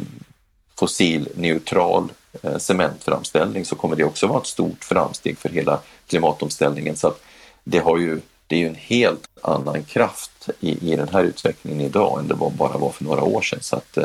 fossilneutral 0.75 2.11
eh, 2.41 2.57
cementframställning 2.57 3.65
så 3.65 3.75
kommer 3.75 3.95
det 3.95 4.03
också 4.03 4.27
vara 4.27 4.41
ett 4.41 4.47
stort 4.47 4.83
framsteg 4.83 5.37
för 5.37 5.49
hela 5.49 5.79
klimatomställningen. 6.07 6.95
Så 6.95 7.07
att 7.07 7.21
det, 7.63 7.79
har 7.79 7.97
ju, 7.97 8.19
det 8.53 8.57
är 8.57 8.59
ju 8.59 8.67
en 8.67 8.75
helt 8.75 9.27
annan 9.41 9.83
kraft 9.83 10.49
i, 10.59 10.91
i 10.91 10.95
den 10.95 11.09
här 11.09 11.23
utvecklingen 11.23 11.81
idag 11.81 12.19
än 12.19 12.27
det 12.27 12.33
var, 12.33 12.49
bara 12.49 12.77
var 12.77 12.89
för 12.89 13.03
några 13.03 13.23
år 13.23 13.41
sedan. 13.41 13.59
Så 13.61 13.75
att 13.75 13.97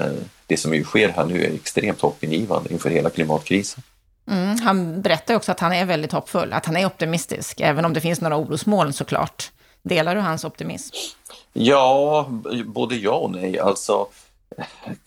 det 0.47 0.57
som 0.57 0.75
ju 0.75 0.85
sker 0.85 1.09
här 1.09 1.25
nu 1.25 1.45
är 1.45 1.55
extremt 1.55 2.01
hoppingivande 2.01 2.73
inför 2.73 2.91
hela 2.91 3.11
klimatkrisen. 3.11 3.83
Mm, 4.31 4.61
han 4.61 5.03
berättar 5.03 5.35
också 5.35 5.53
att 5.53 5.61
han 5.61 5.73
är 5.73 5.85
väldigt 5.85 6.13
hoppfull, 6.13 6.53
att 6.53 6.67
han 6.67 6.77
är 6.77 6.87
optimistisk, 6.87 7.61
även 7.61 7.85
om 7.85 7.93
det 7.93 8.01
finns 8.01 8.21
några 8.21 8.37
orosmoln 8.37 8.93
såklart. 8.93 9.51
Delar 9.83 10.15
du 10.15 10.21
hans 10.21 10.45
optimism? 10.45 10.95
Ja, 11.53 12.27
både 12.65 12.97
ja 12.97 13.15
och 13.15 13.31
nej. 13.31 13.59
Alltså, 13.59 14.07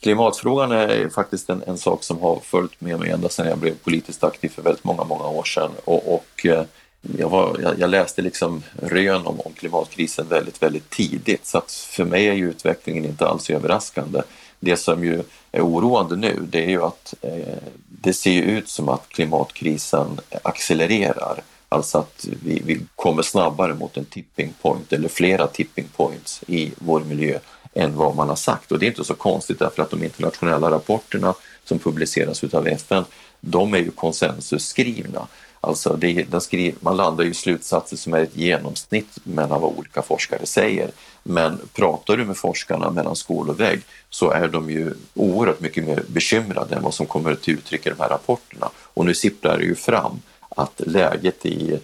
klimatfrågan 0.01 0.71
är 0.71 1.09
faktiskt 1.09 1.49
en, 1.49 1.63
en 1.67 1.77
sak 1.77 2.03
som 2.03 2.21
har 2.21 2.39
följt 2.43 2.81
med 2.81 2.99
mig 2.99 3.09
ända 3.09 3.29
sedan 3.29 3.47
jag 3.47 3.57
blev 3.57 3.75
politiskt 3.75 4.23
aktiv 4.23 4.49
för 4.49 4.61
väldigt 4.61 4.83
många, 4.83 5.03
många 5.03 5.27
år 5.27 5.43
sedan. 5.43 5.71
Och, 5.85 6.13
och 6.13 6.45
eh, 6.45 6.63
jag, 7.01 7.29
var, 7.29 7.59
jag, 7.63 7.79
jag, 7.79 7.89
läste 7.89 8.21
liksom 8.21 8.63
rön 8.81 9.27
om, 9.27 9.39
om, 9.39 9.53
klimatkrisen 9.53 10.27
väldigt, 10.29 10.63
väldigt 10.63 10.89
tidigt 10.89 11.45
så 11.45 11.57
att 11.57 11.71
för 11.71 12.05
mig 12.05 12.27
är 12.27 12.33
ju 12.33 12.49
utvecklingen 12.49 13.05
inte 13.05 13.27
alls 13.27 13.49
överraskande. 13.49 14.21
Det 14.59 14.77
som 14.77 15.03
ju 15.03 15.23
är 15.51 15.61
oroande 15.61 16.15
nu 16.15 16.47
det 16.49 16.65
är 16.65 16.69
ju 16.69 16.83
att 16.83 17.13
eh, 17.21 17.57
det 17.87 18.13
ser 18.13 18.41
ut 18.41 18.69
som 18.69 18.89
att 18.89 19.09
klimatkrisen 19.09 20.19
accelererar. 20.41 21.41
Alltså 21.69 21.97
att 21.97 22.27
vi, 22.43 22.61
vi 22.65 22.79
kommer 22.95 23.21
snabbare 23.21 23.73
mot 23.73 23.97
en 23.97 24.05
tipping 24.05 24.53
point 24.61 24.93
eller 24.93 25.09
flera 25.09 25.47
tipping 25.47 25.87
points 25.95 26.43
i 26.47 26.71
vår 26.77 26.99
miljö 26.99 27.39
än 27.73 27.95
vad 27.95 28.15
man 28.15 28.29
har 28.29 28.35
sagt. 28.35 28.71
Och 28.71 28.79
det 28.79 28.85
är 28.85 28.87
inte 28.87 29.03
så 29.03 29.13
konstigt 29.13 29.59
därför 29.59 29.83
att 29.83 29.89
de 29.89 30.03
internationella 30.03 30.71
rapporterna 30.71 31.33
som 31.63 31.79
publiceras 31.79 32.43
utav 32.43 32.67
FN, 32.67 33.03
de 33.39 33.73
är 33.73 33.77
ju 33.77 33.91
konsensusskrivna. 33.91 35.27
Alltså 35.61 35.95
det, 35.95 36.41
skriver, 36.41 36.75
man 36.79 36.97
landar 36.97 37.23
i 37.23 37.33
slutsatser 37.33 37.97
som 37.97 38.13
är 38.13 38.19
ett 38.19 38.35
genomsnitt 38.35 39.17
mellan 39.23 39.61
vad 39.61 39.77
olika 39.77 40.01
forskare 40.01 40.45
säger. 40.45 40.91
Men 41.23 41.59
pratar 41.73 42.17
du 42.17 42.25
med 42.25 42.37
forskarna 42.37 42.89
mellan 42.89 43.15
skål 43.15 43.49
och 43.49 43.59
vägg 43.59 43.81
så 44.09 44.31
är 44.31 44.47
de 44.47 44.69
ju 44.69 44.93
oerhört 45.13 45.59
mycket 45.59 45.83
mer 45.83 46.03
bekymrade 46.07 46.75
än 46.75 46.83
vad 46.83 46.93
som 46.93 47.05
kommer 47.05 47.35
till 47.35 47.53
uttryck 47.53 47.85
i 47.85 47.89
de 47.89 47.99
här 47.99 48.09
rapporterna. 48.09 48.69
Och 48.75 49.05
nu 49.05 49.13
sipprar 49.13 49.57
det 49.57 49.63
ju 49.63 49.75
fram 49.75 50.21
att 50.49 50.81
läget 50.85 51.45
i 51.45 51.79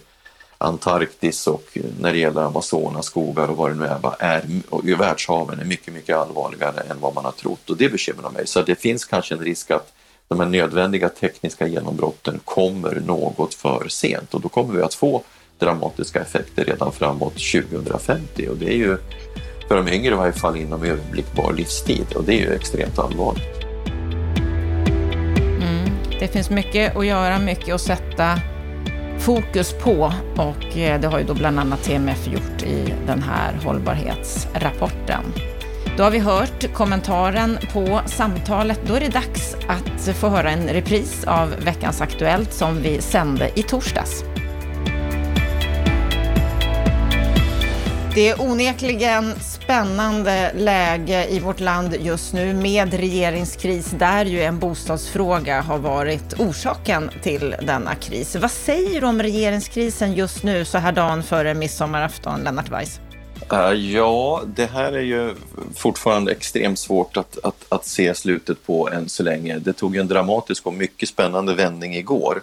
Antarktis 0.58 1.46
och 1.46 1.78
när 2.00 2.12
det 2.12 2.18
gäller 2.18 2.42
Amazonas 2.42 3.06
skogar 3.06 3.48
och 3.48 3.56
vad 3.56 3.70
det 3.70 3.74
nu 3.74 3.84
är, 3.84 4.14
är 4.18 4.44
och 4.68 4.84
i 4.84 4.94
världshaven 4.94 5.60
är 5.60 5.64
mycket, 5.64 5.94
mycket 5.94 6.16
allvarligare 6.16 6.80
än 6.80 7.00
vad 7.00 7.14
man 7.14 7.24
har 7.24 7.32
trott 7.32 7.70
och 7.70 7.76
det 7.76 7.88
bekymrar 7.88 8.30
mig. 8.30 8.46
Så 8.46 8.62
det 8.62 8.74
finns 8.74 9.04
kanske 9.04 9.34
en 9.34 9.40
risk 9.40 9.70
att 9.70 9.92
de 10.28 10.40
här 10.40 10.46
nödvändiga 10.46 11.08
tekniska 11.08 11.66
genombrotten 11.66 12.40
kommer 12.44 13.00
något 13.06 13.54
för 13.54 13.88
sent 13.88 14.34
och 14.34 14.40
då 14.40 14.48
kommer 14.48 14.74
vi 14.74 14.82
att 14.82 14.94
få 14.94 15.22
dramatiska 15.58 16.20
effekter 16.20 16.64
redan 16.64 16.92
framåt 16.92 17.32
2050 17.32 18.48
och 18.48 18.56
det 18.56 18.72
är 18.72 18.76
ju 18.76 18.98
för 19.68 19.76
de 19.76 19.88
yngre 19.88 20.14
i 20.14 20.16
varje 20.16 20.32
fall 20.32 20.56
inom 20.56 20.82
överblickbar 20.82 21.52
livstid 21.52 22.06
och 22.14 22.24
det 22.24 22.34
är 22.34 22.40
ju 22.40 22.54
extremt 22.54 22.98
allvarligt. 22.98 23.64
Mm, 25.60 25.90
det 26.20 26.28
finns 26.28 26.50
mycket 26.50 26.96
att 26.96 27.06
göra, 27.06 27.38
mycket 27.38 27.74
att 27.74 27.80
sätta 27.80 28.40
fokus 29.18 29.72
på 29.72 30.12
och 30.36 30.76
eh, 30.76 31.00
det 31.00 31.08
har 31.08 31.18
ju 31.18 31.24
då 31.24 31.34
bland 31.34 31.60
annat 31.60 31.82
TMF 31.82 32.26
gjort 32.26 32.62
i 32.62 32.94
den 33.06 33.22
här 33.22 33.58
hållbarhetsrapporten. 33.64 35.22
Då 35.98 36.04
har 36.04 36.10
vi 36.10 36.18
hört 36.18 36.72
kommentaren 36.74 37.58
på 37.72 38.00
samtalet. 38.06 38.80
Då 38.86 38.94
är 38.94 39.00
det 39.00 39.08
dags 39.08 39.56
att 39.68 40.16
få 40.16 40.28
höra 40.28 40.50
en 40.50 40.68
repris 40.68 41.24
av 41.24 41.54
veckans 41.64 42.00
Aktuellt 42.00 42.52
som 42.52 42.82
vi 42.82 43.00
sände 43.00 43.50
i 43.54 43.62
torsdags. 43.62 44.24
Det 48.14 48.28
är 48.28 48.40
onekligen 48.40 49.34
spännande 49.40 50.52
läge 50.56 51.26
i 51.30 51.40
vårt 51.40 51.60
land 51.60 51.96
just 52.00 52.32
nu 52.32 52.54
med 52.54 52.94
regeringskris 52.94 53.90
där 53.90 54.24
ju 54.24 54.42
en 54.42 54.58
bostadsfråga 54.58 55.60
har 55.60 55.78
varit 55.78 56.40
orsaken 56.40 57.10
till 57.22 57.54
denna 57.62 57.94
kris. 57.94 58.36
Vad 58.36 58.50
säger 58.50 59.00
du 59.00 59.06
om 59.06 59.22
regeringskrisen 59.22 60.14
just 60.14 60.42
nu 60.42 60.64
så 60.64 60.78
här 60.78 60.92
dagen 60.92 61.22
före 61.22 61.54
midsommarafton, 61.54 62.40
Lennart 62.40 62.70
Weiss? 62.70 63.00
Uh, 63.52 63.72
ja, 63.72 64.42
det 64.46 64.66
här 64.66 64.92
är 64.92 65.00
ju 65.02 65.34
fortfarande 65.74 66.32
extremt 66.32 66.78
svårt 66.78 67.16
att, 67.16 67.38
att, 67.42 67.64
att 67.68 67.86
se 67.86 68.14
slutet 68.14 68.66
på 68.66 68.90
än 68.90 69.08
så 69.08 69.22
länge. 69.22 69.58
Det 69.58 69.72
tog 69.72 69.96
en 69.96 70.08
dramatisk 70.08 70.66
och 70.66 70.72
mycket 70.72 71.08
spännande 71.08 71.54
vändning 71.54 71.94
igår. 71.94 72.42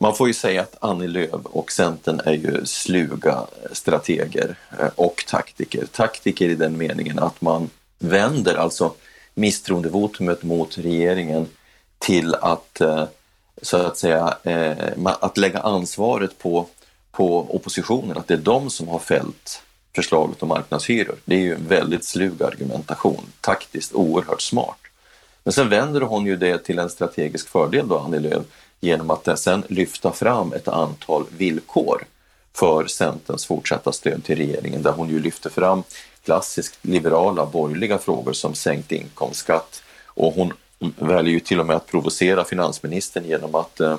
Man 0.00 0.14
får 0.14 0.28
ju 0.28 0.34
säga 0.34 0.62
att 0.62 0.76
Annie 0.80 1.06
Lööf 1.06 1.44
och 1.44 1.72
Centern 1.72 2.20
är 2.24 2.32
ju 2.32 2.66
sluga 2.66 3.46
strateger 3.72 4.56
eh, 4.78 4.88
och 4.94 5.24
taktiker. 5.28 5.86
Taktiker 5.92 6.48
i 6.48 6.54
den 6.54 6.76
meningen 6.76 7.18
att 7.18 7.40
man 7.40 7.70
vänder 7.98 8.54
alltså 8.54 8.92
misstroendevotumet 9.34 10.42
mot 10.42 10.78
regeringen 10.78 11.46
till 11.98 12.34
att 12.34 12.80
eh, 12.80 13.04
så 13.62 13.76
att 13.76 13.98
säga 13.98 14.36
att 15.04 15.36
lägga 15.36 15.60
ansvaret 15.60 16.38
på, 16.38 16.66
på 17.12 17.56
oppositionen, 17.56 18.16
att 18.16 18.28
det 18.28 18.34
är 18.34 18.38
de 18.38 18.70
som 18.70 18.88
har 18.88 18.98
fällt 18.98 19.62
förslaget 19.94 20.42
om 20.42 20.48
marknadshyror. 20.48 21.16
Det 21.24 21.34
är 21.34 21.40
ju 21.40 21.54
en 21.54 21.68
väldigt 21.68 22.04
slug 22.04 22.42
argumentation, 22.42 23.26
taktiskt 23.40 23.92
oerhört 23.92 24.42
smart. 24.42 24.78
Men 25.44 25.52
sen 25.52 25.68
vänder 25.68 26.00
hon 26.00 26.26
ju 26.26 26.36
det 26.36 26.58
till 26.58 26.78
en 26.78 26.90
strategisk 26.90 27.48
fördel 27.48 27.88
då, 27.88 27.98
Annie 27.98 28.18
Lööf, 28.18 28.44
genom 28.80 29.10
att 29.10 29.38
sen 29.38 29.62
lyfta 29.68 30.12
fram 30.12 30.52
ett 30.52 30.68
antal 30.68 31.24
villkor 31.38 32.04
för 32.52 32.86
Centerns 32.86 33.46
fortsatta 33.46 33.92
stöd 33.92 34.24
till 34.24 34.36
regeringen 34.36 34.82
där 34.82 34.92
hon 34.92 35.08
ju 35.08 35.18
lyfter 35.18 35.50
fram 35.50 35.82
klassiskt 36.24 36.78
liberala 36.82 37.46
borgerliga 37.46 37.98
frågor 37.98 38.32
som 38.32 38.54
sänkt 38.54 38.92
inkomstskatt 38.92 39.82
och 40.06 40.34
hon 40.34 40.52
väljer 40.98 41.32
ju 41.32 41.40
till 41.40 41.60
och 41.60 41.66
med 41.66 41.76
att 41.76 41.86
provocera 41.86 42.44
finansministern 42.44 43.24
genom 43.24 43.54
att 43.54 43.80
eh, 43.80 43.98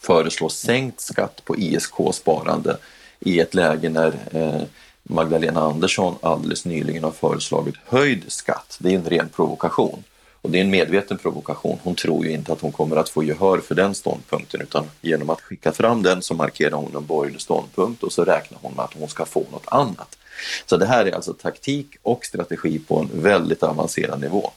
föreslå 0.00 0.48
sänkt 0.48 1.00
skatt 1.00 1.44
på 1.44 1.56
ISK-sparande 1.56 2.76
i 3.20 3.40
ett 3.40 3.54
läge 3.54 3.88
när 3.88 4.14
eh, 4.32 4.62
Magdalena 5.02 5.60
Andersson 5.60 6.14
alldeles 6.22 6.64
nyligen 6.64 7.04
har 7.04 7.10
föreslagit 7.10 7.74
höjd 7.84 8.24
skatt. 8.28 8.76
Det 8.80 8.88
är 8.88 8.94
en 8.94 9.04
ren 9.04 9.28
provokation. 9.28 10.04
Och 10.42 10.50
det 10.50 10.58
är 10.58 10.62
en 10.64 10.70
medveten 10.70 11.18
provokation. 11.18 11.78
Hon 11.82 11.94
tror 11.94 12.26
ju 12.26 12.32
inte 12.32 12.52
att 12.52 12.60
hon 12.60 12.72
kommer 12.72 12.96
att 12.96 13.08
få 13.08 13.24
gehör 13.24 13.58
för 13.58 13.74
den 13.74 13.94
ståndpunkten 13.94 14.60
utan 14.60 14.84
genom 15.00 15.30
att 15.30 15.40
skicka 15.40 15.72
fram 15.72 16.02
den 16.02 16.22
så 16.22 16.34
markerar 16.34 16.76
hon 16.76 16.96
en 16.96 17.06
borgerlig 17.06 17.40
ståndpunkt 17.40 18.02
och 18.02 18.12
så 18.12 18.24
räknar 18.24 18.58
hon 18.62 18.72
med 18.74 18.84
att 18.84 18.94
hon 18.94 19.08
ska 19.08 19.24
få 19.24 19.44
något 19.52 19.66
annat. 19.66 20.18
Så 20.66 20.76
det 20.76 20.86
här 20.86 21.06
är 21.06 21.12
alltså 21.12 21.32
taktik 21.32 21.86
och 22.02 22.24
strategi 22.24 22.78
på 22.78 22.98
en 22.98 23.22
väldigt 23.22 23.62
avancerad 23.62 24.20
nivå. 24.20 24.52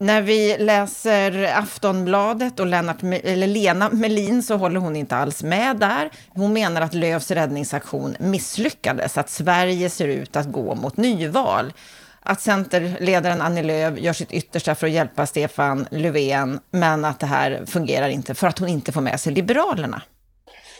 När 0.00 0.22
vi 0.22 0.56
läser 0.58 1.56
Aftonbladet 1.58 2.60
och 2.60 2.66
Lennart, 2.66 3.02
eller 3.02 3.46
Lena 3.46 3.90
Melin 3.90 4.42
så 4.42 4.56
håller 4.56 4.80
hon 4.80 4.96
inte 4.96 5.16
alls 5.16 5.42
med 5.42 5.76
där. 5.76 6.10
Hon 6.28 6.52
menar 6.52 6.80
att 6.80 6.94
Lövs 6.94 7.30
räddningsaktion 7.30 8.16
misslyckades, 8.18 9.18
att 9.18 9.30
Sverige 9.30 9.90
ser 9.90 10.08
ut 10.08 10.36
att 10.36 10.52
gå 10.52 10.74
mot 10.74 10.96
nyval. 10.96 11.72
Att 12.20 12.40
Centerledaren 12.40 13.40
Annie 13.40 13.62
Lööf 13.62 13.98
gör 13.98 14.12
sitt 14.12 14.32
yttersta 14.32 14.74
för 14.74 14.86
att 14.86 14.92
hjälpa 14.92 15.26
Stefan 15.26 15.86
Löfven, 15.90 16.60
men 16.70 17.04
att 17.04 17.20
det 17.20 17.26
här 17.26 17.62
fungerar 17.66 18.08
inte 18.08 18.34
för 18.34 18.46
att 18.46 18.58
hon 18.58 18.68
inte 18.68 18.92
får 18.92 19.00
med 19.00 19.20
sig 19.20 19.32
Liberalerna. 19.32 20.02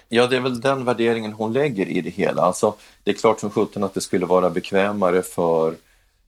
Ja, 0.08 0.26
det 0.26 0.36
är 0.36 0.40
väl 0.40 0.60
den 0.60 0.84
värderingen 0.84 1.32
hon 1.32 1.52
lägger 1.52 1.86
i 1.86 2.00
det 2.00 2.10
hela. 2.10 2.42
Alltså, 2.42 2.74
det 3.04 3.10
är 3.10 3.14
klart 3.14 3.40
som 3.40 3.50
sjutton 3.50 3.84
att 3.84 3.94
det 3.94 4.00
skulle 4.00 4.26
vara 4.26 4.50
bekvämare 4.50 5.22
för 5.22 5.74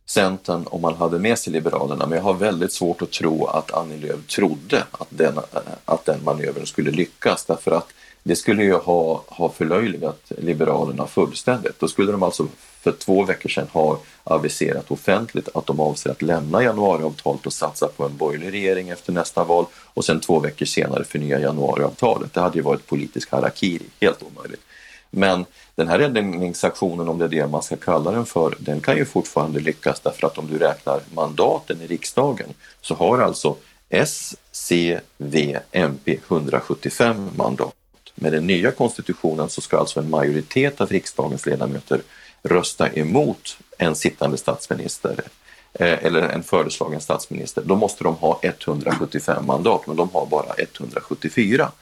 Centern 0.06 0.66
om 0.66 0.82
man 0.82 0.94
hade 0.94 1.18
med 1.18 1.38
sig 1.38 1.52
Liberalerna, 1.52 2.06
men 2.06 2.16
jag 2.16 2.24
har 2.24 2.34
väldigt 2.34 2.72
svårt 2.72 3.02
att 3.02 3.10
tro 3.10 3.46
att 3.46 3.72
Annie 3.72 3.96
Lööf 3.96 4.26
trodde 4.26 4.84
att 4.90 5.08
den, 5.08 5.36
eh, 5.36 5.60
att 5.84 6.04
den 6.04 6.24
manövern 6.24 6.66
skulle 6.66 6.90
lyckas 6.90 7.44
därför 7.44 7.70
att 7.70 7.88
det 8.22 8.36
skulle 8.36 8.64
ju 8.64 8.74
ha, 8.74 9.24
ha 9.26 9.48
förlöjligat 9.48 10.32
Liberalerna 10.38 11.06
fullständigt. 11.06 11.80
Då 11.80 11.88
skulle 11.88 12.12
de 12.12 12.22
alltså 12.22 12.46
för 12.80 12.92
två 12.92 13.24
veckor 13.24 13.48
sedan 13.48 13.68
ha 13.72 13.98
aviserat 14.24 14.90
offentligt 14.90 15.48
att 15.54 15.66
de 15.66 15.80
avser 15.80 16.10
att 16.10 16.22
lämna 16.22 16.62
januariavtalet 16.62 17.46
och 17.46 17.52
satsa 17.52 17.88
på 17.88 18.04
en 18.04 18.16
borgerlig 18.16 18.52
regering 18.52 18.88
efter 18.88 19.12
nästa 19.12 19.44
val 19.44 19.66
och 19.74 20.04
sen 20.04 20.20
två 20.20 20.40
veckor 20.40 20.66
senare 20.66 21.04
förnya 21.04 21.40
januariavtalet. 21.40 22.34
Det 22.34 22.40
hade 22.40 22.58
ju 22.58 22.62
varit 22.62 22.86
politisk 22.86 23.32
harakiri, 23.32 23.86
helt 24.00 24.22
omöjligt. 24.22 24.62
Men 25.10 25.44
den 25.76 25.88
här 25.88 25.98
räddningsaktionen, 25.98 27.08
om 27.08 27.18
det 27.18 27.24
är 27.24 27.28
det 27.28 27.46
man 27.46 27.62
ska 27.62 27.76
kalla 27.76 28.10
den 28.10 28.26
för, 28.26 28.54
den 28.58 28.80
kan 28.80 28.96
ju 28.96 29.04
fortfarande 29.04 29.60
lyckas 29.60 30.00
därför 30.00 30.26
att 30.26 30.38
om 30.38 30.46
du 30.46 30.58
räknar 30.58 31.00
mandaten 31.14 31.82
i 31.82 31.86
riksdagen 31.86 32.48
så 32.80 32.94
har 32.94 33.18
alltså 33.18 33.56
S, 33.88 34.36
C, 34.52 35.00
V, 35.18 35.58
MP 35.72 36.18
175 36.28 37.30
mandat. 37.36 37.74
Med 38.14 38.32
den 38.32 38.46
nya 38.46 38.70
konstitutionen 38.70 39.48
så 39.48 39.60
ska 39.60 39.78
alltså 39.78 40.00
en 40.00 40.10
majoritet 40.10 40.80
av 40.80 40.88
riksdagens 40.88 41.46
ledamöter 41.46 42.00
rösta 42.42 42.88
emot 42.88 43.58
en 43.78 43.94
sittande 43.94 44.36
statsminister 44.36 45.20
eh, 45.72 46.04
eller 46.04 46.22
en 46.22 46.42
föreslagen 46.42 47.00
statsminister. 47.00 47.62
Då 47.66 47.76
måste 47.76 48.04
de 48.04 48.14
ha 48.14 48.40
175 48.42 49.46
mandat, 49.46 49.86
men 49.86 49.96
de 49.96 50.10
har 50.12 50.26
bara 50.26 50.54
174. 50.58 51.72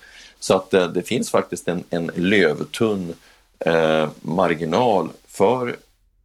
Så 0.40 0.54
att 0.54 0.74
eh, 0.74 0.88
det 0.88 1.02
finns 1.02 1.30
faktiskt 1.30 1.68
en, 1.68 1.84
en 1.90 2.10
lövtunn 2.14 3.14
eh, 3.58 4.08
marginal 4.20 5.08
för 5.28 5.76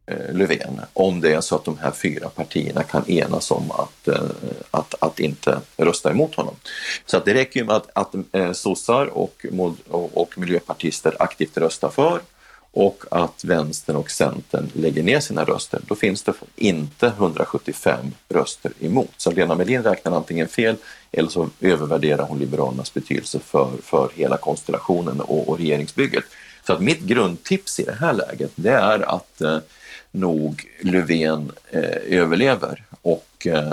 eh, 0.06 0.34
Löfven 0.34 0.80
om 0.92 1.20
det 1.20 1.32
är 1.32 1.40
så 1.40 1.56
att 1.56 1.64
de 1.64 1.78
här 1.78 1.90
fyra 1.90 2.28
partierna 2.28 2.82
kan 2.82 3.10
enas 3.10 3.50
om 3.50 3.70
att, 3.70 4.08
eh, 4.08 4.30
att, 4.70 4.94
att 4.98 5.20
inte 5.20 5.60
rösta 5.76 6.10
emot 6.10 6.34
honom. 6.34 6.54
Så 7.06 7.16
att 7.16 7.24
det 7.24 7.34
räcker 7.34 7.60
ju 7.60 7.66
med 7.66 7.76
att, 7.76 7.90
att 7.94 8.14
eh, 8.32 8.52
sossar 8.52 9.06
och, 9.06 9.46
och, 9.88 10.16
och 10.20 10.38
miljöpartister 10.38 11.16
aktivt 11.18 11.56
röstar 11.56 11.88
för 11.88 12.20
och 12.72 13.04
att 13.10 13.44
vänstern 13.44 13.96
och 13.96 14.10
centern 14.10 14.70
lägger 14.72 15.02
ner 15.02 15.20
sina 15.20 15.44
röster, 15.44 15.80
då 15.86 15.94
finns 15.94 16.22
det 16.22 16.32
inte 16.56 17.06
175 17.06 18.06
röster 18.28 18.72
emot. 18.80 19.10
Så 19.16 19.30
Lena 19.30 19.54
Melin 19.54 19.82
räknar 19.82 20.12
antingen 20.12 20.48
fel 20.48 20.76
eller 21.12 21.28
så 21.28 21.48
övervärderar 21.60 22.26
hon 22.26 22.38
Liberalernas 22.38 22.94
betydelse 22.94 23.38
för, 23.38 23.70
för 23.82 24.10
hela 24.14 24.36
konstellationen 24.36 25.20
och, 25.20 25.48
och 25.48 25.58
regeringsbygget. 25.58 26.24
Så 26.70 26.74
att 26.74 26.82
mitt 26.82 27.00
grundtips 27.00 27.80
i 27.80 27.82
det 27.84 27.96
här 28.00 28.12
läget 28.12 28.50
det 28.54 28.70
är 28.70 29.14
att 29.16 29.40
eh, 29.40 29.58
nog 30.10 30.66
Löfven 30.80 31.52
eh, 31.70 32.18
överlever 32.18 32.84
och 33.02 33.46
eh, 33.46 33.72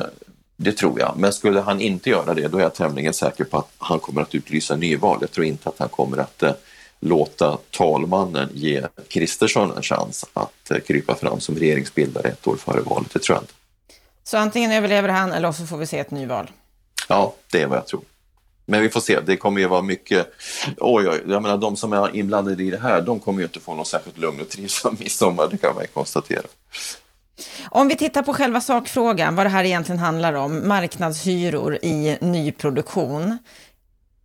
det 0.56 0.72
tror 0.72 1.00
jag. 1.00 1.14
Men 1.18 1.34
skulle 1.34 1.60
han 1.60 1.82
inte 1.82 2.10
göra 2.10 2.34
det 2.34 2.48
då 2.48 2.58
är 2.58 2.62
jag 2.62 2.74
tämligen 2.74 3.14
säker 3.14 3.44
på 3.44 3.58
att 3.58 3.70
han 3.78 4.00
kommer 4.00 4.22
att 4.22 4.36
utlysa 4.36 4.76
nyval. 4.76 5.18
Jag 5.22 5.32
tror 5.32 5.46
inte 5.46 5.70
att 5.70 5.80
han 5.80 5.90
kommer 5.90 6.18
att 6.18 6.44
eh, 6.44 6.52
låta 7.00 7.58
talmannen 7.72 8.50
ge 8.54 8.84
Kristersson 9.08 9.72
en 9.76 9.84
chans 9.84 10.26
att 10.34 10.72
eh, 10.72 10.80
krypa 10.80 11.16
fram 11.16 11.40
som 11.40 11.56
regeringsbildare 11.56 12.28
ett 12.28 12.48
år 12.48 12.56
före 12.56 12.82
valet. 12.82 13.14
Det 13.14 13.20
tror 13.20 13.36
jag 13.36 13.44
inte. 13.44 13.54
Så 14.24 14.38
antingen 14.38 14.72
överlever 14.72 15.10
han 15.10 15.32
eller 15.32 15.52
så 15.52 15.66
får 15.66 15.78
vi 15.78 15.86
se 15.86 16.00
ett 16.00 16.12
nyval? 16.12 16.52
Ja, 17.10 17.34
det 17.52 17.62
är 17.62 17.68
vad 17.68 17.78
jag 17.78 17.88
tror. 17.88 18.02
Men 18.70 18.82
vi 18.82 18.90
får 18.90 19.00
se, 19.00 19.20
det 19.20 19.38
kommer 19.38 19.62
ju 19.62 19.68
vara 19.68 19.82
mycket... 19.82 20.34
Oj, 20.78 21.10
oj, 21.10 21.22
jag 21.28 21.42
menar 21.42 21.58
de 21.58 21.76
som 21.76 21.94
är 21.94 22.16
inblandade 22.16 22.64
i 22.64 22.72
det 22.72 22.78
här, 22.78 23.02
de 23.02 23.20
kommer 23.20 23.40
ju 23.40 23.46
inte 23.46 23.60
få 23.60 23.74
någon 23.76 23.86
särskilt 23.86 24.18
lugn 24.18 24.42
och 24.42 24.50
trivsam 24.50 24.96
midsommar, 25.00 25.48
det 25.52 25.58
kan 25.58 25.76
man 25.76 25.84
ju 25.84 25.88
konstatera. 25.88 26.44
Om 27.70 27.88
vi 27.88 27.96
tittar 27.96 28.22
på 28.22 28.34
själva 28.34 28.62
sakfrågan, 28.62 29.36
vad 29.36 29.46
det 29.46 29.50
här 29.50 29.64
egentligen 29.64 30.00
handlar 30.00 30.34
om, 30.34 30.68
marknadshyror 30.68 31.76
i 31.76 32.18
nyproduktion. 32.22 33.38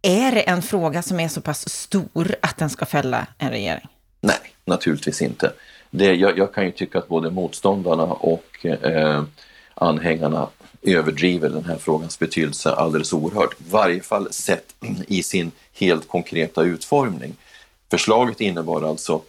Är 0.02 0.32
det 0.32 0.40
en 0.40 0.62
fråga 0.62 1.02
som 1.02 1.20
är 1.20 1.28
så 1.28 1.40
pass 1.40 1.68
stor 1.68 2.34
att 2.42 2.56
den 2.56 2.70
ska 2.70 2.86
fälla 2.86 3.26
en 3.38 3.50
regering? 3.50 3.88
Nej, 4.20 4.54
naturligtvis 4.64 5.22
inte. 5.22 5.52
Det, 5.90 6.14
jag, 6.14 6.38
jag 6.38 6.54
kan 6.54 6.64
ju 6.64 6.70
tycka 6.70 6.98
att 6.98 7.08
både 7.08 7.30
motståndarna 7.30 8.04
och 8.04 8.66
eh, 8.66 9.22
anhängarna 9.74 10.48
överdriver 10.82 11.48
den 11.48 11.64
här 11.64 11.76
frågans 11.76 12.18
betydelse 12.18 12.72
alldeles 12.72 13.12
oerhört. 13.12 13.52
I 13.52 13.64
varje 13.70 14.02
fall 14.02 14.32
sett 14.32 14.74
i 15.06 15.22
sin 15.22 15.50
helt 15.72 16.08
konkreta 16.08 16.62
utformning. 16.62 17.36
Förslaget 17.90 18.40
innebar 18.40 18.82
alltså 18.82 19.22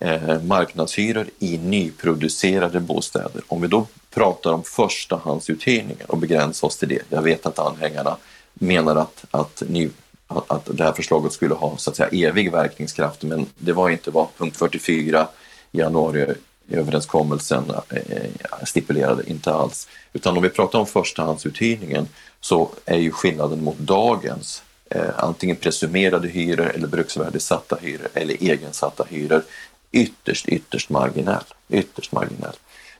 eh, 0.00 0.42
marknadshyror 0.42 1.26
i 1.38 1.58
nyproducerade 1.58 2.80
bostäder. 2.80 3.42
Om 3.46 3.62
vi 3.62 3.68
då 3.68 3.86
pratar 4.10 4.52
om 4.52 4.62
förstahandsuthyrningen 4.62 6.06
och 6.06 6.18
begränsar 6.18 6.66
oss 6.68 6.76
till 6.76 6.88
det. 6.88 7.02
Jag 7.08 7.22
vet 7.22 7.46
att 7.46 7.58
anhängarna 7.58 8.16
menar 8.54 8.96
att, 8.96 9.24
att 9.30 9.62
ny, 9.68 9.90
att 10.26 10.68
det 10.72 10.84
här 10.84 10.92
förslaget 10.92 11.32
skulle 11.32 11.54
ha 11.54 11.76
så 11.76 11.90
att 11.90 11.96
säga 11.96 12.28
evig 12.28 12.52
verkningskraft 12.52 13.22
men 13.22 13.46
det 13.58 13.72
var 13.72 13.90
inte 13.90 14.10
vad 14.10 14.26
punkt 14.38 14.56
44 14.56 15.28
i 15.72 15.78
januari 15.78 16.34
överenskommelsen 16.70 17.64
eh, 17.90 18.64
stipulerade, 18.64 19.30
inte 19.30 19.52
alls. 19.52 19.88
Utan 20.12 20.36
om 20.36 20.42
vi 20.42 20.48
pratar 20.48 20.78
om 20.78 20.86
förstahandsuthyrningen 20.86 22.08
så 22.40 22.70
är 22.84 22.98
ju 22.98 23.10
skillnaden 23.10 23.64
mot 23.64 23.78
dagens 23.78 24.62
eh, 24.90 25.10
antingen 25.16 25.56
presumerade 25.56 26.28
hyror 26.28 26.70
eller 26.70 26.88
bruksvärdessatta 26.88 27.76
hyror 27.80 28.08
eller 28.14 28.42
egensatta 28.42 29.04
hyror 29.08 29.42
ytterst, 29.92 30.48
ytterst 30.48 30.90
marginell. 30.90 31.44
Ytterst 31.68 32.12
marginell. 32.12 32.56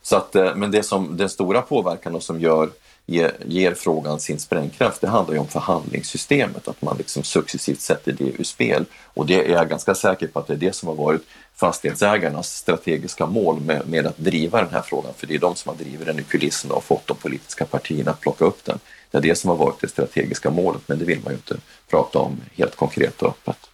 Så 0.07 0.17
att, 0.17 0.37
eh, 0.37 0.55
men 0.55 0.71
det 0.71 0.83
som, 0.83 1.17
den 1.17 1.29
stora 1.29 1.63
påverkan 1.63 2.15
och 2.15 2.23
som 2.23 2.41
gör 2.41 2.71
ger, 3.07 3.33
ger 3.47 3.75
frågan 3.75 4.21
sin 4.21 4.39
sprängkraft, 4.39 5.01
det 5.01 5.09
handlar 5.09 5.35
ju 5.35 5.41
om 5.41 5.49
förhandlingssystemet, 5.49 6.69
att 6.69 6.83
man 6.83 6.97
liksom 6.97 7.23
successivt 7.23 7.81
sätter 7.81 8.13
det 8.13 8.25
ur 8.25 8.45
spel. 8.45 8.85
Och 9.05 9.27
det 9.27 9.47
är 9.47 9.53
jag 9.53 9.69
ganska 9.69 9.95
säker 9.95 10.27
på 10.27 10.39
att 10.39 10.47
det 10.47 10.53
är 10.53 10.59
det 10.59 10.75
som 10.75 10.89
har 10.89 10.95
varit 10.95 11.23
fastighetsägarnas 11.55 12.57
strategiska 12.57 13.27
mål 13.27 13.61
med, 13.61 13.89
med 13.89 14.07
att 14.07 14.19
driva 14.19 14.63
den 14.63 14.73
här 14.73 14.83
frågan, 14.83 15.13
för 15.17 15.27
det 15.27 15.35
är 15.35 15.39
de 15.39 15.55
som 15.55 15.69
har 15.69 15.85
drivit 15.85 16.07
den 16.07 16.19
i 16.19 16.23
kulisserna 16.23 16.75
och 16.75 16.85
fått 16.85 17.07
de 17.07 17.17
politiska 17.17 17.65
partierna 17.65 18.11
att 18.11 18.21
plocka 18.21 18.45
upp 18.45 18.65
den. 18.65 18.79
Det 19.11 19.19
är 19.19 19.23
det 19.23 19.35
som 19.35 19.51
har 19.51 19.57
varit 19.57 19.81
det 19.81 19.89
strategiska 19.89 20.51
målet, 20.51 20.83
men 20.87 20.99
det 20.99 21.05
vill 21.05 21.21
man 21.25 21.33
ju 21.33 21.37
inte 21.37 21.57
prata 21.89 22.19
om 22.19 22.41
helt 22.57 22.77
konkret 22.77 23.23
och 23.23 23.29
öppet. 23.29 23.66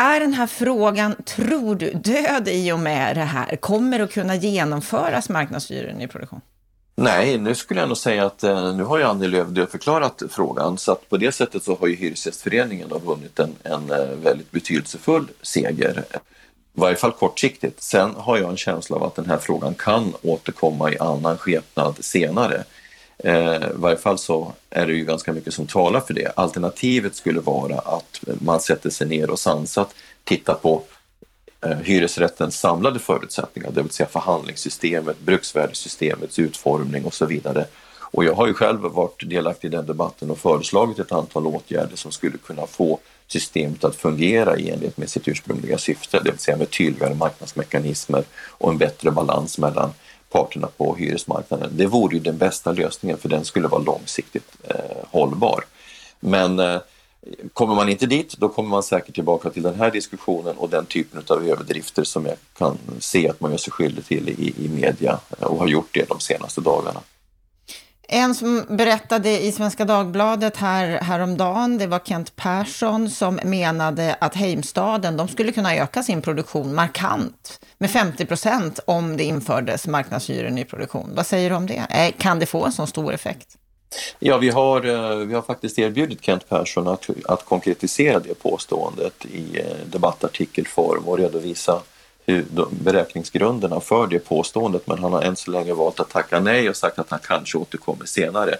Är 0.00 0.20
den 0.20 0.32
här 0.32 0.46
frågan, 0.46 1.14
tror 1.24 1.74
du, 1.74 1.92
död 1.92 2.48
i 2.48 2.72
och 2.72 2.78
med 2.78 3.16
det 3.16 3.20
här? 3.20 3.56
Kommer 3.56 4.00
att 4.00 4.12
kunna 4.12 4.36
genomföras 4.36 5.28
marknadshyror 5.28 6.02
i 6.02 6.08
produktion? 6.08 6.40
Nej, 6.94 7.38
nu 7.38 7.54
skulle 7.54 7.80
jag 7.80 7.88
nog 7.88 7.96
säga 7.96 8.26
att 8.26 8.44
eh, 8.44 8.74
nu 8.74 8.82
har 8.82 8.98
ju 8.98 9.04
Annie 9.04 9.28
Lööf 9.28 9.70
förklarat 9.70 10.22
frågan 10.30 10.78
så 10.78 10.92
att 10.92 11.08
på 11.08 11.16
det 11.16 11.32
sättet 11.32 11.64
så 11.64 11.76
har 11.76 11.86
ju 11.86 11.94
Hyresgästföreningen 11.94 12.88
då 12.88 12.98
vunnit 12.98 13.38
en, 13.38 13.54
en 13.62 13.90
eh, 13.90 14.16
väldigt 14.22 14.50
betydelsefull 14.50 15.28
seger. 15.42 16.04
I 16.74 16.80
varje 16.80 16.96
fall 16.96 17.12
kortsiktigt. 17.12 17.82
Sen 17.82 18.14
har 18.16 18.38
jag 18.38 18.50
en 18.50 18.56
känsla 18.56 18.96
av 18.96 19.04
att 19.04 19.14
den 19.14 19.26
här 19.26 19.38
frågan 19.38 19.74
kan 19.74 20.12
återkomma 20.22 20.92
i 20.92 20.98
annan 20.98 21.38
skepnad 21.38 22.04
senare. 22.04 22.64
Eh, 23.24 23.54
I 23.54 23.72
varje 23.74 23.96
fall 23.96 24.18
så 24.18 24.52
är 24.70 24.86
det 24.86 24.92
ju 24.92 25.04
ganska 25.04 25.32
mycket 25.32 25.54
som 25.54 25.66
talar 25.66 26.00
för 26.00 26.14
det. 26.14 26.32
Alternativet 26.36 27.14
skulle 27.14 27.40
vara 27.40 27.78
att 27.78 28.20
man 28.40 28.60
sätter 28.60 28.90
sig 28.90 29.06
ner 29.06 29.30
och 29.30 29.38
sansat 29.38 29.94
tittar 30.24 30.54
på 30.54 30.82
Eh, 31.62 31.76
hyresrättens 31.76 32.60
samlade 32.60 32.98
förutsättningar, 32.98 33.70
det 33.70 33.82
vill 33.82 33.90
säga 33.90 34.08
förhandlingssystemet, 34.08 35.20
bruksvärdessystemets 35.20 36.38
utformning 36.38 37.04
och 37.04 37.14
så 37.14 37.26
vidare. 37.26 37.66
Och 38.00 38.24
jag 38.24 38.34
har 38.34 38.46
ju 38.46 38.54
själv 38.54 38.80
varit 38.80 39.30
delaktig 39.30 39.68
i 39.68 39.70
den 39.70 39.86
debatten 39.86 40.30
och 40.30 40.38
föreslagit 40.38 40.98
ett 40.98 41.12
antal 41.12 41.46
åtgärder 41.46 41.96
som 41.96 42.12
skulle 42.12 42.38
kunna 42.38 42.66
få 42.66 42.98
systemet 43.26 43.84
att 43.84 43.96
fungera 43.96 44.56
i 44.56 44.70
enlighet 44.70 44.96
med 44.96 45.10
sitt 45.10 45.28
ursprungliga 45.28 45.78
syfte, 45.78 46.20
det 46.24 46.30
vill 46.30 46.40
säga 46.40 46.56
med 46.56 46.70
tydligare 46.70 47.14
marknadsmekanismer 47.14 48.24
och 48.48 48.70
en 48.70 48.78
bättre 48.78 49.10
balans 49.10 49.58
mellan 49.58 49.92
parterna 50.30 50.68
på 50.76 50.94
hyresmarknaden. 50.94 51.70
Det 51.72 51.86
vore 51.86 52.14
ju 52.14 52.20
den 52.20 52.38
bästa 52.38 52.72
lösningen 52.72 53.18
för 53.18 53.28
den 53.28 53.44
skulle 53.44 53.68
vara 53.68 53.82
långsiktigt 53.82 54.56
eh, 54.68 54.74
hållbar. 55.10 55.64
Men 56.20 56.58
eh, 56.58 56.80
kommer 57.52 57.74
man 57.74 57.88
inte 57.88 58.06
dit, 58.06 58.36
då 58.38 58.48
kommer 58.48 58.68
man 58.68 58.82
säkert 58.82 59.14
tillbaka 59.14 59.50
till 59.50 59.62
den 59.62 59.74
här 59.74 59.90
diskussionen 59.90 60.56
och 60.56 60.70
den 60.70 60.86
typen 60.86 61.22
av 61.28 61.48
överdrifter 61.48 62.04
som 62.04 62.26
jag 62.26 62.36
kan 62.58 62.78
se 62.98 63.28
att 63.28 63.40
man 63.40 63.50
gör 63.50 63.58
sig 63.58 63.72
skyldig 63.72 64.04
till 64.04 64.28
i, 64.28 64.54
i 64.64 64.68
media 64.68 65.20
eh, 65.38 65.46
och 65.46 65.58
har 65.58 65.68
gjort 65.68 65.88
det 65.92 66.08
de 66.08 66.20
senaste 66.20 66.60
dagarna. 66.60 67.00
En 68.12 68.34
som 68.34 68.64
berättade 68.68 69.40
i 69.40 69.52
Svenska 69.52 69.84
Dagbladet 69.84 70.56
här, 70.56 70.86
häromdagen, 70.86 71.78
det 71.78 71.86
var 71.86 71.98
Kent 71.98 72.36
Persson 72.36 73.10
som 73.10 73.40
menade 73.44 74.16
att 74.20 74.34
Heimstaden, 74.34 75.16
de 75.16 75.28
skulle 75.28 75.52
kunna 75.52 75.76
öka 75.76 76.02
sin 76.02 76.22
produktion 76.22 76.74
markant 76.74 77.60
med 77.78 77.90
50 77.90 78.26
procent 78.26 78.80
om 78.84 79.16
det 79.16 79.24
infördes 79.24 79.86
marknadshyror 79.86 80.48
i 80.48 80.50
nyproduktion. 80.50 81.10
Vad 81.14 81.26
säger 81.26 81.50
du 81.50 81.56
om 81.56 81.66
det? 81.66 81.86
Eh, 81.90 82.12
kan 82.18 82.38
det 82.38 82.46
få 82.46 82.64
en 82.64 82.72
så 82.72 82.86
stor 82.86 83.14
effekt? 83.14 83.56
Ja, 84.18 84.38
vi 84.38 84.50
har, 84.50 84.84
eh, 84.84 85.16
vi 85.16 85.34
har 85.34 85.42
faktiskt 85.42 85.78
erbjudit 85.78 86.24
Kent 86.24 86.48
Persson 86.48 86.88
att, 86.88 87.06
att 87.24 87.44
konkretisera 87.44 88.20
det 88.20 88.34
påståendet 88.34 89.24
i 89.24 89.58
eh, 89.58 89.86
debattartikelform 89.86 91.04
och 91.04 91.18
redovisa 91.18 91.82
hur 92.26 92.44
beräkningsgrunderna 92.70 93.80
för 93.80 94.06
det 94.06 94.18
påståendet 94.18 94.86
men 94.86 94.98
han 94.98 95.12
har 95.12 95.22
än 95.22 95.36
så 95.36 95.50
länge 95.50 95.74
valt 95.74 96.00
att 96.00 96.10
tacka 96.10 96.40
nej 96.40 96.68
och 96.68 96.76
sagt 96.76 96.98
att 96.98 97.10
han 97.10 97.20
kanske 97.22 97.58
återkommer 97.58 98.06
senare. 98.06 98.54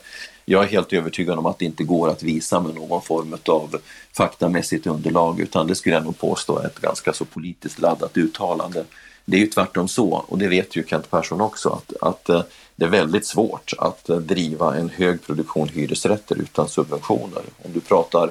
Jag 0.44 0.64
är 0.64 0.68
helt 0.68 0.92
övertygad 0.92 1.38
om 1.38 1.46
att 1.46 1.58
det 1.58 1.64
inte 1.64 1.84
går 1.84 2.08
att 2.08 2.22
visa 2.22 2.60
med 2.60 2.74
någon 2.74 3.02
form 3.02 3.36
av 3.48 3.76
faktamässigt 4.12 4.86
underlag 4.86 5.40
utan 5.40 5.66
det 5.66 5.74
skulle 5.74 5.94
jag 5.94 6.04
nog 6.04 6.18
påstå 6.18 6.58
är 6.58 6.66
ett 6.66 6.80
ganska 6.80 7.12
så 7.12 7.24
politiskt 7.24 7.78
laddat 7.78 8.16
uttalande. 8.16 8.84
Det 9.24 9.36
är 9.36 9.40
ju 9.40 9.46
tvärtom 9.46 9.88
så, 9.88 10.24
och 10.28 10.38
det 10.38 10.48
vet 10.48 10.76
ju 10.76 10.84
Kent 10.86 11.10
Persson 11.10 11.40
också, 11.40 11.68
att, 11.68 12.02
att 12.02 12.28
eh, 12.28 12.42
det 12.76 12.84
är 12.84 12.90
väldigt 12.90 13.26
svårt 13.26 13.72
att 13.78 14.08
eh, 14.08 14.16
driva 14.16 14.76
en 14.76 14.88
hög 14.88 15.22
produktion 15.22 15.68
hyresrätter 15.68 16.36
utan 16.36 16.68
subventioner. 16.68 17.42
Om 17.62 17.72
du 17.72 17.80
pratar 17.80 18.30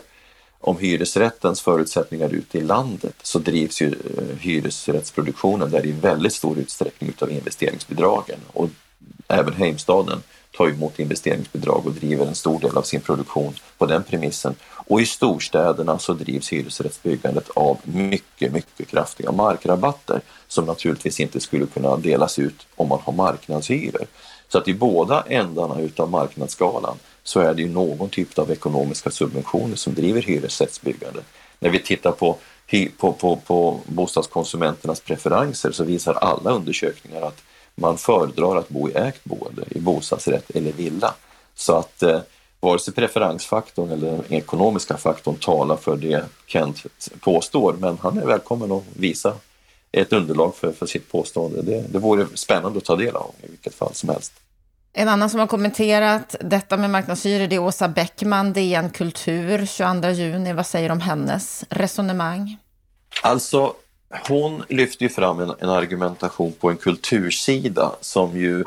om 0.60 0.78
hyresrättens 0.78 1.62
förutsättningar 1.62 2.30
ute 2.30 2.58
i 2.58 2.62
landet 2.62 3.16
så 3.24 3.40
drivs 3.40 3.82
ju 3.82 3.88
eh, 3.88 4.38
hyresrättsproduktionen 4.40 5.72
där 5.72 5.86
i 5.86 5.92
väldigt 5.92 6.34
stor 6.34 6.58
utsträckning 6.58 7.10
utav 7.10 7.32
investeringsbidragen 7.32 8.40
och 8.54 8.70
även 9.28 9.54
Heimstaden 9.54 10.24
tar 10.58 10.70
emot 10.70 11.00
investeringsbidrag 11.00 11.86
och 11.86 11.92
driver 11.92 12.26
en 12.26 12.36
stor 12.36 12.60
del 12.60 12.78
av 12.78 12.82
sin 12.82 13.02
produktion 13.02 13.54
på 13.78 13.86
den 13.86 14.04
premissen. 14.04 14.56
Och 14.88 15.02
i 15.02 15.06
storstäderna 15.06 16.00
så 16.00 16.14
drivs 16.14 16.54
hyresrättsbyggandet 16.54 17.50
av 17.50 17.78
mycket, 17.84 18.54
mycket 18.54 18.88
kraftiga 18.88 19.32
markrabatter 19.32 20.22
som 20.48 20.66
naturligtvis 20.66 21.20
inte 21.20 21.40
skulle 21.40 21.66
kunna 21.66 21.98
delas 21.98 22.40
ut 22.40 22.68
om 22.76 22.88
man 22.88 23.00
har 23.04 23.14
marknadshyror. 23.14 24.08
Så 24.48 24.58
att 24.58 24.68
i 24.68 24.74
båda 24.74 25.24
ändarna 25.28 25.80
utav 25.80 26.10
marknadsskalan 26.10 26.98
så 27.30 27.40
är 27.40 27.54
det 27.54 27.62
ju 27.62 27.70
någon 27.70 28.10
typ 28.10 28.40
av 28.40 28.52
ekonomiska 28.52 29.12
subventioner 29.12 29.76
som 29.76 29.94
driver 29.94 30.22
hyresrättsbyggandet. 30.22 31.26
När 31.60 31.70
vi 31.70 31.80
tittar 31.80 32.12
på, 32.12 32.38
på, 32.98 33.14
på, 33.14 33.36
på 33.36 33.80
bostadskonsumenternas 33.86 35.00
preferenser 35.00 35.72
så 35.72 35.84
visar 35.84 36.14
alla 36.14 36.52
undersökningar 36.52 37.22
att 37.22 37.42
man 37.76 37.98
föredrar 37.98 38.56
att 38.56 38.70
bo 38.70 38.90
i 38.90 38.94
ägt 38.94 39.24
boende, 39.24 39.64
i 39.70 39.80
bostadsrätt 39.80 40.50
eller 40.50 40.72
villa. 40.72 41.14
Så 41.56 41.76
att 41.76 42.04
eh, 42.04 42.20
vare 42.60 42.80
sig 42.80 42.94
preferensfaktorn 42.94 43.92
eller 43.92 44.12
den 44.12 44.34
ekonomiska 44.34 44.98
faktorn 44.98 45.36
talar 45.36 45.76
för 45.76 45.98
det 45.98 46.26
Kent 46.46 46.84
påstår, 47.20 47.74
men 47.74 47.98
han 48.02 48.18
är 48.18 48.26
välkommen 48.26 48.72
att 48.72 48.84
visa 48.94 49.34
ett 49.92 50.14
underlag 50.14 50.56
för, 50.56 50.72
för 50.72 50.86
sitt 50.86 51.12
påstående. 51.12 51.62
Det, 51.62 51.86
det 51.90 52.00
vore 52.00 52.28
spännande 52.34 52.78
att 52.78 52.86
ta 52.86 52.96
del 52.96 53.16
av 53.16 53.32
i 53.44 53.48
vilket 53.48 53.76
fall 53.76 53.94
som 53.94 54.10
helst. 54.10 54.34
En 54.94 55.08
annan 55.08 55.30
som 55.30 55.40
har 55.40 55.48
kommenterat 55.48 56.36
detta 56.40 56.78
med 56.78 56.90
marknadshyror 56.90 57.48
det 57.48 57.56
är 57.56 57.60
Åsa 57.60 57.88
Bäckman, 57.88 58.54
DN 58.54 58.90
Kultur, 58.90 59.66
22 59.66 60.10
juni. 60.10 60.54
Vad 60.54 60.66
säger 60.66 60.90
du 60.90 60.94
om 60.94 61.02
hennes 61.02 61.66
resonemang? 61.70 62.58
Alltså, 63.24 63.74
hon 64.28 64.64
lyfter 64.70 65.04
ju 65.04 65.10
fram 65.10 65.40
en, 65.40 65.54
en, 65.60 65.70
argumentation 65.70 66.54
på 66.60 66.70
en 66.70 66.78
kultursida 66.78 67.92
som 68.02 68.38
ju 68.38 68.64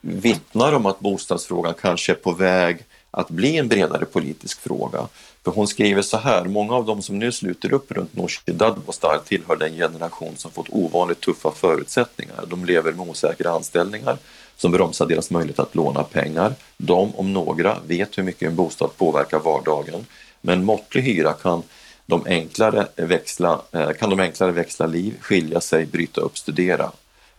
vittnar 0.00 0.72
om 0.72 0.86
att 0.86 1.00
bostadsfrågan 1.00 1.74
kanske 1.80 2.12
är 2.12 2.16
på 2.16 2.32
väg 2.32 2.84
att 3.10 3.28
bli 3.28 3.56
en 3.56 3.68
bredare 3.68 4.04
politisk 4.04 4.60
fråga. 4.60 5.08
För 5.44 5.50
hon 5.50 5.68
skriver 5.68 6.02
så 6.02 6.16
här, 6.16 6.44
många 6.44 6.74
av 6.74 6.86
de 6.86 7.02
som 7.02 7.18
nu 7.18 7.32
sluter 7.32 7.72
upp 7.72 7.92
runt 7.92 8.16
Nooshi 8.16 8.52
Dadgostar 8.52 9.20
tillhör 9.26 9.56
den 9.56 9.72
generation 9.72 10.36
som 10.36 10.50
fått 10.50 10.66
ovanligt 10.68 11.20
tuffa 11.20 11.50
förutsättningar. 11.50 12.44
De 12.46 12.64
lever 12.64 12.92
med 12.92 13.08
osäkra 13.08 13.50
anställningar 13.50 14.18
som 14.60 14.72
bromsar 14.72 15.06
deras 15.06 15.30
möjlighet 15.30 15.58
att 15.58 15.74
låna 15.74 16.02
pengar. 16.02 16.54
De, 16.76 17.14
om 17.14 17.32
några, 17.32 17.76
vet 17.86 18.18
hur 18.18 18.22
mycket 18.22 18.48
en 18.48 18.56
bostad 18.56 18.90
påverkar 18.96 19.38
vardagen. 19.38 20.06
Med 20.40 20.52
en 20.52 20.64
måttlig 20.64 21.02
hyra 21.02 21.32
kan 21.32 21.62
de 22.06 22.26
enklare 22.26 22.86
växla, 22.96 23.60
eh, 23.72 23.90
kan 23.90 24.10
de 24.10 24.20
enklare 24.20 24.52
växla 24.52 24.86
liv, 24.86 25.14
skilja 25.20 25.60
sig, 25.60 25.86
bryta 25.86 26.20
upp, 26.20 26.38
studera. 26.38 26.92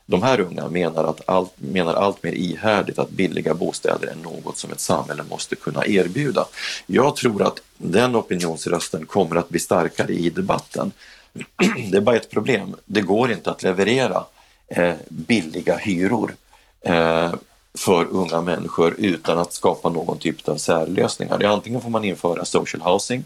De 0.06 0.24
här 0.24 0.40
unga 0.40 0.68
menar, 0.68 1.04
att 1.04 1.30
allt, 1.30 1.54
menar 1.56 1.94
allt 1.94 2.24
mer 2.24 2.32
ihärdigt 2.32 3.00
att 3.00 3.10
billiga 3.10 3.54
bostäder 3.54 4.08
är 4.08 4.16
något 4.16 4.58
som 4.58 4.72
ett 4.72 4.80
samhälle 4.80 5.24
måste 5.30 5.56
kunna 5.56 5.86
erbjuda. 5.86 6.46
Jag 6.86 7.16
tror 7.16 7.44
att 7.44 7.62
den 7.78 8.16
opinionsrösten 8.16 9.06
kommer 9.06 9.36
att 9.36 9.50
bli 9.50 9.60
starkare 9.60 10.14
i 10.14 10.30
debatten. 10.30 10.92
Det 11.92 11.98
är 11.98 12.02
bara 12.02 12.16
ett 12.16 12.32
problem. 12.32 12.76
Det 12.86 13.02
går 13.02 13.32
inte 13.32 13.52
att 13.52 13.64
leverera 13.64 14.24
eh, 14.68 14.94
billiga 15.10 15.78
hyror 15.78 16.36
eh, 16.82 17.34
för 17.78 18.06
unga 18.06 18.42
människor 18.42 18.96
utan 18.98 19.38
att 19.38 19.54
skapa 19.54 19.90
någon 19.90 20.18
typ 20.18 20.48
av 20.48 20.58
särlösningar. 20.58 21.44
Antingen 21.44 21.82
får 21.82 21.90
man 21.90 22.04
införa 22.04 22.46
social 22.46 22.82
housing 22.82 23.24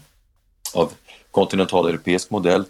av 0.74 0.92
kontinentaleuropeisk 1.30 2.30
modell 2.30 2.64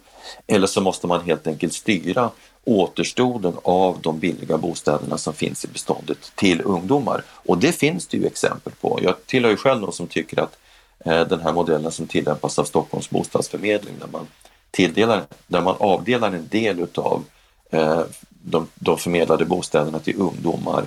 eller 0.47 0.67
så 0.67 0.81
måste 0.81 1.07
man 1.07 1.21
helt 1.21 1.47
enkelt 1.47 1.73
styra 1.73 2.31
återstoden 2.65 3.53
av 3.63 3.99
de 4.01 4.19
billiga 4.19 4.59
bostäderna 4.59 5.19
som 5.19 5.35
finns 5.35 5.65
i 5.65 5.69
beståndet 5.69 6.33
till 6.35 6.63
ungdomar. 6.65 7.25
Och 7.29 7.59
det 7.59 7.73
finns 7.73 8.07
det 8.07 8.17
ju 8.17 8.27
exempel 8.27 8.73
på. 8.81 8.99
Jag 9.03 9.27
tillhör 9.27 9.51
ju 9.51 9.57
själv 9.57 9.81
någon 9.81 9.93
som 9.93 10.07
tycker 10.07 10.41
att 10.41 10.59
eh, 11.05 11.21
den 11.21 11.41
här 11.41 11.53
modellen 11.53 11.93
som 11.93 12.07
tillämpas 12.07 12.59
av 12.59 12.65
Stockholms 12.65 13.11
bostadsförmedling 13.11 13.95
där 14.01 14.09
man, 14.13 14.27
tilldelar, 14.71 15.25
där 15.47 15.61
man 15.61 15.77
avdelar 15.79 16.33
en 16.33 16.49
del 16.49 16.81
utav 16.81 17.25
eh, 17.71 18.03
de, 18.51 18.69
de 18.75 18.99
förmedlade 18.99 19.45
bostäderna 19.45 19.99
till 19.99 20.21
ungdomar 20.21 20.87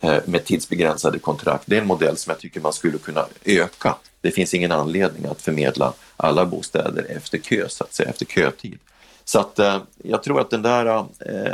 eh, 0.00 0.18
med 0.24 0.44
tidsbegränsade 0.44 1.18
kontrakt. 1.18 1.64
Det 1.66 1.76
är 1.76 1.80
en 1.80 1.86
modell 1.86 2.16
som 2.16 2.30
jag 2.30 2.40
tycker 2.40 2.60
man 2.60 2.72
skulle 2.72 2.98
kunna 2.98 3.26
öka. 3.44 3.94
Det 4.20 4.30
finns 4.30 4.54
ingen 4.54 4.72
anledning 4.72 5.26
att 5.30 5.42
förmedla 5.42 5.92
alla 6.16 6.46
bostäder 6.46 7.06
efter 7.16 7.38
kö, 7.38 7.68
så 7.68 7.84
att 7.84 7.94
säga, 7.94 8.08
efter 8.08 8.26
kötid. 8.26 8.78
Så 9.24 9.40
att 9.40 9.58
eh, 9.58 9.80
jag 10.04 10.22
tror 10.22 10.40
att 10.40 10.50
den 10.50 10.62
där, 10.62 10.86
eh, 10.96 11.04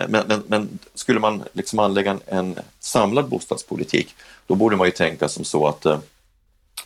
men, 0.09 0.25
men, 0.27 0.43
men, 0.47 0.79
skulle 0.95 1.21
man 1.21 1.43
liksom 1.53 1.79
anlägga 1.79 2.11
en, 2.11 2.21
en, 2.27 2.59
samlad 2.81 3.29
bostadspolitik, 3.29 4.15
då 4.47 4.55
borde 4.55 4.77
man 4.77 4.87
ju 4.87 4.91
tänka 4.91 5.29
som 5.29 5.45
så 5.45 5.67
att 5.69 5.87
eh, 5.87 5.99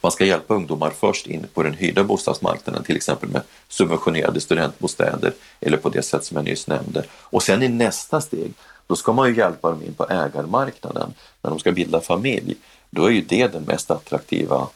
man 0.07 0.13
ska 0.13 0.25
hjälpa 0.25 0.55
ungdomar 0.55 0.91
först 0.91 1.27
in 1.27 1.47
på 1.55 1.63
den 1.63 1.75
hyrda 1.75 2.05
bostadsmarknaden, 2.05 2.85
till 2.85 2.97
exempel 2.97 3.29
med 3.29 3.43
subventionerade 3.69 4.41
studentbostäder 4.41 5.33
eller 5.61 5.77
på 5.77 5.89
det 5.89 6.03
sätt 6.03 6.25
som 6.25 6.37
jag 6.37 6.45
nyss 6.45 6.67
nämnde. 6.67 7.05
Och 7.11 7.43
sen 7.43 7.63
i 7.63 7.69
nästa 7.69 8.21
steg, 8.21 8.53
då 8.87 8.97
ska 8.97 9.13
man 9.13 9.29
ju 9.29 9.37
hjälpa 9.37 9.71
dem 9.71 9.83
in 9.83 9.95
på 9.95 10.07
ägarmarknaden 10.09 11.15
när 11.43 11.51
de 11.51 11.59
ska 11.59 11.73
bilda 11.73 12.01
familj. 12.01 12.57
Då 12.91 13.05
är 13.05 13.11
ju 13.11 13.21
det 13.21 13.47
den 13.47 13.63
mest 13.63 13.91
attraktiva 13.91 14.69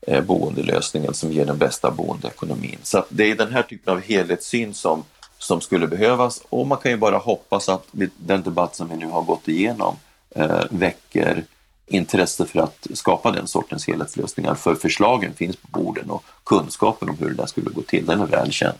eh, 0.00 0.24
boendelösningen 0.24 1.14
som 1.14 1.32
ger 1.32 1.46
den 1.46 1.58
bästa 1.58 1.90
boendeekonomin. 1.90 2.78
Så 2.82 3.04
det 3.08 3.30
är 3.30 3.34
den 3.34 3.52
här 3.52 3.62
typen 3.62 3.92
av 3.92 4.00
helhetssyn 4.00 4.74
som, 4.74 5.04
som 5.38 5.60
skulle 5.60 5.86
behövas 5.86 6.42
och 6.48 6.66
man 6.66 6.78
kan 6.78 6.90
ju 6.90 6.96
bara 6.96 7.18
hoppas 7.18 7.68
att 7.68 7.86
den 8.16 8.42
debatt 8.42 8.76
som 8.76 8.88
vi 8.88 8.96
nu 8.96 9.06
har 9.06 9.22
gått 9.22 9.48
igenom 9.48 9.96
eh, 10.30 10.62
väcker 10.70 11.44
intresse 11.86 12.46
för 12.46 12.60
att 12.60 12.86
skapa 12.94 13.30
den 13.30 13.46
sortens 13.46 13.86
helhetslösningar. 13.86 14.54
För 14.54 14.74
förslagen 14.74 15.34
finns 15.34 15.56
på 15.56 15.68
borden 15.68 16.10
och 16.10 16.24
kunskapen 16.44 17.08
om 17.08 17.16
hur 17.18 17.28
det 17.28 17.34
där 17.34 17.46
skulle 17.46 17.70
gå 17.70 17.82
till, 17.82 18.06
den 18.06 18.20
är 18.20 18.26
välkänd. 18.26 18.78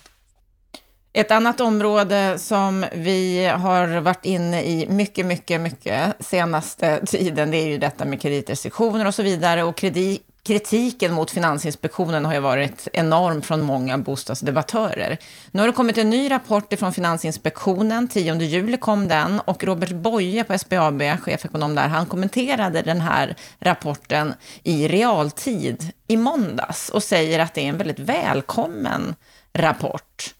Ett 1.16 1.30
annat 1.30 1.60
område 1.60 2.38
som 2.38 2.84
vi 2.94 3.46
har 3.46 4.00
varit 4.00 4.24
inne 4.24 4.62
i 4.62 4.86
mycket, 4.88 5.26
mycket, 5.26 5.60
mycket 5.60 6.14
senaste 6.20 7.06
tiden, 7.06 7.50
det 7.50 7.56
är 7.56 7.66
ju 7.66 7.78
detta 7.78 8.04
med 8.04 8.20
kreditrestriktioner 8.20 9.06
och 9.06 9.14
så 9.14 9.22
vidare. 9.22 9.62
Och 9.62 9.76
kredit, 9.76 10.22
kritiken 10.44 11.12
mot 11.12 11.30
Finansinspektionen 11.30 12.24
har 12.24 12.34
ju 12.34 12.40
varit 12.40 12.88
enorm 12.92 13.42
från 13.42 13.62
många 13.62 13.98
bostadsdebattörer. 13.98 15.18
Nu 15.50 15.60
har 15.60 15.66
det 15.66 15.72
kommit 15.72 15.98
en 15.98 16.10
ny 16.10 16.30
rapport 16.30 16.74
från 16.78 16.92
Finansinspektionen, 16.92 18.08
10 18.08 18.34
juli 18.34 18.76
kom 18.76 19.08
den, 19.08 19.40
och 19.40 19.64
Robert 19.64 19.90
Boye 19.92 20.44
på 20.44 20.58
SBAB, 20.58 21.02
chefekonom 21.20 21.74
där, 21.74 21.88
han 21.88 22.06
kommenterade 22.06 22.82
den 22.82 23.00
här 23.00 23.36
rapporten 23.58 24.34
i 24.62 24.88
realtid 24.88 25.92
i 26.08 26.16
måndags 26.16 26.88
och 26.88 27.02
säger 27.02 27.38
att 27.38 27.54
det 27.54 27.60
är 27.60 27.68
en 27.68 27.78
väldigt 27.78 27.98
välkommen 27.98 29.14
rapport. 29.52 30.34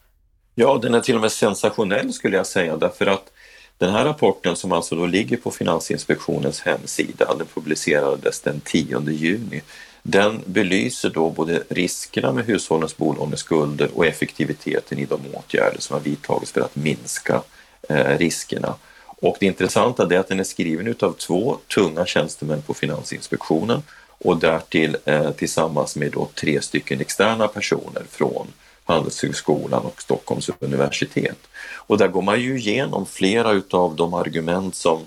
Ja, 0.55 0.79
den 0.83 0.95
är 0.95 1.01
till 1.01 1.15
och 1.15 1.21
med 1.21 1.33
sensationell 1.33 2.13
skulle 2.13 2.37
jag 2.37 2.47
säga, 2.47 2.77
därför 2.77 3.07
att 3.07 3.31
den 3.79 3.93
här 3.93 4.05
rapporten 4.05 4.57
som 4.57 4.73
alltså 4.73 4.97
då 4.97 5.07
ligger 5.07 5.37
på 5.37 5.51
Finansinspektionens 5.51 6.61
hemsida, 6.61 7.35
den 7.39 7.47
publicerades 7.55 8.41
den 8.41 8.61
10 8.61 9.11
juni, 9.11 9.63
den 10.07 10.43
belyser 10.47 11.11
då 11.11 11.31
både 11.31 11.63
riskerna 11.69 12.33
med 12.33 12.45
hushållens 12.45 12.97
bolåneskulder 12.97 13.89
och 13.95 14.07
effektiviteten 14.07 14.99
i 14.99 15.05
de 15.05 15.21
åtgärder 15.33 15.81
som 15.81 15.95
har 15.95 16.01
vidtagits 16.01 16.53
för 16.53 16.61
att 16.61 16.77
minska 16.77 17.43
eh, 17.89 18.19
riskerna. 18.19 18.75
Och 19.07 19.37
det 19.41 19.47
intressanta 19.47 20.15
är 20.15 20.19
att 20.19 20.29
den 20.29 20.41
är 20.41 20.45
skriven 20.45 20.95
av 21.01 21.13
två 21.13 21.59
tunga 21.75 22.07
tjänstemän 22.07 22.63
på 22.63 22.75
Finansinspektionen 22.75 23.83
och 24.09 24.37
därtill 24.37 24.97
eh, 25.05 25.31
tillsammans 25.31 25.97
med 25.97 26.13
då 26.13 26.29
tre 26.35 26.61
stycken 26.61 27.01
externa 27.01 27.49
personer 27.49 28.03
från 28.11 28.47
Handelshögskolan 28.85 29.83
och 29.83 30.03
Stockholms 30.03 30.51
universitet. 30.61 31.39
Och 31.75 31.99
där 31.99 32.09
går 32.09 32.23
man 32.23 32.41
ju 32.41 32.59
igenom 32.59 33.07
flera 33.07 33.53
utav 33.53 33.97
de 33.97 34.15
argument 34.15 34.75
som, 34.75 35.01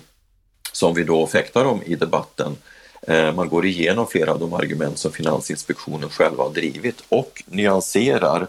som 0.72 0.94
vi 0.94 1.04
då 1.04 1.26
fäktar 1.26 1.64
om 1.64 1.82
i 1.82 1.94
debatten. 1.94 2.56
Eh, 3.02 3.34
man 3.34 3.48
går 3.48 3.66
igenom 3.66 4.06
flera 4.06 4.32
av 4.32 4.38
de 4.38 4.52
argument 4.52 4.98
som 4.98 5.12
Finansinspektionen 5.12 6.10
själva 6.10 6.42
har 6.42 6.50
drivit 6.50 7.02
och 7.08 7.42
nyanserar 7.46 8.46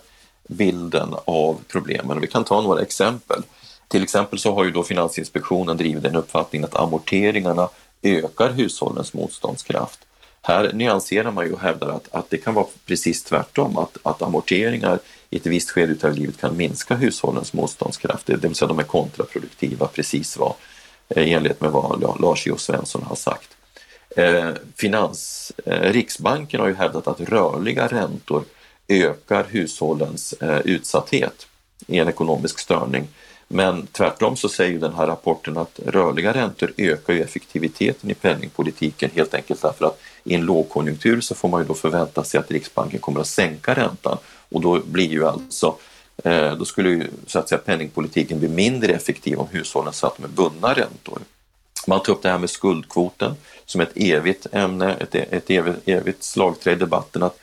bilden 0.47 1.16
av 1.26 1.60
problemen. 1.68 2.22
Vi 2.22 2.28
kan 2.28 2.43
ta 2.43 2.62
några 2.62 2.82
exempel. 2.82 3.43
Till 3.88 4.04
exempel 4.04 4.39
så 4.39 4.54
har 4.54 4.64
ju 4.64 4.72
då 4.72 4.84
Finansinspektionen 4.84 5.78
drivit 5.78 6.04
den 6.04 6.16
uppfattningen 6.16 6.66
att 6.66 6.76
amorteringarna 6.76 7.70
ökar 8.04 8.50
hushållens 8.50 9.14
motståndskraft. 9.14 10.00
Här 10.41 10.74
nyanserar 10.74 11.32
man 11.32 11.45
ju 11.45 11.54
och 11.54 11.60
hävdar 11.60 11.89
att, 11.89 12.08
att 12.12 12.30
det 12.30 12.38
kan 12.38 12.54
vara 12.54 12.66
precis 12.86 13.24
tvärtom, 13.24 13.78
att, 13.78 13.97
att 14.04 14.22
amorteringar 14.22 15.00
i 15.30 15.38
ett 15.38 15.45
visst 15.45 15.72
skede 15.72 16.08
av 16.08 16.14
livet 16.14 16.38
kan 16.38 16.58
minska 16.58 16.95
hushållens 16.95 17.54
motståndskraft, 17.54 18.26
det 18.26 18.38
vill 18.38 18.56
säga 18.56 18.68
de 18.68 18.80
är 18.80 18.84
kontraproduktiva, 18.84 19.88
precis 19.88 20.38
vad, 20.38 20.54
eh, 21.10 21.24
i 21.24 21.34
enlighet 21.34 21.62
med 21.62 21.72
vad 21.72 22.22
Lars 22.22 22.47
Jo 22.47 22.58
Svensson 22.58 23.04
har 23.04 23.16
sagt. 23.16 23.50
Eh, 24.20 24.51
finans, 24.76 25.51
eh, 25.65 25.91
Riksbanken 25.91 26.59
har 26.59 26.67
ju 26.67 26.74
hävdat 26.74 27.07
att 27.07 27.22
rörliga 27.22 27.88
räntor 27.88 28.43
ökar 28.88 29.45
hushållens 29.49 30.34
eh, 30.34 30.59
utsatthet 30.59 31.47
i 31.88 31.99
en 31.99 32.07
ekonomisk 32.07 32.59
störning. 32.59 33.07
Men 33.47 33.88
tvärtom 33.88 34.38
så 34.38 34.49
säger 34.49 34.80
den 34.80 34.93
här 34.93 35.07
rapporten 35.07 35.57
att 35.57 35.80
rörliga 35.86 36.34
räntor 36.34 36.74
ökar 36.78 37.13
ju 37.13 37.22
effektiviteten 37.22 38.11
i 38.11 38.13
penningpolitiken 38.13 39.09
helt 39.13 39.34
enkelt 39.34 39.61
därför 39.61 39.86
att 39.86 39.99
i 40.24 40.36
en 40.36 40.45
lågkonjunktur 40.45 41.22
så 41.22 41.36
får 41.36 41.49
man 41.49 41.61
ju 41.61 41.67
då 41.67 41.74
förvänta 41.74 42.24
sig 42.24 42.39
att 42.39 42.51
Riksbanken 42.51 42.99
kommer 42.99 43.20
att 43.20 43.28
sänka 43.28 43.74
räntan 43.74 44.17
och 44.49 44.61
då 44.61 44.80
blir 44.80 45.09
ju 45.09 45.26
alltså 45.26 45.76
eh, 46.24 46.53
då 46.53 46.65
skulle 46.65 46.89
ju 46.89 47.07
så 47.28 47.39
att 47.39 47.49
säga 47.49 47.59
penningpolitiken 47.59 48.39
bli 48.39 48.49
mindre 48.49 48.93
effektiv 48.93 49.39
om 49.39 49.47
hushållen 49.51 49.93
satt 49.93 50.20
med 50.20 50.30
bundna 50.30 50.74
räntor. 50.74 51.20
Man 51.88 52.03
tar 52.03 52.13
upp 52.13 52.22
det 52.22 52.30
här 52.30 52.38
med 52.38 52.49
skuldkvoten 52.49 53.36
som 53.70 53.82
ett 53.82 53.91
evigt 53.95 54.47
ämne, 54.51 54.93
ett, 54.93 55.15
ett 55.15 55.49
evigt, 55.49 55.78
evigt 55.86 56.24
slagträ 56.24 56.72
i 56.72 56.76
debatten 56.76 57.24
att 57.24 57.39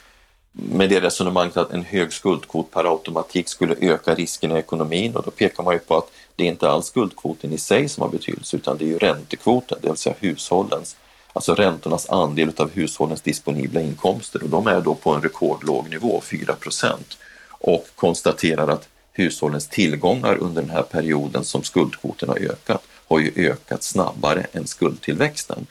med 0.53 0.91
det 0.91 1.01
resonemanget 1.01 1.57
att 1.57 1.71
en 1.71 1.83
hög 1.83 2.13
skuldkvot 2.13 2.71
per 2.71 2.85
automatik 2.85 3.49
skulle 3.49 3.75
öka 3.81 4.15
riskerna 4.15 4.57
i 4.57 4.59
ekonomin 4.59 5.17
och 5.17 5.23
då 5.23 5.31
pekar 5.31 5.63
man 5.63 5.75
ju 5.75 5.79
på 5.79 5.97
att 5.97 6.11
det 6.37 6.45
är 6.45 6.49
inte 6.49 6.69
alls 6.69 6.87
skuldkvoten 6.87 7.53
i 7.53 7.59
sig 7.59 7.89
som 7.89 8.03
har 8.03 8.09
betydelse 8.09 8.57
utan 8.57 8.79
det 8.79 8.85
är 8.85 8.89
ju 8.89 8.99
räntekvoten, 8.99 9.79
det 9.83 9.89
vill 9.89 9.97
säga 9.97 10.17
hushållens, 10.21 10.97
alltså 11.33 11.55
räntornas 11.55 12.11
andel 12.11 12.53
av 12.57 12.71
hushållens 12.71 13.21
disponibla 13.21 13.81
inkomster 13.81 14.43
och 14.43 14.49
de 14.49 14.67
är 14.67 14.81
då 14.81 14.95
på 14.95 15.15
en 15.15 15.23
rekordlåg 15.23 15.91
nivå, 15.91 16.21
4 16.25 16.55
procent, 16.55 17.19
och 17.49 17.87
konstaterar 17.95 18.69
att 18.69 18.89
hushållens 19.13 19.69
tillgångar 19.69 20.37
under 20.37 20.63
den 20.63 20.71
här 20.71 20.83
perioden 20.83 21.45
som 21.45 21.63
skuldkvoten 21.63 22.29
har 22.29 22.37
ökat 22.37 22.83
har 23.09 23.19
ju 23.19 23.33
ökat 23.37 23.83
snabbare 23.83 24.47
än 24.53 24.67
skuldtillväxten. 24.67 25.67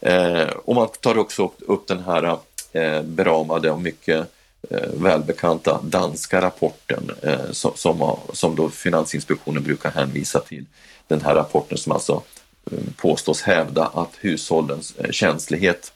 Eh, 0.00 0.48
och 0.48 0.74
man 0.74 0.88
tar 1.00 1.18
också 1.18 1.50
upp 1.58 1.88
den 1.88 2.02
här 2.02 2.38
eh, 2.72 3.02
beramade 3.02 3.70
och 3.70 3.80
mycket 3.80 4.32
eh, 4.70 4.88
välbekanta 4.94 5.80
danska 5.82 6.40
rapporten 6.40 7.10
eh, 7.22 7.50
som, 7.50 7.72
som, 7.74 8.18
som 8.32 8.56
då 8.56 8.68
Finansinspektionen 8.68 9.62
brukar 9.62 9.90
hänvisa 9.90 10.40
till. 10.40 10.64
Den 11.08 11.20
här 11.20 11.34
rapporten 11.34 11.78
som 11.78 11.92
alltså 11.92 12.22
eh, 12.70 12.78
påstås 12.96 13.42
hävda 13.42 13.86
att 13.86 14.10
hushållens 14.20 14.94
eh, 14.96 15.10
känslighet 15.10 15.92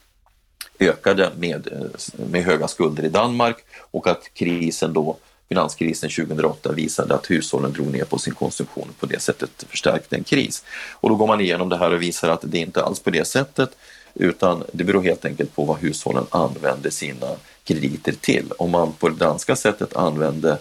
ökade 0.79 1.31
med, 1.37 1.67
eh, 1.71 2.25
med 2.29 2.43
höga 2.43 2.67
skulder 2.67 3.05
i 3.05 3.09
Danmark 3.09 3.57
och 3.91 4.07
att 4.07 4.33
krisen 4.33 4.93
då 4.93 5.17
finanskrisen 5.51 6.09
2008 6.09 6.71
visade 6.71 7.15
att 7.15 7.31
hushållen 7.31 7.73
drog 7.73 7.87
ner 7.87 8.03
på 8.03 8.17
sin 8.17 8.33
konsumtion 8.33 8.89
och 8.89 8.99
på 8.99 9.05
det 9.05 9.19
sättet 9.19 9.65
förstärkte 9.69 10.15
en 10.15 10.23
kris. 10.23 10.63
Och 10.91 11.09
då 11.09 11.15
går 11.15 11.27
man 11.27 11.41
igenom 11.41 11.69
det 11.69 11.77
här 11.77 11.91
och 11.91 12.01
visar 12.01 12.29
att 12.29 12.41
det 12.43 12.57
inte 12.57 12.83
alls 12.83 12.99
på 12.99 13.09
det 13.09 13.25
sättet 13.27 13.69
utan 14.13 14.63
det 14.73 14.83
beror 14.83 15.03
helt 15.03 15.25
enkelt 15.25 15.55
på 15.55 15.65
vad 15.65 15.77
hushållen 15.77 16.25
använder 16.29 16.89
sina 16.89 17.27
krediter 17.63 18.13
till. 18.21 18.51
Om 18.57 18.71
man 18.71 18.93
på 18.93 19.09
det 19.09 19.15
danska 19.15 19.55
sättet 19.55 19.95
använde 19.95 20.57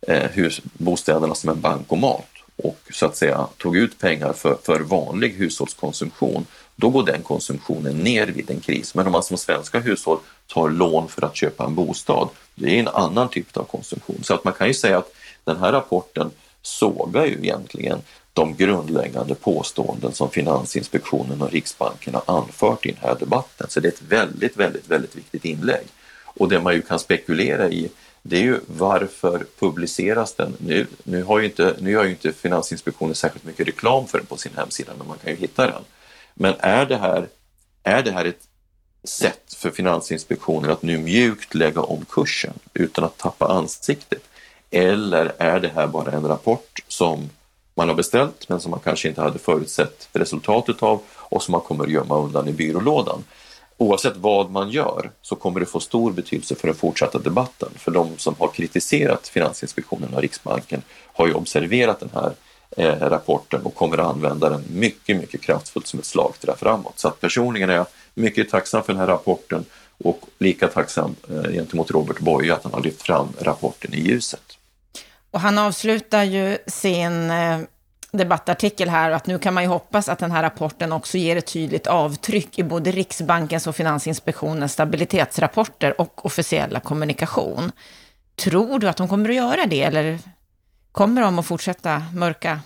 eh, 0.00 0.30
hus, 0.30 0.60
bostäderna 0.72 1.34
som 1.34 1.50
en 1.50 1.60
bankomat 1.60 2.28
och 2.56 2.78
så 2.92 3.06
att 3.06 3.16
säga 3.16 3.46
tog 3.56 3.76
ut 3.76 3.98
pengar 3.98 4.32
för, 4.32 4.58
för 4.62 4.80
vanlig 4.80 5.30
hushållskonsumtion, 5.30 6.46
då 6.76 6.90
går 6.90 7.06
den 7.06 7.22
konsumtionen 7.22 7.96
ner 7.96 8.26
vid 8.26 8.50
en 8.50 8.60
kris. 8.60 8.94
Men 8.94 9.06
om 9.06 9.12
man 9.12 9.22
som 9.22 9.38
svenska 9.38 9.80
hushåll 9.80 10.18
tar 10.48 10.68
lån 10.68 11.08
för 11.08 11.24
att 11.24 11.36
köpa 11.36 11.64
en 11.64 11.74
bostad, 11.74 12.28
det 12.54 12.76
är 12.76 12.80
en 12.80 12.88
annan 12.88 13.28
typ 13.28 13.56
av 13.56 13.64
konsumtion. 13.64 14.20
Så 14.22 14.34
att 14.34 14.44
man 14.44 14.52
kan 14.52 14.66
ju 14.66 14.74
säga 14.74 14.98
att 14.98 15.12
den 15.44 15.56
här 15.56 15.72
rapporten 15.72 16.30
sågar 16.62 17.24
ju 17.24 17.32
egentligen 17.32 17.98
de 18.32 18.56
grundläggande 18.56 19.34
påståenden 19.34 20.12
som 20.12 20.30
Finansinspektionen 20.30 21.42
och 21.42 21.52
Riksbanken 21.52 22.14
har 22.14 22.22
anfört 22.26 22.86
i 22.86 22.90
den 22.90 23.00
här 23.02 23.16
debatten. 23.18 23.66
Så 23.70 23.80
det 23.80 23.88
är 23.88 23.92
ett 23.92 24.02
väldigt, 24.02 24.56
väldigt, 24.56 24.90
väldigt 24.90 25.16
viktigt 25.16 25.44
inlägg. 25.44 25.86
Och 26.24 26.48
det 26.48 26.60
man 26.60 26.74
ju 26.74 26.82
kan 26.82 26.98
spekulera 26.98 27.68
i 27.68 27.90
det 28.22 28.36
är 28.36 28.42
ju 28.42 28.60
varför 28.66 29.46
publiceras 29.58 30.34
den 30.34 30.56
nu? 30.58 30.86
Nu, 31.04 31.22
har 31.22 31.38
ju 31.38 31.44
inte, 31.44 31.74
nu 31.80 31.90
gör 31.90 32.04
ju 32.04 32.10
inte 32.10 32.32
Finansinspektionen 32.32 33.14
särskilt 33.14 33.44
mycket 33.44 33.68
reklam 33.68 34.06
för 34.06 34.18
den 34.18 34.26
på 34.26 34.36
sin 34.36 34.52
hemsida, 34.56 34.92
men 34.98 35.06
man 35.06 35.18
kan 35.18 35.30
ju 35.30 35.36
hitta 35.36 35.66
den. 35.66 35.82
Men 36.34 36.54
är 36.58 36.86
det 36.86 36.96
här, 36.96 37.28
är 37.82 38.02
det 38.02 38.10
här 38.10 38.24
ett 38.24 38.42
sätt 39.04 39.54
för 39.54 39.70
Finansinspektionen 39.70 40.70
att 40.70 40.82
nu 40.82 40.98
mjukt 40.98 41.54
lägga 41.54 41.80
om 41.80 42.04
kursen 42.04 42.54
utan 42.74 43.04
att 43.04 43.18
tappa 43.18 43.46
ansiktet? 43.46 44.22
Eller 44.70 45.32
är 45.38 45.60
det 45.60 45.68
här 45.74 45.86
bara 45.86 46.12
en 46.12 46.28
rapport 46.28 46.78
som 46.88 47.30
man 47.74 47.88
har 47.88 47.96
beställt 47.96 48.48
men 48.48 48.60
som 48.60 48.70
man 48.70 48.80
kanske 48.80 49.08
inte 49.08 49.20
hade 49.20 49.38
förutsett 49.38 50.08
resultatet 50.12 50.82
av 50.82 51.00
och 51.14 51.42
som 51.42 51.52
man 51.52 51.60
kommer 51.60 51.84
att 51.84 51.90
gömma 51.90 52.18
undan 52.18 52.48
i 52.48 52.52
byrålådan? 52.52 53.24
Oavsett 53.76 54.16
vad 54.16 54.50
man 54.50 54.70
gör 54.70 55.10
så 55.22 55.36
kommer 55.36 55.60
det 55.60 55.66
få 55.66 55.80
stor 55.80 56.12
betydelse 56.12 56.54
för 56.54 56.68
den 56.68 56.76
fortsatta 56.76 57.18
debatten. 57.18 57.68
För 57.76 57.90
de 57.90 58.18
som 58.18 58.34
har 58.38 58.48
kritiserat 58.48 59.28
Finansinspektionen 59.28 60.14
och 60.14 60.20
Riksbanken 60.20 60.82
har 61.06 61.26
ju 61.26 61.34
observerat 61.34 62.00
den 62.00 62.10
här 62.14 62.32
eh, 62.76 63.08
rapporten 63.08 63.62
och 63.62 63.74
kommer 63.74 63.98
att 63.98 64.06
använda 64.06 64.50
den 64.50 64.64
mycket, 64.72 65.16
mycket 65.16 65.40
kraftfullt 65.40 65.86
som 65.86 65.98
ett 65.98 66.06
slagträ 66.06 66.56
framåt. 66.56 66.98
Så 66.98 67.08
att 67.08 67.20
personligen 67.20 67.70
är 67.70 67.74
jag 67.74 67.86
mycket 68.18 68.50
tacksam 68.50 68.82
för 68.82 68.92
den 68.92 69.00
här 69.00 69.06
rapporten 69.06 69.64
och 70.04 70.20
lika 70.38 70.68
tacksam 70.68 71.16
eh, 71.30 71.52
gentemot 71.52 71.90
Robert 71.90 72.18
Boye 72.18 72.54
att 72.54 72.64
han 72.64 72.72
har 72.72 72.82
lyft 72.82 73.02
fram 73.02 73.28
rapporten 73.40 73.94
i 73.94 74.00
ljuset. 74.00 74.58
Och 75.30 75.40
han 75.40 75.58
avslutar 75.58 76.24
ju 76.24 76.58
sin 76.66 77.30
eh, 77.30 77.58
debattartikel 78.10 78.88
här 78.88 79.10
att 79.10 79.26
nu 79.26 79.38
kan 79.38 79.54
man 79.54 79.62
ju 79.62 79.68
hoppas 79.68 80.08
att 80.08 80.18
den 80.18 80.30
här 80.30 80.42
rapporten 80.42 80.92
också 80.92 81.18
ger 81.18 81.36
ett 81.36 81.46
tydligt 81.46 81.86
avtryck 81.86 82.58
i 82.58 82.62
både 82.62 82.90
Riksbankens 82.90 83.66
och 83.66 83.76
Finansinspektionens 83.76 84.72
stabilitetsrapporter 84.72 86.00
och 86.00 86.26
officiella 86.26 86.80
kommunikation. 86.80 87.72
Tror 88.34 88.78
du 88.78 88.88
att 88.88 88.96
de 88.96 89.08
kommer 89.08 89.28
att 89.28 89.34
göra 89.34 89.66
det 89.66 89.82
eller 89.82 90.18
kommer 90.92 91.22
de 91.22 91.38
att 91.38 91.46
fortsätta 91.46 92.02
mörka? 92.14 92.60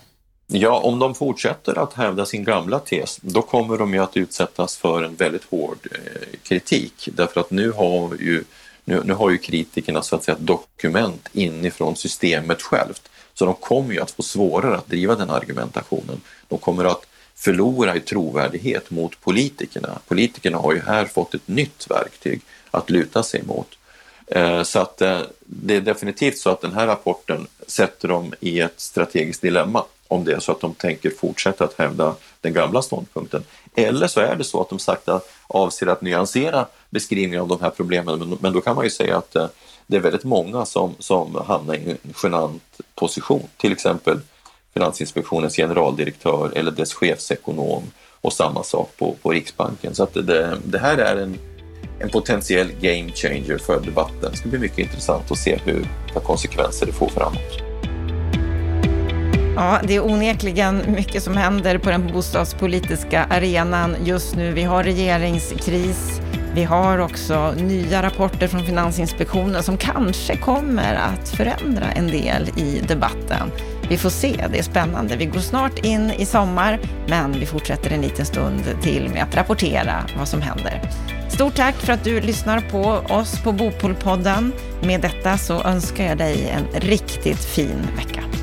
Ja, 0.55 0.79
om 0.79 0.99
de 0.99 1.15
fortsätter 1.15 1.79
att 1.79 1.93
hävda 1.93 2.25
sin 2.25 2.43
gamla 2.43 2.79
tes, 2.79 3.19
då 3.21 3.41
kommer 3.41 3.77
de 3.77 3.93
ju 3.93 3.99
att 3.99 4.17
utsättas 4.17 4.77
för 4.77 5.03
en 5.03 5.15
väldigt 5.15 5.43
hård 5.43 5.77
eh, 5.91 6.39
kritik. 6.43 7.09
Därför 7.13 7.41
att 7.41 7.51
nu 7.51 7.71
har 7.71 8.15
ju, 8.19 8.43
nu, 8.83 9.01
nu 9.05 9.13
har 9.13 9.29
ju 9.29 9.37
kritikerna 9.37 10.01
så 10.01 10.15
att 10.15 10.23
säga 10.23 10.35
ett 10.35 10.47
dokument 10.47 11.29
inifrån 11.33 11.95
systemet 11.95 12.61
självt. 12.61 13.09
Så 13.33 13.45
de 13.45 13.53
kommer 13.53 13.93
ju 13.93 13.99
att 13.99 14.11
få 14.11 14.23
svårare 14.23 14.77
att 14.77 14.87
driva 14.87 15.15
den 15.15 15.29
argumentationen. 15.29 16.21
De 16.47 16.59
kommer 16.59 16.85
att 16.85 17.05
förlora 17.35 17.95
i 17.95 17.99
trovärdighet 17.99 18.91
mot 18.91 19.21
politikerna. 19.21 19.99
Politikerna 20.07 20.57
har 20.57 20.73
ju 20.73 20.81
här 20.81 21.05
fått 21.05 21.33
ett 21.33 21.47
nytt 21.47 21.87
verktyg 21.89 22.41
att 22.71 22.89
luta 22.89 23.23
sig 23.23 23.43
mot. 23.43 23.67
Eh, 24.27 24.63
så 24.63 24.79
att 24.79 25.01
eh, 25.01 25.21
det 25.39 25.75
är 25.75 25.81
definitivt 25.81 26.37
så 26.37 26.49
att 26.49 26.61
den 26.61 26.73
här 26.73 26.87
rapporten 26.87 27.47
sätter 27.67 28.07
dem 28.07 28.33
i 28.39 28.59
ett 28.59 28.79
strategiskt 28.79 29.41
dilemma 29.41 29.85
om 30.07 30.23
det 30.23 30.33
är 30.33 30.39
så 30.39 30.51
att 30.51 30.61
de 30.61 30.73
tänker 30.73 31.09
fortsätta 31.09 31.63
att 31.63 31.73
hävda 31.73 32.15
den 32.41 32.53
gamla 32.53 32.81
ståndpunkten. 32.81 33.43
Eller 33.75 34.07
så 34.07 34.19
är 34.19 34.35
det 34.35 34.43
så 34.43 34.61
att 34.61 34.69
de 34.69 34.79
sakta 34.79 35.21
avser 35.47 35.87
att 35.87 36.01
nyansera 36.01 36.65
beskrivningen 36.89 37.41
av 37.41 37.47
de 37.47 37.61
här 37.61 37.69
problemen, 37.69 38.37
men 38.41 38.53
då 38.53 38.61
kan 38.61 38.75
man 38.75 38.83
ju 38.83 38.91
säga 38.91 39.17
att 39.17 39.35
eh, 39.35 39.47
det 39.87 39.97
är 39.97 40.01
väldigt 40.01 40.23
många 40.23 40.65
som, 40.65 40.95
som 40.99 41.35
hamnar 41.47 41.75
i 41.75 41.91
en 41.91 42.13
genant 42.23 42.63
position, 42.95 43.47
till 43.57 43.71
exempel 43.71 44.19
Finansinspektionens 44.73 45.55
generaldirektör 45.55 46.51
eller 46.55 46.71
dess 46.71 46.93
chefsekonom 46.93 47.83
och 48.21 48.33
samma 48.33 48.63
sak 48.63 48.91
på, 48.97 49.15
på 49.21 49.31
Riksbanken. 49.31 49.95
Så 49.95 50.03
att 50.03 50.13
det, 50.13 50.57
det 50.65 50.79
här 50.79 50.97
är 50.97 51.15
en 51.15 51.37
en 51.99 52.09
potentiell 52.09 52.71
game 52.81 53.11
changer 53.11 53.57
för 53.57 53.79
debatten. 53.79 54.31
Det 54.31 54.37
ska 54.37 54.49
bli 54.49 54.59
mycket 54.59 54.79
intressant 54.79 55.31
att 55.31 55.37
se 55.37 55.59
hur, 55.65 55.87
vilka 56.05 56.19
konsekvenser 56.19 56.85
det 56.85 56.91
får 56.91 57.09
framåt. 57.09 57.72
Ja, 59.55 59.79
det 59.83 59.95
är 59.95 60.05
onekligen 60.05 60.83
mycket 60.87 61.23
som 61.23 61.37
händer 61.37 61.77
på 61.77 61.89
den 61.89 62.07
bostadspolitiska 62.13 63.25
arenan 63.29 63.95
just 64.03 64.35
nu. 64.35 64.51
Vi 64.51 64.63
har 64.63 64.83
regeringskris. 64.83 66.21
Vi 66.55 66.63
har 66.63 66.97
också 66.97 67.53
nya 67.57 68.03
rapporter 68.03 68.47
från 68.47 68.65
Finansinspektionen 68.65 69.63
som 69.63 69.77
kanske 69.77 70.37
kommer 70.37 70.93
att 70.93 71.29
förändra 71.29 71.91
en 71.91 72.07
del 72.07 72.49
i 72.57 72.81
debatten. 72.87 73.51
Vi 73.89 73.97
får 73.97 74.09
se, 74.09 74.45
det 74.51 74.59
är 74.59 74.63
spännande. 74.63 75.15
Vi 75.15 75.25
går 75.25 75.39
snart 75.39 75.85
in 75.85 76.11
i 76.11 76.25
sommar, 76.25 76.79
men 77.07 77.39
vi 77.39 77.45
fortsätter 77.45 77.91
en 77.91 78.01
liten 78.01 78.25
stund 78.25 78.63
till 78.81 79.09
med 79.09 79.23
att 79.23 79.35
rapportera 79.35 80.05
vad 80.17 80.27
som 80.27 80.41
händer. 80.41 80.81
Stort 81.29 81.55
tack 81.55 81.75
för 81.75 81.93
att 81.93 82.03
du 82.03 82.21
lyssnar 82.21 82.59
på 82.59 83.13
oss 83.13 83.39
på 83.43 83.51
Bopolpodden. 83.51 84.53
Med 84.83 85.01
detta 85.01 85.37
så 85.37 85.63
önskar 85.63 86.03
jag 86.03 86.17
dig 86.17 86.49
en 86.49 86.81
riktigt 86.81 87.43
fin 87.45 87.87
vecka. 87.97 88.42